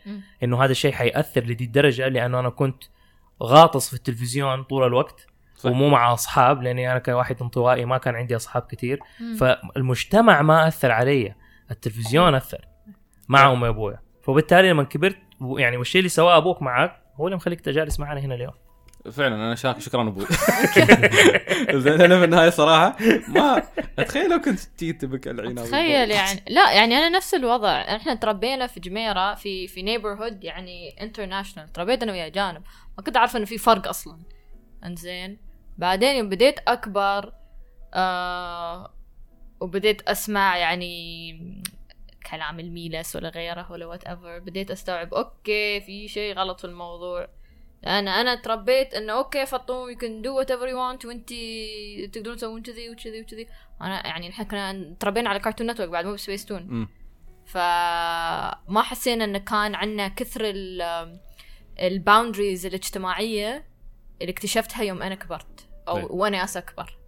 [0.43, 2.85] إنه هذا الشيء حيأثر لدي الدرجة لأنه أنا كنت
[3.43, 5.27] غاطس في التلفزيون طول الوقت
[5.57, 5.71] صح.
[5.71, 9.37] ومو مع أصحاب لأني أنا كواحد انطوائي ما كان عندي أصحاب كثير مم.
[9.37, 11.35] فالمجتمع ما أثر علي
[11.71, 12.69] التلفزيون أثر
[13.29, 17.69] مع امي وابويا فبالتالي لما كبرت يعني والشيء اللي سواه أبوك معك هو اللي مخليك
[17.69, 18.53] جالس معنا هنا اليوم.
[19.13, 20.27] فعلا أنا شاكر شكرا أبوي.
[21.83, 22.97] زين أنا في النهاية صراحة
[23.29, 23.63] ما
[23.99, 26.43] أتخيل لو كنت تجي تبك العين تخيل يعني.
[26.49, 27.71] لا يعني أنا نفس الوضع.
[27.71, 32.63] إحنا تربينا في جميرة في في neighborhood يعني international تربيت أنا ويا أجانب.
[32.99, 34.19] ما كنت عارفه إنه في فرق أصلا.
[34.85, 35.46] إنزين.
[35.79, 37.33] بعدين يوم بديت أكبر
[37.95, 38.93] آه
[39.61, 41.63] وبديت أسمع يعني
[42.31, 47.29] كلام الميلس ولا غيره ولا whatever بديت أستوعب okay في شيء غلط في الموضوع.
[47.87, 52.63] أنا أنا تربيت إنه okay فطوم you can do whatever you want وإنتي تقدرون تسوون
[52.63, 53.47] كذي وكذي وكذي.
[53.81, 56.89] أنا يعني إحنا كنا تربينا على Cartoon Network بعد مو بسبيس تون.
[57.47, 60.53] فما حسينا انه كان عندنا كثر
[61.79, 63.67] ال boundaries الاجتماعية
[64.21, 65.66] اللي اكتشفتها يوم أنا كبرت.
[65.89, 66.11] أو طيب.
[66.11, 66.99] وأنا ياس أكبر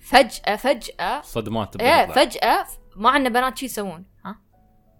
[0.00, 2.06] فجأة فجأة صدمات إيه.
[2.06, 2.66] فجأة
[2.96, 4.40] ما عندنا بنات شي يسوون ها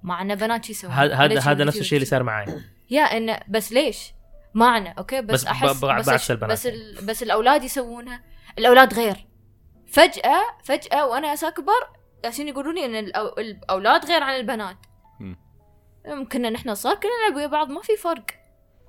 [0.02, 2.46] ما عندنا بنات شي يسوون هذا هذا نفس الشيء اللي؟ صار معي
[2.90, 4.12] يا إنه بس ليش؟
[4.54, 6.66] معنى أوكي بس, بس احس بس, البنات بس.
[6.66, 8.22] ال- بس الأولاد يسوونها
[8.58, 9.26] الأولاد غير
[9.92, 11.88] فجأة فجأة وأنا أكبر
[12.24, 14.76] جالسين يقولوا لي إن الأو- الأولاد غير عن البنات.
[16.06, 18.24] يمكن نحن صار كنا نلعب ويا بعض ما في فرق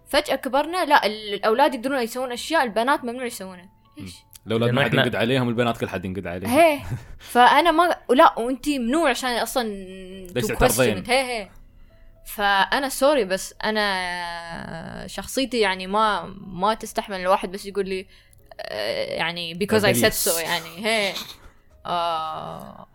[0.08, 3.70] فجأة كبرنا لا ال- الأولاد يقدرون يسوون أشياء البنات ممنوع يسوونها
[4.00, 4.16] ليش؟
[4.48, 6.80] الأولاد ما حد ينقد عليهم البنات كل حد ينقد عليهم هي
[7.32, 9.64] فأنا ما لا وانتي ممنوع عشان أصلا
[10.34, 11.50] ليش تعترضين؟ هي هي
[12.26, 18.08] فأنا سوري بس أنا شخصيتي يعني ما ما تستحمل الواحد بس يقول لي
[18.62, 20.30] آه، يعني because I said Agrees.
[20.30, 21.14] so يعني هي
[21.86, 22.88] آه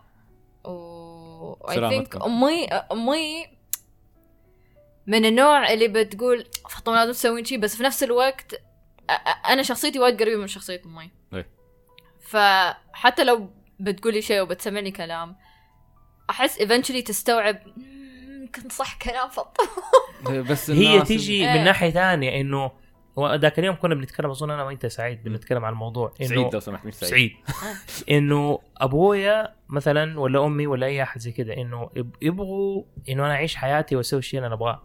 [0.64, 2.22] و I think سلامتكم.
[2.22, 3.46] أمي أمي
[5.06, 8.60] من النوع اللي بتقول فاطمة لازم تسوين شيء بس في نفس الوقت
[9.48, 11.48] أنا شخصيتي وايد قريبة من شخصية أمي إيه.
[12.20, 13.50] فحتى لو
[13.80, 15.36] بتقولي شيء وبتسمعني كلام
[16.30, 19.66] أحس eventually تستوعب "مم، كنت صح كلام فاطمه
[20.50, 21.58] بس هي تيجي إيه.
[21.58, 22.70] من ناحية ثانية إنه
[23.34, 26.86] ذاك اليوم كنا بنتكلم أظن أنا وأنت سعيد بنتكلم عن الموضوع إنه سعيد لو سمحت
[26.86, 27.32] مش سعيد, سعيد
[28.18, 33.32] إنه أبويا مثلا ولا أمي ولا أي أحد زي كذا إنه يب- يبغوا إنه أنا
[33.34, 34.82] أعيش حياتي وأسوي الشيء اللي أنا أبغاه.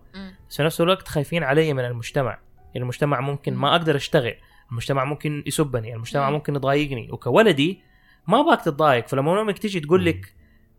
[0.50, 2.40] بس في نفس الوقت خايفين علي من المجتمع
[2.76, 4.34] المجتمع ممكن ما أقدر أشتغل.
[4.72, 6.36] المجتمع ممكن يسبني المجتمع مم.
[6.36, 7.12] ممكن يضايقني.
[7.12, 7.82] وكولدي
[8.28, 9.08] ما باك تتضايق.
[9.08, 10.34] فلما أمك تيجي تقول لك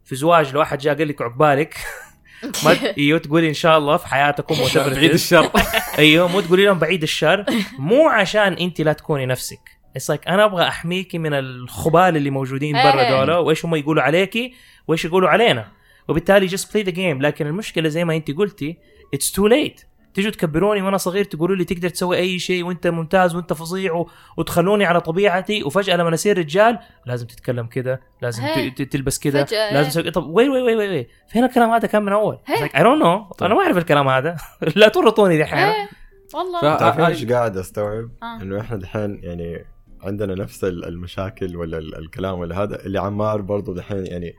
[0.05, 1.77] في زواج لو واحد جاء قال لك عقبالك
[2.65, 5.11] ما أيوه تقولي إن شاء الله في حياتكم بعيد.
[5.11, 5.51] الشر.
[5.99, 7.45] أيوه مو تقولي لهم بعيد الشر.
[7.79, 9.81] مو عشان أنت لا تكوني نفسك.
[9.99, 13.11] It's like أنا أبغى أحميكي من الخبال اللي موجودين برا إيه.
[13.25, 14.55] دول وإيش هم يقولوا عليكي؟
[14.89, 15.73] وإيش يقولوا علينا؟
[16.09, 17.23] وبالتالي just play the game.
[17.23, 18.77] لكن المشكلة زي ما أنت قلتي
[19.17, 19.85] it's too late.
[20.15, 24.09] تيجوا تكبروني وأنا صغير تقولوا لي تقدر تسوي أي شيء وأنت ممتاز وأنت فظيع و-
[24.37, 28.43] وتخلوني على طبيعتي وفجأة لما اصير رجال لازم تتكلم كذا لازم.
[28.47, 29.89] ت- ت- تلبس كذا لازم.
[29.91, 33.03] تسوي طب وي وي وي وي وي فين الكلام هذا كان من أول I don't
[33.03, 34.37] know أنا ما أعرف الكلام هذا
[34.77, 35.87] لا تورطوني دحين
[36.35, 38.43] والله تعرفين إيش قاعد أستوعب؟ آه.
[38.43, 39.65] إنه إحنا دحين يعني
[40.03, 44.35] عندنا نفس ال- المشاكل ولا ال- الكلام ولا هذا اللي عمار برضو دحين يعني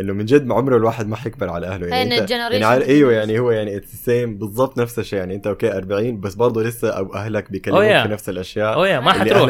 [0.00, 3.12] انه من جد عمره الواحد ما حيكبر على أهله يعني, أنت يعني عارف أيوه.
[3.12, 7.14] يعني هو يعني سيم بالضبط نفس الشيء يعني أنت أوكي 40 بس برضه لسه أو
[7.14, 8.02] أهلك بيكلموك Oh, yeah.
[8.02, 9.42] في نفس الأشياء اوه ما اللي حتروح.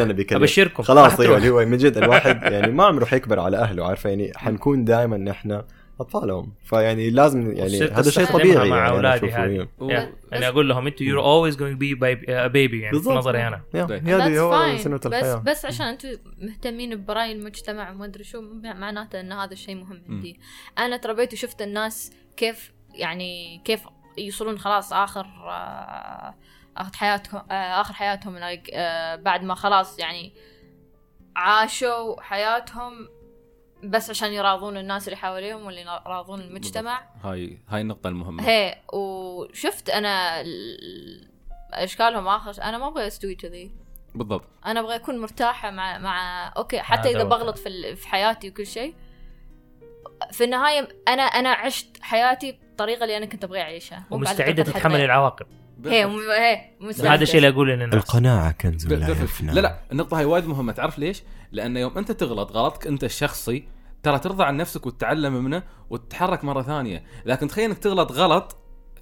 [0.43, 1.37] أبشركم ما خلاص أيوه.
[1.37, 5.17] اللي هو من جد الواحد يعني ما عمره حيكبر على أهله عارفة يعني حنكون دائما
[5.17, 5.63] نحن
[6.01, 6.53] أطفالهم.
[6.65, 9.69] فيعني لازم يعني هذا شيء طبيعي مع يعني أشوفه، هذه.
[9.79, 10.07] و- Yeah.
[10.33, 13.17] يعني أقول لهم أنتوا you're always going to be baby, uh, baby يعني في بالضبط.
[13.17, 13.63] نظري أنا.
[13.75, 14.81] هذه هو fine.
[14.81, 16.09] سنة بس بس عشان أنتم
[16.39, 20.41] مهتمين براي المجتمع وما أدري شو معناته إن هذا الشيء مهم عندي.
[20.79, 23.81] أنا تربيت وشفت الناس كيف يعني كيف
[24.19, 26.35] يوصلون خلاص آخر آه،
[26.77, 30.33] آخر حياتهم آه، آخر حياتهم like آه، بعد ما خلاص يعني
[31.37, 33.09] عاشوا حياتهم
[33.91, 37.03] بس عشان يراضون الناس اللي حواليهم واللي يراضون المجتمع.
[37.25, 38.49] هاي هاي النقطة المهمة.
[38.49, 41.29] هي وشفت أنا ال-
[41.73, 43.71] أشكالهم آخر أنا ما أبغى أستوي كذي.
[44.15, 44.45] بالضبط.
[44.67, 47.25] أنا أبغى أكون مرتاحة مع مع أوكي حتى إذا.
[47.25, 48.95] بغلط في ال- في حياتي وكل شيء.
[50.33, 54.05] في النهاية أنا أنا عشت حياتي بالطريقة اللي أنا كنت أبغى أعيشها.
[54.11, 55.01] ومستعدة تتحمل.
[55.01, 55.47] العواقب.
[55.87, 57.15] هي مو- هي مستعدة.
[57.15, 57.95] هذا الشيء اللي أقوله للناس.
[57.95, 59.53] القناعة كنز لا يفنى.
[59.53, 60.73] لا لا النقطة هاي وايد مهمة.
[60.73, 63.69] تعرف ليش؟ لأن يوم أنت تغلط غلطك أنت الشخصي
[64.05, 68.57] ترى ترضى عن نفسك وتتعلم منه وتتحرك مرة ثانية، لكن تخيل إنك تغلط غلط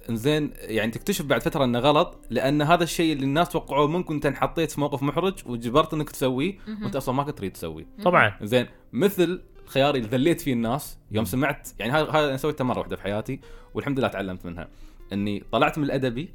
[0.09, 4.25] زين يعني تكتشف بعد فترة إنه غلط لأن هذا الشيء اللي الناس توقعوه منك وأنت
[4.25, 6.83] انحطيت في موقف محرج وجبرت إنك تسويه مهم.
[6.83, 7.85] وأنت أصلا ما كنت تريد تسويه.
[8.03, 8.33] طبعا.
[8.41, 12.79] زين مثل خياري اللي ذليت فيه الناس يوم سمعت يعني هذا هذا أنا سويته مرة
[12.79, 13.39] واحدة في حياتي
[13.73, 14.67] والحمد لله تعلمت منها.
[15.13, 16.29] إني طلعت من الأدبي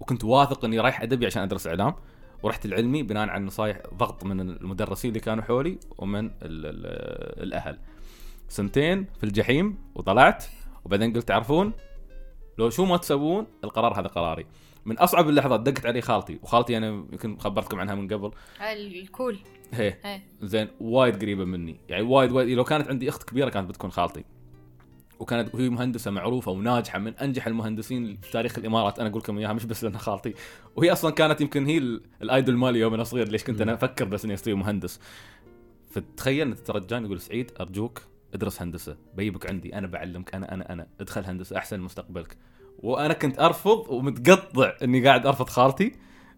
[0.00, 1.94] وكنت واثق إني رايح أدبي عشان أدرس إعلام
[2.42, 7.78] ورحت العلمي بناء على نصايح ضغط من المدرسين اللي كانوا حولي ومن ال ال الأهل.
[8.48, 10.44] سنتين في الجحيم وطلعت
[10.84, 11.72] وبعدين قلت تعرفون
[12.58, 14.46] لو شو ما تسوون القرار هذا قراري.
[14.84, 18.30] من أصعب اللحظات دقت علي خالتي وخالتي أنا يمكن خبرتكم عنها من قبل.
[18.60, 19.38] الكول.
[19.72, 19.94] هي.
[20.04, 20.20] هي.
[20.42, 21.80] زين وايد قريبة مني.
[21.88, 24.24] يعني وايد وايد لو كانت عندي أخت كبيرة كانت بتكون خالتي.
[25.18, 29.52] وكانت وهي مهندسة معروفة وناجحة من أنجح المهندسين في تاريخ الإمارات أنا أقول لكم إياها
[29.52, 30.34] مش بس لانها خالتي.
[30.76, 34.04] وهي أصلا كانت يمكن هي ال- الآيدول مالي يوم أنا صغير ليش كنت أنا أفكر
[34.04, 35.00] بس إني أصير مهندس.
[35.90, 38.02] فتخيل انت ترجاني يقول سعيد أرجوك
[38.34, 40.86] ادرس هندسة بيبك عندي أنا بعلمك أنا أنا أنا.
[41.00, 42.36] ادخل هندسة أحسن مستقبلك.
[42.78, 45.92] وأنا كنت أرفض ومتقطع إني قاعد أرفض خالتي.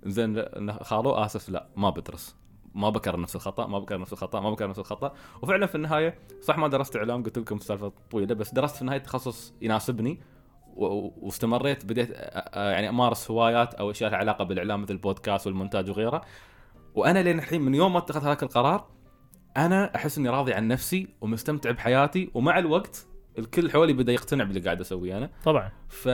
[0.05, 0.44] زين
[0.82, 2.36] خالو آسف لا ما بدرس.
[2.74, 5.12] ما بكرر نفس الخطأ ما بكرر نفس الخطأ ما بكرر نفس الخطأ.
[5.43, 8.98] وفعلا في النهاية صح ما درست إعلام قلت لكم السالفه طويلة بس درست في النهاية
[8.98, 10.20] تخصص يناسبني.
[10.77, 12.10] واستمريت بديت
[12.55, 16.23] يعني أمارس هوايات أو أشياء لها علاقة بالإعلام مثل البودكاست والمونتاج وغيره
[16.94, 18.89] وأنا لين الحين من يوم ما اتخذت هذاك القرار
[19.57, 23.07] أنا أحس إني راضي عن نفسي ومستمتع بحياتي ومع الوقت
[23.39, 25.31] الكل حولي بدأ يقتنع باللي قاعد أسويه أنا.
[25.45, 25.70] طبعا.
[25.89, 26.09] ف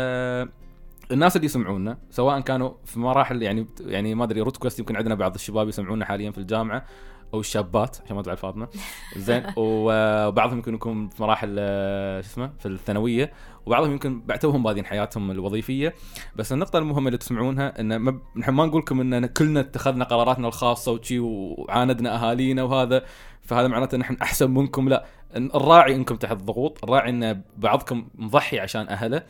[1.13, 5.15] الناس اللي يسمعونا سواء كانوا في مراحل يعني يعني ما أدري روت كويست يمكن عندنا
[5.15, 6.85] بعض الشباب يسمعونا حاليا في الجامعة.
[7.35, 8.69] أو الشابات عشان ما تزعل فاطمة.
[9.17, 13.33] زين وبعضهم يمكن يكون في مراحل آه، شو اسمه في الثانوية
[13.67, 15.95] وبعضهم يمكن بعد توهم بادين حياتهم الوظيفية.
[16.37, 20.49] بس النقطة المهمة اللي تسمعونها إن ما نحن ما نقول لكم ان كلنا اتخذنا قراراتنا
[20.49, 23.05] الخاصة وشي وعاندنا أهالينا وهذا
[23.43, 24.89] فهذا معناته ان نحن أحسن منكم.
[24.89, 25.05] لا
[25.37, 29.23] الراعي إنكم تحت ضغوط الراعي إن بعضكم مضحي عشان أهله.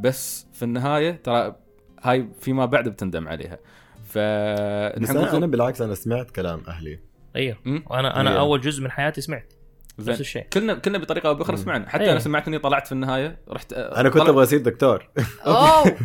[0.00, 1.56] بس في النهاية ترى
[2.02, 3.58] هاي فيما بعد بتندم عليها.
[4.04, 4.18] ف
[4.98, 7.07] بس أنا أنا بالعكس أنا سمعت كلام أهلي.
[7.38, 7.84] أيوه مم.
[7.86, 8.38] وأنا أنا إيه.
[8.38, 9.52] أول جزء من حياتي سمعت
[9.98, 11.56] نفس زين الشيء كلنا كلنا بطريقة أو باخرى.
[11.56, 12.12] سمعنا حتى إيه.
[12.12, 15.08] أنا سمعت إني طلعت في النهاية رحت أنا كنت أبغى أصير دكتور
[15.46, 15.96] اوه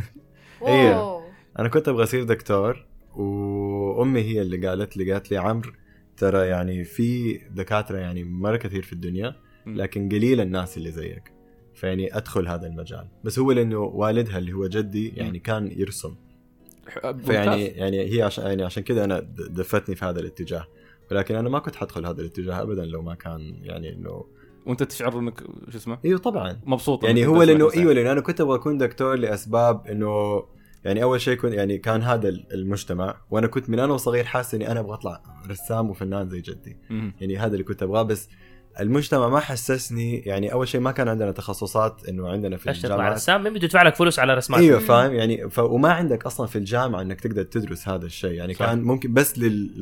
[0.67, 0.95] هي.
[0.95, 1.23] أوه.
[1.59, 2.85] أنا كنت أبغى أصير دكتور
[3.15, 5.71] وأمي هي اللي قالت لي قالت لي عمرو
[6.17, 9.35] ترى يعني في دكاترة يعني مرة كثير في الدنيا.
[9.65, 11.33] لكن قليل الناس اللي زيك
[11.73, 16.15] فيعني أدخل هذا المجال بس هو لأنه والدها اللي هو جدي يعني كان يرسم.
[17.25, 19.19] فيعني يعني هي عشان يعني عشان كذا أنا
[19.49, 20.67] دفتني في هذا الاتجاه
[21.11, 24.25] ولكن أنا ما كنت حدخل هذا الاتجاه ابدا لو ما كان يعني إنه
[24.65, 25.39] وأنت تشعر إنك
[25.69, 26.59] شو اسمه؟ إيوه طبعا.
[26.65, 30.43] مبسوط يعني هو لأنه إيوه لأنه أنا كنت أبغى أكون دكتور لأسباب إنه
[30.83, 34.71] يعني أول شيء كنت يعني كان هذا المجتمع وأنا كنت من أنا وصغير حاسس إني
[34.71, 36.77] أنا أبغى أطلع رسام وفنان زي جدي.
[37.21, 38.29] يعني هذا اللي كنت أبغاه بس
[38.79, 43.43] المجتمع ما حسسني يعني أول شيء ما كان عندنا تخصصات إنه عندنا في الجامعة رسام
[43.43, 44.59] مين بده يدفع لك فلوس على رسمات.
[44.59, 45.59] أيوه فاهم؟ يعني ف...
[45.59, 48.31] وما عندك أصلا في الجامعة إنك تقدر تدرس هذا الشيء.
[48.31, 48.65] يعني صح.
[48.65, 49.81] كان ممكن بس لل...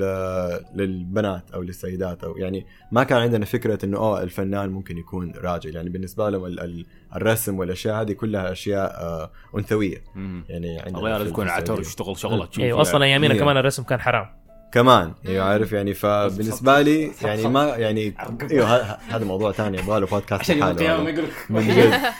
[0.75, 5.75] للبنات أو للسيدات أو يعني ما كان عندنا فكرة إنه آه الفنان ممكن يكون راجل.
[5.75, 6.59] يعني بالنسبة لهم ال...
[6.59, 6.85] ال...
[7.15, 10.03] الرسم والأشياء هذه كلها أشياء آه أنثوية.
[10.15, 10.43] مم.
[10.49, 11.79] يعني عندنا الله يكون عتر.
[11.79, 13.39] يشتغل شغله أيوه أصلا أيامينا هي.
[13.39, 14.40] كمان الرسم كان حرام.
[14.71, 17.47] كمان أيوه عارف يعني فبالنسبة لي يعني.
[17.47, 18.13] ما يعني
[18.51, 21.11] أيوه ه- هذا موضوع ثاني يبغى له بودكاست عشان يوم لحاله القيامة والله.
[21.11, 22.13] ما يقول لك من جد.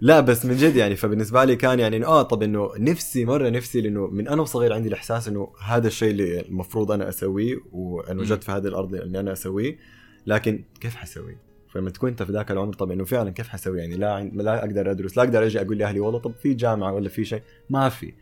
[0.00, 3.48] لا بس من جد يعني فبالنسبة لي كان يعني إنه آه طب إنه نفسي مرة
[3.48, 8.18] نفسي لإنه من أنا وصغير عندي الإحساس إنه هذا الشيء اللي المفروض أنا أسويه وان
[8.20, 9.78] وجدت في هذه الأرض إني أنا أسويه
[10.26, 11.40] لكن كيف حسويه؟
[11.72, 14.90] فلما تكون أنت في ذاك العمر طب إنه فعلا كيف حسوي؟ يعني لا لا أقدر
[14.90, 18.12] أدرس لا أقدر أجي أقول لأهلي والله طب في جامعة ولا في شيء؟ ما في.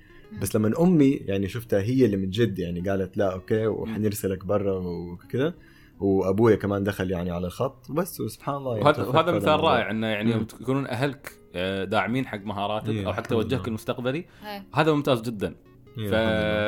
[0.41, 4.79] بس لما أمي يعني شفتها هي اللي من جد يعني قالت لا okay وحنرسلك برا
[4.79, 5.55] وكذا
[6.01, 9.61] وأبويا كمان دخل يعني على الخط بس وسبحان الله يعني وهذا وهذا مثال.
[9.61, 10.45] رائع إنه يعني يوم.
[10.45, 13.69] تكونون أهلك آه، داعمين حق مهاراتك إيه، أو حق توجهك.
[13.69, 14.67] المستقبلي إيه.
[14.75, 15.55] هذا ممتاز جدا
[15.99, 16.11] إيه،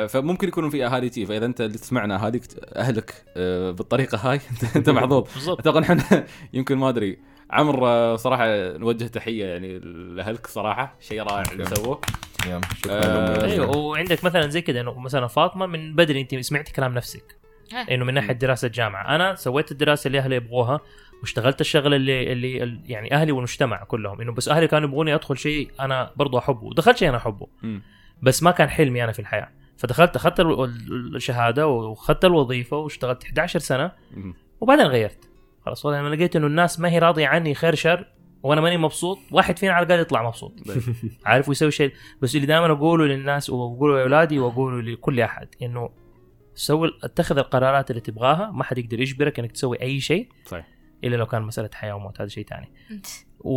[0.07, 0.11] ف...
[0.11, 2.43] فممكن يكونون في أهالي تي فإذا أنت اللي تسمعنا اهاليك
[2.75, 7.19] أهلك آه، بالطريقة هاي انت أنت محظوظ بالضبط أتوقع إحنا يمكن ما أدري
[7.51, 9.79] عمر آه، صراحة نوجه تحية يعني
[10.15, 11.65] لأهلك صراحة شيء رائع اللي.
[11.65, 12.01] سووه
[12.89, 13.43] آه،.
[13.45, 17.37] أيوه وعندك مثلا زي كذا إنه مثلا فاطمة من بدري أنت سمعتي كلام نفسك
[17.73, 17.95] إيه.
[17.95, 20.79] إنه من ناحية دراسة جامعه أنا سويت الدراسة اللي أهلي يبغوها
[21.21, 25.37] واشتغلت الشغله اللي اللي ال- يعني أهلي والمجتمع كلهم إنه بس أهلي كانوا يبغوني أدخل
[25.37, 27.47] شيء أنا برضو أحبه ودخلت شيء أنا أحبه.
[28.21, 33.23] بس ما كان حلمي أنا في الحياة فدخلت أخذت ال- ال- الشهادة وأخذت الوظيفة واشتغلت
[33.23, 33.91] 11 سنة.
[34.61, 35.26] وبعدين غيرت
[35.67, 38.05] خلاص أنا لقيت إنه الناس ما هي راضية عني خير شر
[38.43, 40.53] وأنا ماني مبسوط واحد فينا على الأقل يطلع مبسوط.
[41.25, 45.89] عارف ويسوي شيء؟ بس اللي دائما أقوله للناس وأقوله لأولادي وأقوله لكل أحد إنه
[46.55, 50.67] سوي اتخذ القرارات اللي تبغاها ما حد يقدر يجبرك إنك تسوي أي شيء صحيح.
[51.03, 52.71] إلا لو كان مسألة حياة وموت هذا شيء ثاني.
[53.39, 53.51] و...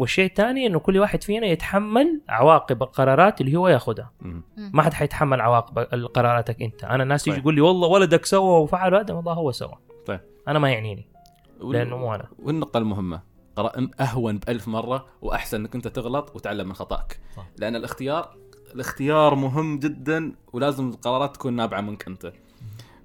[0.00, 4.12] والشيء الثاني إنه كل واحد فينا يتحمل عواقب القرارات اللي هو ياخذها.
[4.56, 6.84] ما حد حيتحمل عواقب قراراتك أنت.
[6.84, 7.42] أنا الناس تيجي طيب.
[7.42, 9.14] يقول لي والله ولدك سوى وفعل هذا.
[9.14, 9.78] والله هو سوى.
[10.06, 10.20] طيب.
[10.48, 11.15] أنا ما يعنيني.
[11.62, 13.22] لأنه مو أنا والنقطة المهمة
[13.56, 17.20] قرا- أهون بألف مرة وأحسن إنك أنت تغلط وتعلم من خطأك.
[17.36, 17.46] صح.
[17.56, 18.36] لأن الاختيار
[18.74, 22.32] الاختيار مهم جدا ولازم القرارات تكون نابعة منك أنت.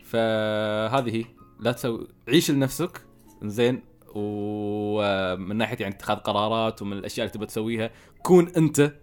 [0.04, 1.26] فهذه هي
[1.60, 3.02] لا تسوي عيش لنفسك
[3.44, 3.84] زين
[4.16, 7.92] ومن ناحية يعني اتخاذ قرارات ومن الأشياء اللي تبى تسويها
[8.24, 8.94] كون أنت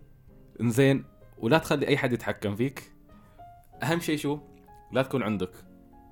[0.61, 1.05] زين
[1.39, 2.93] ولا تخلي أي حد يتحكم فيك.
[3.83, 4.39] أهم شيء شو؟
[4.93, 5.51] لا تكون عندك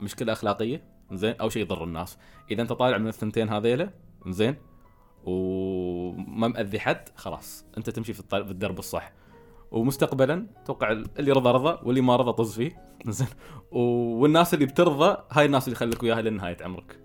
[0.01, 0.96] مشكلة أخلاقية.
[1.13, 2.19] زين أو شيء يضر الناس.
[2.51, 3.91] إذا أنت طالع من الثنتين هذيلا
[4.27, 4.57] زين
[5.25, 9.13] وما مأذي حد خلاص أنت تمشي في الطريق في الدرب الصح.
[9.71, 12.87] ومستقبلا توقع اللي رضى رضى واللي ما رضى طز فيه.
[13.09, 13.29] زين.
[13.71, 17.01] والناس اللي بترضى هاي الناس اللي خليك وياها لنهاية عمرك.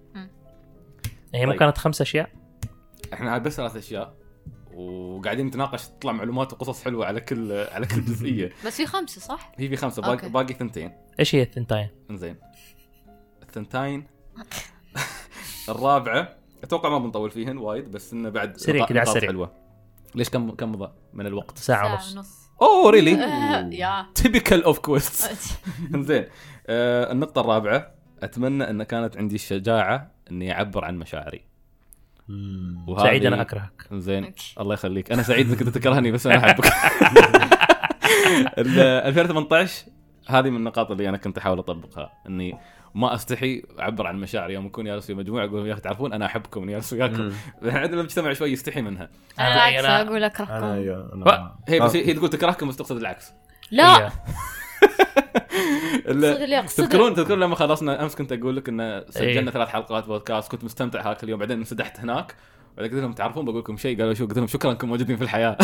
[1.36, 1.60] هي ما طيب.
[1.60, 2.30] كانت خمس أشياء؟
[3.14, 4.14] إحنا هاي بس ثلاث أشياء
[4.73, 8.52] وقاعدين نتناقش تطلع معلومات وقصص حلوة على كل على كل جزئية.
[8.65, 10.30] بس في خمسة صح؟ هي في خمسة باقي.
[10.30, 10.91] باقي ثنتين.
[11.19, 12.36] إيش هي الثنتين؟ زين
[13.57, 14.07] الثنتين.
[15.69, 19.30] الرابعة أتوقع ما بنطول فيهن وايد بس إنه بعد سريع كده على السريع.
[19.30, 19.52] حلوة.
[20.15, 22.41] ليش كم كم مضى من الوقت؟ ساعة ونص.
[22.62, 23.12] oh really
[23.82, 24.06] yeah.
[24.16, 25.58] typical OffQuest
[25.95, 26.26] زين
[26.68, 27.91] آه النقطة الرابعة
[28.23, 31.45] أتمنى إن كانت عندي الشجاعة إني أعبر عن مشاعري.
[32.88, 33.88] وهذه- سعيد أنا أكرهك.
[33.94, 34.34] زين.
[34.60, 35.11] الله يخليك.
[35.11, 36.65] أنا سعيد إنك أنت تكرهني بس أنا أحبك.
[38.57, 39.86] ال 2018
[40.28, 42.11] هذه من النقاط اللي أنا كنت أحاول أطبقها.
[42.28, 42.57] إني
[42.96, 46.26] ما استحي اعبر عن مشاعري يوم اكون جالس في مجموعة أقول يا أخي تعرفون أنا
[46.26, 47.32] أحبكم جالس وياكم.
[47.64, 49.10] عندنا المجتمع شوي يستحي منها.
[49.40, 51.96] أنا أنا- العكس أنا- أقول اكرهكم يا أنا هي بس.
[51.96, 53.34] هي تقول تكرهكم بس تقصد العكس.
[53.72, 54.12] لا.
[56.78, 59.50] تذكرون تذكرون لما خلصنا أمس كنت أقول لك إن سجلنا إيه.
[59.50, 62.36] ثلاث حلقات بودكاست كنت مستمتع هاك اليوم بعدين انسدحت هناك.
[62.78, 65.24] بعدين قلت لهم تعرفون بقول لكم شيء؟ قالوا شو قلت لهم شكرا أنكم موجودين في
[65.24, 65.58] الحياة.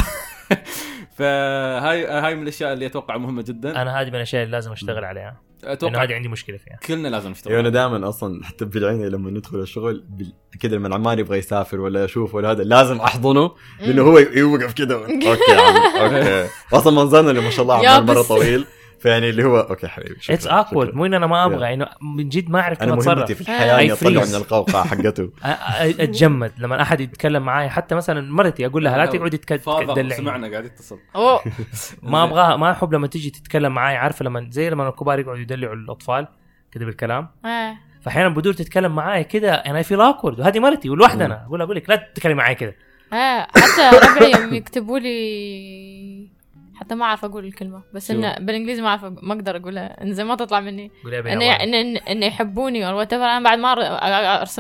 [1.17, 3.81] فهاي هاي من الأشياء اللي أتوقع مهمة جدا.
[3.81, 5.46] أنا هذه من الأشياء اللي لازم أشتغل عليها.
[5.63, 6.79] أتوقع هذه عندي مشكلة فيها.
[6.85, 10.87] كلنا لازم أيوه أنا نشتغل دائما أصلا حتى بالعين لما ندخل الشغل بال- كذا لما
[10.87, 13.51] العمال يبغى يسافر ولا يشوف ولا هذا لازم أحضنه
[13.81, 14.95] لأنه هو يوقف كذا
[15.27, 15.75] أوكي عم
[16.15, 16.49] أوكي.
[16.73, 18.21] أصلا منظرنا اللي ما شاء الله يا عمال مرة.
[18.21, 18.65] طويل.
[18.99, 20.95] فيعني اللي هو أوكي حبيبي اتس اكورد.
[20.95, 23.55] مو ان أنا ما أبغى إنه من جد ما أعرف أنا كيف مهمتي في اتصرف
[23.55, 24.25] الحياة إني أطلع.
[24.25, 25.29] من القوقعة حقته.
[26.03, 30.65] أتجمد لما أحد يتكلم معي حتى مثلا مرتي أقول لها لا تقعدي تدلعيني سمعنا قاعد
[30.65, 30.99] يتصل.
[32.03, 35.75] ما أبغاها ما أحب لما تيجي تتكلم معي عارفة لما زي لما الكبار يقعدوا يدلعوا
[35.75, 36.27] الأطفال
[36.71, 37.77] كذا بالكلام؟ آه.
[38.01, 41.95] فاحيانا بدور تتكلم معي كذا أنا في اكورد وهذه مرتي ولوحدنا أقول أقول لك لا
[41.95, 42.73] تتكلمي معي كذا
[43.13, 43.47] آه.
[43.55, 46.36] حتى ربعي يوم يكتبوا لي
[46.79, 50.03] حتى ما أعرف أقول الكلمة بس؟ إنه بالإنجليزي ما أعرف ما أقدر أقولها.
[50.03, 50.91] انه زي ما تطلع مني.
[51.05, 53.73] انه انه إنه يحبوني أو أنا بعد ما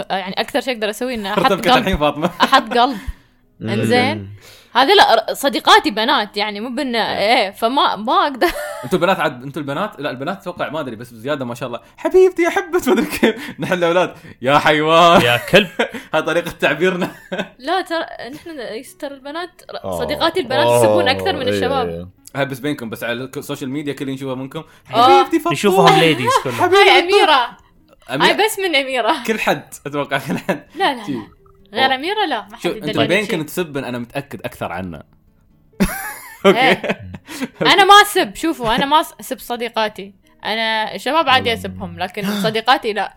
[0.09, 1.77] يعني أكثر شيء أقدر أسويه إنه أحط قلب.
[1.77, 2.29] الحين فاطمة.
[2.41, 2.97] أحط قلب.
[3.61, 4.29] إنزين.
[4.77, 7.51] هذا لا صديقاتي بنات يعني مو بان إيه.
[7.51, 8.47] فما ما أقدر.
[8.83, 11.79] أنتوا البنات عاد أنتوا البنات لا البنات أتوقع ما أدري بس بزياده ما شاء الله.
[11.97, 13.59] حبيبتي احبك ما أدري كيف.
[13.59, 14.13] نحن الأولاد.
[14.41, 15.21] يا حيوان.
[15.21, 15.67] يا كلب.
[16.13, 17.11] هاي طريقة تعبيرنا.
[17.59, 18.49] لا ترى نحن
[18.99, 19.99] ترى البنات آه.
[19.99, 21.89] صديقاتي البنات آه، يسبون أكثر من إيه، الشباب.
[21.89, 22.07] إيه.
[22.35, 24.63] هاي بس بينكم بس على ال social media كل يشوفها منكم.
[24.93, 25.19] آه.
[25.19, 26.75] حبيبتي فطوم نشوفهم ladies كلهم.
[26.75, 27.57] هاي أميرة.
[28.09, 28.33] هاي.
[28.33, 29.23] بس من أميرة.
[29.27, 30.67] كل حد أتوقع كل حد.
[30.75, 30.93] لا.
[30.95, 31.36] لا.
[31.73, 33.41] غير اميره لا ما حد يدلعني بينكم شيء.
[33.41, 35.03] تسبن أنا متأكد أكثر عنا
[36.45, 36.81] إيه.
[37.61, 40.13] أنا ما أسب شوفوا أنا ما أسب صديقاتي
[40.45, 43.13] أنا الشباب عادي أسبهم لكن صديقاتي لا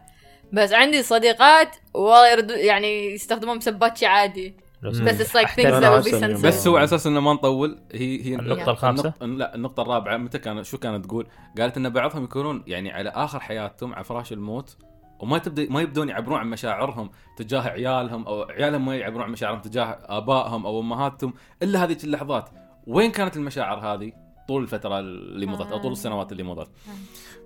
[0.53, 4.97] بس عندي صديقات والله يردوا يعني يستخدمون مسباتشي عادي لو مم.
[4.97, 5.15] سمحت.
[5.15, 6.21] بس يوم.
[6.21, 9.83] sensitive بس هو على أساس إنه ما نطول هي هي النقطة الخامسة؟ النقطة لا النقطة
[9.83, 11.27] الرابعة متى كانت شو كانت تقول؟
[11.59, 14.77] قالت إن بعضهم يكونون يعني على آخر حياتهم على فراش الموت
[15.21, 19.61] وما تبدا ما يبدون يعبرون عن مشاعرهم تجاه عيالهم أو عيالهم ما يعبرون عن مشاعرهم
[19.61, 22.49] تجاه آبائهم أو أمهاتهم إلا هذه اللحظات.
[22.87, 24.13] وين كانت المشاعر هذه؟
[24.49, 26.69] طول الفترة اللي مضت أو طول السنوات اللي مضت.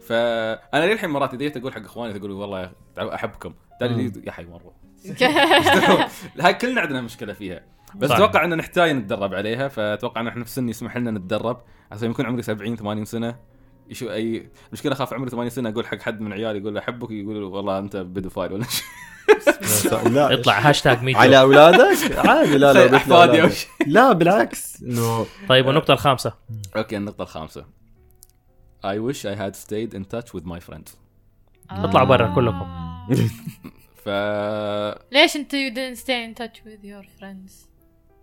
[0.07, 3.55] فأنا للحين مرات إذا جيت أقول حق إخواني تقول والله أحبكم.
[3.81, 4.73] تالي يا حي مرة.
[6.41, 7.63] هاي كلنا عندنا مشكلة فيها.
[7.95, 8.11] بس.
[8.11, 11.61] أتوقع إن نحتاج نتدرب عليها فأتوقع إن إحنا في سن يسمح لنا نتدرب.
[11.93, 13.37] عشان يكون عمري 70 80 سنة.
[13.89, 17.11] يشو أي مشكلة أخاف عمري 80 سنة أقول حق حد من عيالي يقول له أحبك
[17.11, 18.85] يقول له والله أنت pedophile ولا شيء.
[20.09, 23.48] لا يطلع hashtag MeToo على أولادك؟ عادي لا لا احفادي أو.
[23.48, 23.69] شيء.
[23.86, 24.82] لا بالعكس.
[24.82, 26.32] إنه طيب والنقطة الخامسة.
[26.77, 27.65] أوكي النقطة الخامسة.
[28.85, 30.97] I wish I had stayed in touch with my friends.
[31.70, 32.66] اطلعوا برا كلكم.
[34.05, 34.09] ف
[35.12, 37.52] ليش أنت you didn't stay in touch with your friends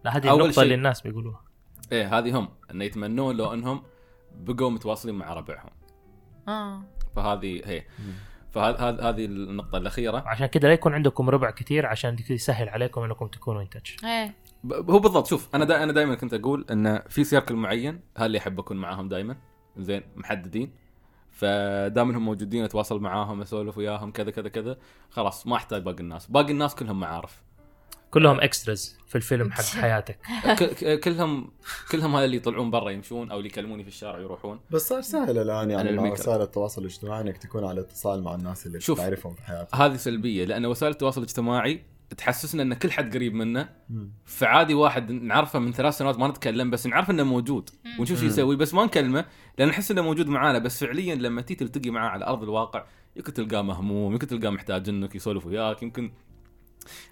[0.06, 1.44] لا هذه النقطة اللي الناس بيقولوها.
[1.92, 2.50] إيه هذه هم.
[2.72, 3.84] انه يتمنون لو أنهم
[4.36, 5.70] بقوا متواصلين مع ربعهم.
[6.48, 6.84] آه.
[7.16, 7.84] فهذه هي.
[8.52, 10.24] فهذه هذه النقطة الأخيرة.
[10.28, 14.36] عشان كده لا يكون عندكم ربع كتير عشان يسهل عليكم انكم تكونوا ان تاتش إيه.
[14.64, 18.26] ب- هو بالضبط شوف أنا دا أنا دائما كنت أقول إن في سيركل معين هل
[18.26, 19.36] اللي أحب أكون معاهم دائما
[19.78, 20.74] زين محددين.
[21.32, 24.78] فدام إنهم موجودين أتواصل معاهم أسولف وياهم كذا كذا كذا.
[25.10, 26.28] خلاص ما أحتاج باقي الناس.
[26.28, 27.44] باقي الناس كلهم معارف.
[28.12, 30.20] كلهم اكستراز في الفيلم حق حياتك
[31.04, 31.52] كلهم
[31.92, 35.38] كلهم هذا اللي يطلعون برا يمشون أو اللي يكلموني في الشارع يروحون بس صار سهل
[35.38, 36.12] الآن يعني مع.
[36.12, 38.98] وسائل التواصل الاجتماعي إنك تكون على اتصال مع الناس اللي شوف.
[38.98, 41.84] تعرفهم في حياتك هذه سلبية لأن وسائل التواصل الاجتماعي
[42.18, 43.70] تحسسنا إن كل حد قريب منا.
[44.26, 47.70] فعادي واحد نعرفه من ثلاث سنوات ما نتكلم بس نعرف إنه موجود
[48.00, 49.26] ونشوف شو يسوي بس ما نكلمه
[49.58, 52.86] لأن نحس إنه موجود معانا بس فعليا لما تيجي تلتقي معاه على أرض الواقع
[53.16, 56.12] يمكن تلقاه مهموم يمكن تلقاه محتاج إنك يسولف وياك يمكن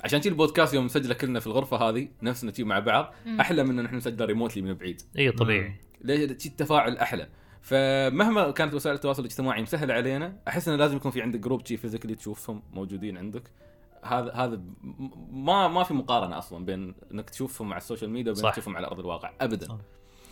[0.04, 3.80] عشان كذي البودكاست يوم نسجله كلنا في الغرفة هذه نفسنا شي مع بعض أحلى من
[3.80, 5.02] إن إحنا نسجله remotely من بعيد.
[5.18, 5.76] إي طبيعي.
[6.02, 7.30] ليش؟ التفاعل أحلى.
[7.62, 11.78] فمهما كانت وسائل التواصل الاجتماعي مسهلة علينا أحس إنه لازم يكون في عندك group شي
[11.77, 13.44] physically تشوفهم موجودين عندك.
[14.04, 18.31] هذا هذا م- ما ما في مقارنة أصلا بين إنك تشوفهم على ال social media
[18.32, 18.52] وبين.
[18.52, 19.66] تشوفهم على أرض الواقع ابدا.
[19.68, 19.78] صح.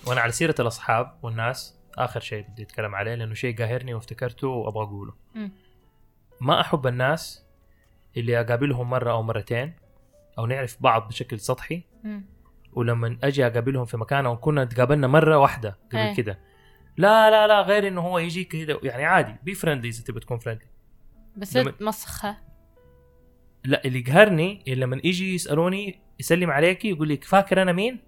[0.07, 4.83] وأنا على سيرة الأصحاب والناس آخر شيء بدي أتكلم عليه لأنه شيء قاهرني وافتكرته وأبغى
[4.83, 5.13] أقوله.
[5.35, 5.51] مم.
[6.41, 7.43] ما أحب الناس
[8.17, 9.73] اللي أقابلهم مرة أو مرتين
[10.37, 11.83] أو نعرف بعض بشكل سطحي.
[12.73, 16.15] ولما أجي أقابلهم في مكان أو كنا تقابلنا مرة واحدة قبل إيه.
[16.15, 16.39] كده
[16.97, 20.37] لا لا لا غير إنه هو يجي كده يعني عادي be friendly إذا تبي تكون
[20.39, 20.67] friendly
[21.37, 22.37] بس لما- مسخة
[23.65, 27.99] لا اللي يقهرني اللي لما يجي يسألوني يسلم عليك يقول لك فاكر أنا مين؟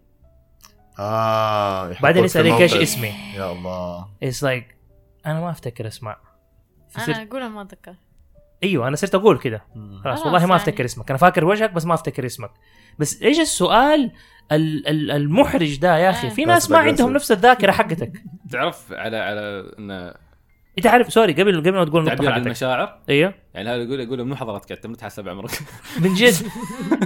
[0.99, 2.76] آه بعدين يسألك إيش.
[2.76, 6.19] اسمي؟ يا الله it's like like, أنا ما أفتكر أسماء
[7.07, 7.95] أنا أقولها ما أتذكر
[8.64, 9.61] أيوه أنا صرت أقول كده.
[9.76, 10.56] خلاص خلاص والله ما يعني.
[10.56, 12.52] أفتكر اسمك أنا فاكر وجهك بس ما أفتكر اسمك
[12.99, 14.11] بس إيش السؤال
[14.52, 16.30] ال- ال- المحرج ده يا أخي آه.
[16.30, 17.14] في ناس ما عندهم.
[17.14, 18.11] نفس الذاكرة حقتك
[18.52, 20.14] تعرف على على انه
[20.77, 24.23] أنت عارف sorry قبل قبل ما تقول النقطة حقتك المشاعر أيوه يعني هذا يقول يقول
[24.23, 25.52] منو حضرتك انت متحسب عمرك
[26.02, 26.34] من جد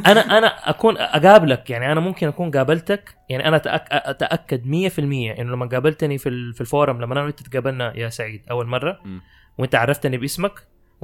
[0.07, 3.61] أنا أنا أكون أقابلك يعني أنا ممكن أكون قابلتك يعني أنا
[3.91, 8.09] أتأكد 100% إنه لما قابلتني في ال- في ال forum لما أنا وأنت تقابلنا يا
[8.09, 8.99] سعيد أول مرة.
[9.57, 10.51] وأنت عرفتني باسمك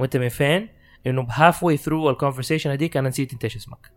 [0.00, 0.68] وانت من فين
[1.06, 3.92] انه ب halfway through ال conversation هذيك أنا نسيت انت إيش اسمك.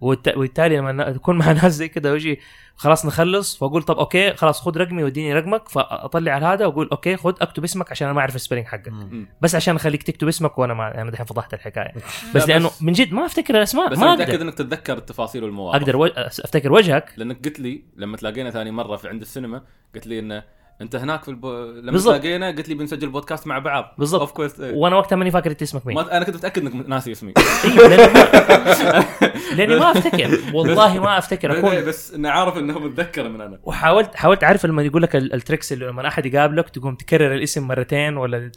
[0.00, 2.40] وبالتالي لما ن- اكون مع ناس زي كده واجي
[2.76, 7.16] خلاص نخلص فأقول طب okay خلاص خذ رقمي واديني رقمك فأطلع على هذا وأقول okay
[7.16, 8.88] خذ اكتب اسمك عشان أنا ما أعرف ال spelling حقك.
[8.88, 9.28] مم.
[9.40, 11.92] بس عشان أخليك تكتب اسمك وأنا ما أنا دحين فضحت الحكاية.
[11.94, 12.00] لا،
[12.34, 15.80] بس لأنه من جد ما أفتكر الأسماء بس ما متأكد إنك تتذكر التفاصيل والمواقف.
[15.80, 16.10] أقدر وج...
[16.16, 17.12] أفتكر وجهك.
[17.16, 19.62] لأنك قلت لي لما تلاقينا ثاني مرة في عند السينما
[19.94, 20.42] قلت لي إنه
[20.80, 21.46] انت هناك في الب...
[21.46, 21.98] لما.
[21.98, 23.94] تلاقينا قلت لي بنسجل بودكاست مع بعض.
[23.98, 24.20] بالضبط.
[24.20, 25.96] اوف كويس وأنا وقتها ماني فاكر إنت اسمك مين.
[25.96, 26.16] ما...
[26.16, 27.32] أنا كنت متأكد إنك ناسي اسمي.
[27.64, 27.88] أيوه
[29.56, 29.90] لأني ما...
[29.90, 30.38] أفتكر.
[30.54, 31.58] والله ما أفتكر.
[31.58, 33.58] اكون بس إني عارف إنه متذكر من أنا.
[33.62, 37.34] وحاولت حاولت أعرف لما يقول لك ال- ال tricks اللي لما أحد يقابلك تقوم تكرر
[37.34, 38.50] الاسم مرتين ولا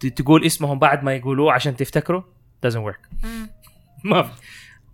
[0.00, 2.22] ت- تقول اسمهم بعد ما يقولوه عشان تفتكروا
[2.66, 3.24] doesn't work.
[3.24, 3.48] مم.
[4.04, 4.30] ما في.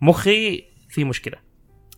[0.00, 1.49] مخي في مشكلة.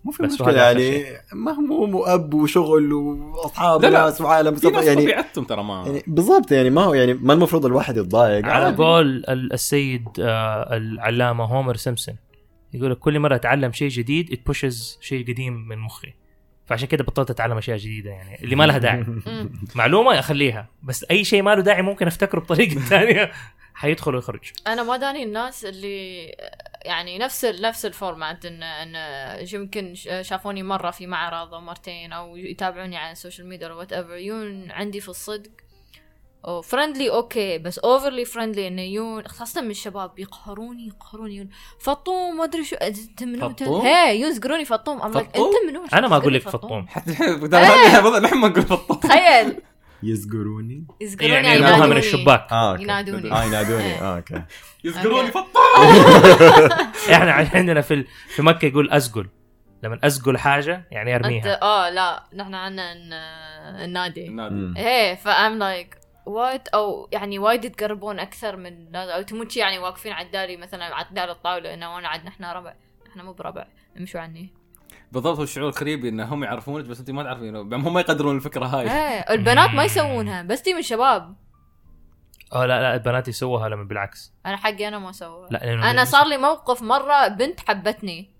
[0.04, 3.84] مو في بس مشكلة يعني مهموم واب وشغل وأصحاب.
[3.84, 7.32] وناس وعالم في ناس يعني طبيعتهم ترى ما يعني بالضبط يعني ما هو يعني ما
[7.32, 8.76] المفروض الواحد يتضايق على.
[8.76, 12.16] قول ال- السيد آه، العلامة هومر سيمبسون
[12.74, 16.14] يقول لك كل مرة أتعلم شيء جديد it pushes شيء قديم من مخي
[16.66, 19.06] فعشان كده بطلت أتعلم أشياء جديدة يعني اللي ما لها داعي.
[19.74, 23.32] معلومة أخليها بس أي شيء ما له داعي ممكن أفتكره بطريقة ثانية
[23.74, 26.26] حيدخل ويخرج أنا ما داني الناس اللي
[26.84, 28.94] يعني نفس نفس ال format ان إن
[29.52, 33.78] يمكن ش- شافوني مرة في معرض أو مرتين أو يتابعوني على ال social media أو
[33.78, 35.50] whatever يون عندي في الصدق
[36.64, 41.48] friendly okay بس overly friendly انه يون خاصة من الشباب يقهروني يقهروني يون
[41.80, 45.00] فطوم ما أدري شو إنت منو؟ انت فطوم؟ هي يزقروني فطوم.
[45.00, 46.86] I'm like، فطوم؟ انت منو؟ أنا ما أقول لك فطوم.
[46.88, 47.48] حتى الحين
[48.22, 48.96] نحن ما نقول فطوم.
[48.98, 49.60] تخيل.
[50.02, 51.96] يزقروني يزقروني يعني يرموها من.
[51.96, 52.52] الشباك.
[52.52, 54.34] آه ينادوني آه ينادوني آه okay.
[54.86, 55.30] okay.
[55.32, 55.50] فطوم
[57.12, 59.28] إحنا عندنا في في مكة يقول أزقل.
[59.82, 61.62] لما أزقل حاجة يعني أرميها.
[61.62, 62.92] آه لا نحن عندنا
[63.84, 64.80] النادي النادي.
[64.80, 70.12] إيه ف I'm like what أو يعني وايد يتقربون أكثر من أو تموت يعني واقفين
[70.12, 72.74] على الداري مثلا على الطاولة إنه وأنا عاد نحن ربع.
[73.10, 73.66] إحنا مو بربع
[73.98, 74.61] امشوا عني.
[75.12, 78.36] بالضبط هو الشعور ال creepy إن هم يعرفونك بس أنت ما تعرفين هم ما يقدرون
[78.36, 78.82] الفكرة هاي.
[78.90, 81.36] إيه البنات ما يسوونها بس تي من الشباب.
[82.52, 84.32] آه لا لا البنات يسووها لما بالعكس.
[84.46, 85.48] أنا حقي أنا ما أسويها.
[85.50, 88.30] لا أنا صار لي موقف مرة بنت حبتني.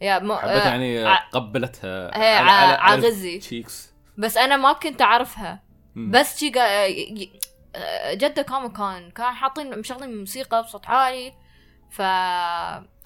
[0.00, 2.16] يا مو حبتها آه، يعني ع- قبلتها.
[2.22, 5.62] هي ع- على غزي cheeks بس أنا ما كنت أعرفها.
[5.94, 6.10] مم.
[6.10, 7.32] بس شي قا- ي-
[7.76, 11.32] آه، جدة Comic Con كان حاطين مشغلين موسيقى بصوت عالي.
[11.90, 12.02] ف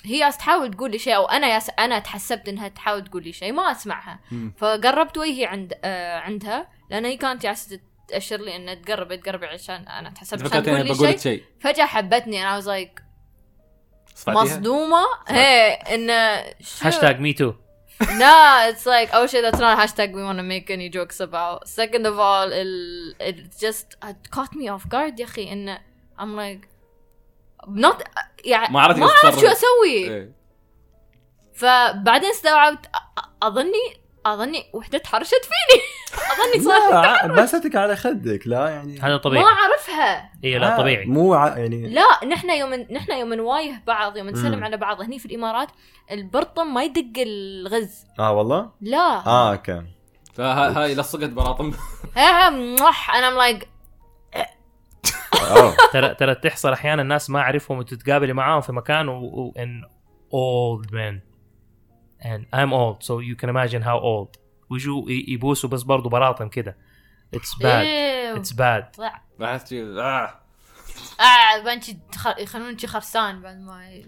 [0.06, 3.52] هي تحاول تقول لي شيء أو أنا ياس أنا تحسبت إنها تحاول تقول لي شيء
[3.52, 4.52] ما أسمعها مم.
[4.58, 7.74] فقربت وجهي عند آه عندها لأن هي كانت ياس
[8.08, 11.44] تأشر لي إنها تقربي تقربي عشان أنا تحسبت عشان فكرت تقول لي شيء لك شيء
[11.60, 13.02] فجأة حبتني أنا was like؟
[14.28, 16.44] مصدومة هي انه
[16.80, 17.52] hashtag Me Too
[18.02, 21.18] no, it's like oh shit, that's not a hashtag we want to make any jokes
[21.18, 21.66] about.
[21.66, 22.68] Second of all, it,
[23.20, 25.78] it just it caught me off guard يا أخي انه
[26.18, 26.68] I'm like
[27.64, 28.02] not
[28.44, 29.40] يعني ما عرفت ما تتصرف.
[29.40, 30.14] شو أسوي.
[30.14, 30.32] إيه.
[31.54, 35.82] فبعدين استوعبت أ- أ- اظني أظني وحدة تحرشت فيني.
[36.32, 40.78] أظني صار لا باستك على خدك لا يعني هذا ما طبيعي اعرفها اي لا آه،
[40.78, 41.06] طبيعي.
[41.06, 41.58] مو ع...
[41.58, 44.64] يعني لا نحن يوم نحن يوم نوايه بعض يوم نسلم.
[44.64, 45.68] على بعض هني في الإمارات
[46.10, 48.04] البرطم ما يدق الغز.
[48.18, 49.26] آه والله؟ لا.
[49.26, 49.82] آه okay.
[50.34, 51.72] فهاي لصقت براطم.
[52.16, 53.68] ها أنا I'm like
[55.92, 59.84] ترى ترى تحصل أحيانا الناس ما أعرفهم وتتقابلي معاهم في مكان و, and
[60.32, 61.20] old men
[62.22, 64.38] and I'm old so you can imagine how old.
[64.70, 66.76] ويجوا يبوسوا بس برضو براطم كده.
[67.36, 67.64] It's bad.
[67.64, 68.42] إيوه.
[68.42, 69.00] It's bad.
[69.38, 70.40] بحس آه.
[71.20, 71.96] آه بنشي
[72.38, 74.02] يخلون شي خرسان بعد ما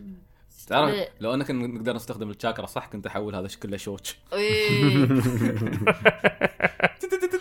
[0.66, 0.94] تعرف.
[1.20, 4.18] لو أنك نقدر نستخدم الشاكرا صح كنت أحول هذا كله شوتش.
[4.32, 5.08] إيه.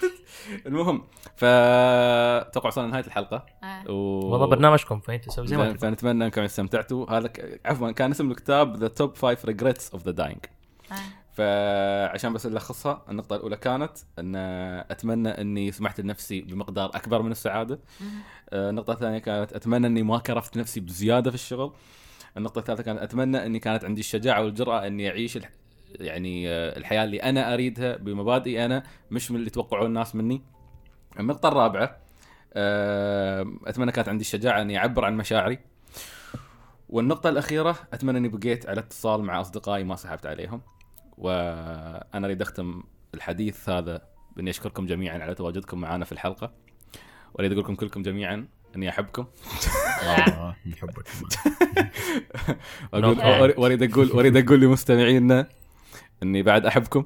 [0.65, 1.03] المهم
[1.35, 3.91] فتوقع وصلنا لنهاية الحلقة آه.
[3.91, 3.93] و...
[4.31, 7.61] والله برنامجكم فإنت سوي زي ما فنتمنى إنكم استمتعتوا هذا ك...
[7.65, 10.39] عفوا كان اسم الكتاب The Top 5 Regrets of the Dying.
[11.33, 14.35] فعشان بس نلخصها النقطة الأولى كانت أن
[14.91, 17.79] أتمنى أني سمحت لنفسي بمقدار أكبر من السعادة.
[18.49, 21.73] آه، النقطة الثانية كانت أتمنى أني ما كرفت نفسي بزيادة في الشغل.
[22.37, 25.37] النقطة الثالثة كانت أتمنى أني كانت عندي الشجاعة والجرأة أني أعيش.
[25.99, 30.41] يعني آه، الحياة اللي أنا أريدها بمبادئي أنا مش من اللي يتوقعون الناس مني.
[31.19, 31.97] النقطة الرابعة
[32.53, 35.59] آه، أتمنى كانت عندي الشجاعة أني أعبر عن مشاعري.
[36.89, 40.61] والنقطة الأخيرة أتمنى أني بقيت على اتصال مع أصدقائي ما سحبت عليهم.
[41.17, 42.83] وأنا أريد أختم
[43.13, 44.01] الحديث هذا
[44.35, 46.51] بأني أشكركم جميعا على تواجدكم معنا في الحلقة
[47.33, 49.25] وأريد أقول لكم كلكم جميعا أني أحبكم
[50.03, 51.07] آه، نحبك
[53.57, 55.49] وأريد أقول وأريد أقول لمستمعينا
[56.23, 57.03] إني بعد أحبكم.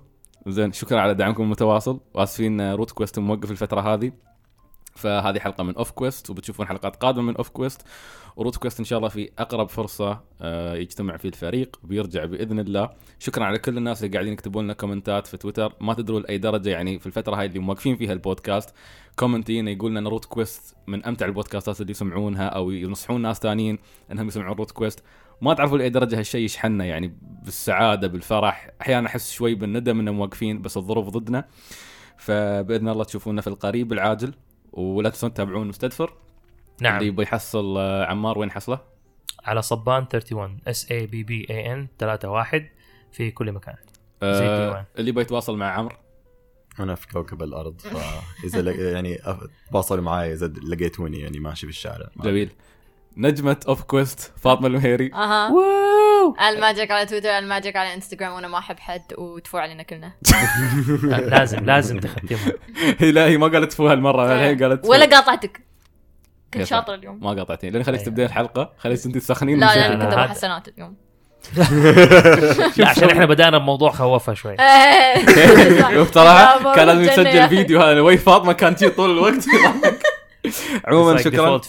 [0.48, 2.00] زين شكرا على دعمكم المتواصل.
[2.14, 4.12] وآسفين روت كويست موقف الفترة هذه.
[4.96, 7.82] فهذه حلقة من OffQuest وبتشوفون حلقات قادمة من OffQuest
[8.36, 12.90] وروت كويست إن شاء الله في أقرب فرصة آه، يجتمع فيه الفريق بيرجع بإذن الله.
[13.20, 16.70] شكرا على كل الناس اللي قاعدين يكتبون لنا كومنتات في تويتر ما تدروا لأي درجة
[16.70, 18.76] يعني في الفترة هاي اللي موقفين فيها البودكاست
[19.16, 23.78] كومنتين يقول لنا روت كويست من أمتع البودكاستات اللي يسمعونها أو ينصحون ناس ثانيين
[24.12, 25.04] إنهم يسمعون روت كويست
[25.42, 28.72] ما تعرفوا لأي درجة هالشيء يشحننا يعني بالسعادة بالفرح.
[28.82, 31.48] أحيانا أحس شوي بالندم إنهم واقفين بس الظروف ضدنا.
[32.18, 34.34] فبإذن الله تشوفونا في القريب العاجل.
[34.74, 36.14] ولا تنسون تتابعون مستدفر؟
[36.78, 37.04] اللي نعم.
[37.04, 38.80] يبغى يحصل آه، عمار وين حصله؟
[39.44, 42.70] على صبان 31 S A B B A N 31
[43.12, 43.76] في كل مكان.
[44.24, 44.86] آه،.
[45.00, 45.96] اللي يبغى يتواصل مع عمرو
[46.80, 49.18] أنا في كوكب الأرض فاذا لق- يعني
[49.72, 52.10] تواصلوا معي إذا لقيتوني يعني ماشي في الشارع.
[52.18, 52.50] جميل.
[53.18, 55.14] نجمة OffQuest فاطمة المهيري.
[55.14, 55.52] أها.
[56.50, 60.12] الماجيك على تويتر الماجيك على انستغرام وأنا ما أحب حد وتفو علينا كلنا.
[61.38, 62.54] لازم لازم تختمها.
[63.00, 65.62] هي لا هي ما قالت فوها المرة الحين قالت ولا قاطعتك.
[66.54, 66.64] كنت.
[66.64, 67.20] شاطرة اليوم.
[67.22, 68.02] ما قاطعتين لأن خليك.
[68.02, 68.74] تبدين الحلقة.
[68.78, 69.66] خليك انت تسخنين لا.
[69.76, 70.96] لا لا، كنت هذا- حسنات اليوم.
[72.78, 74.56] لا عشان إحنا بدأنا بموضوع خوفه شوي.
[74.60, 75.16] لا،
[76.76, 77.48] كان لازم أخي.
[77.48, 78.02] فيديو هذا.
[78.02, 79.46] وي فاطمة كان تي طول الوقت.
[80.86, 81.62] عموما شكرا.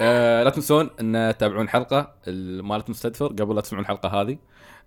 [0.00, 4.38] آه لا تنسون إن تتابعون الحلقة ال- مالت مستدفر قبل لا تسمعون الحلقة هذه.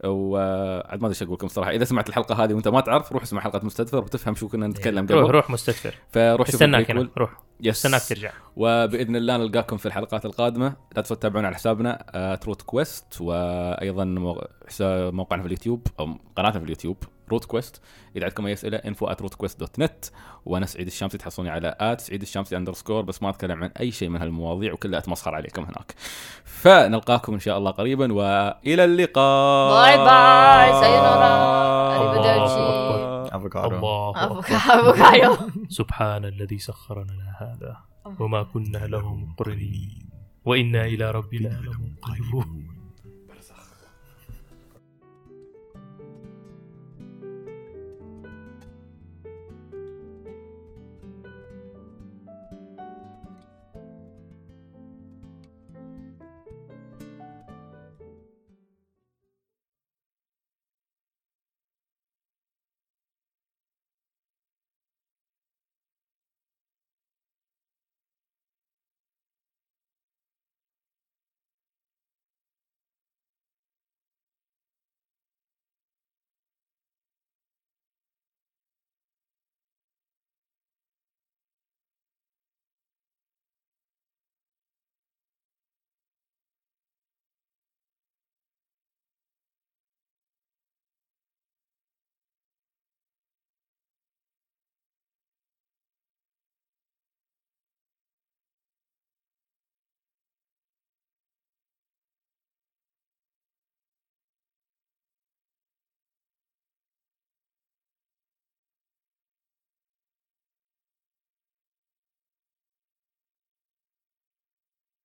[0.03, 1.71] وعاد ما أدري إيش أقول لكم صراحة.
[1.71, 5.05] إذا سمعت الحلقة هذه وأنت ما تعرف روح اسمع حلقة مستدفر وتفهم شو كنا نتكلم
[5.05, 5.31] روح قبل.
[5.31, 5.95] روح مستدفر.
[6.09, 7.09] فروح استناك هنا.
[7.17, 7.39] روح.
[7.61, 8.31] يس استناك ترجع.
[8.55, 10.67] وبإذن الله نلقاكم في الحلقات القادمة.
[10.95, 14.05] لا تنسوا تتابعونا على حسابنا آه، تروت كويست وأيضا
[15.11, 16.97] موقعنا في اليوتيوب أو قناتنا في اليوتيوب.
[17.31, 17.81] روت كويست
[18.15, 20.05] إذا عندكم أي أسئلة info at كويست dot net
[20.45, 24.09] وأنا سعيد الشامسي تحصلوني على at سعيد الشامسي underscore بس ما اتكلم عن أي شيء
[24.09, 25.95] من هالمواضيع وكلها أتمسخر عليكم هناك.
[26.43, 29.73] فنلقاكم إن شاء الله قريبا وإلى اللقاء.
[29.73, 30.81] bye bye.
[30.81, 31.93] さよなら.
[33.35, 33.77] افوكادو
[35.79, 37.77] سبحان الذي سخر لنا هذا
[38.19, 40.09] وما كنا له مقرنين
[40.45, 42.67] وإنا إلى ربنا لمنقلبون.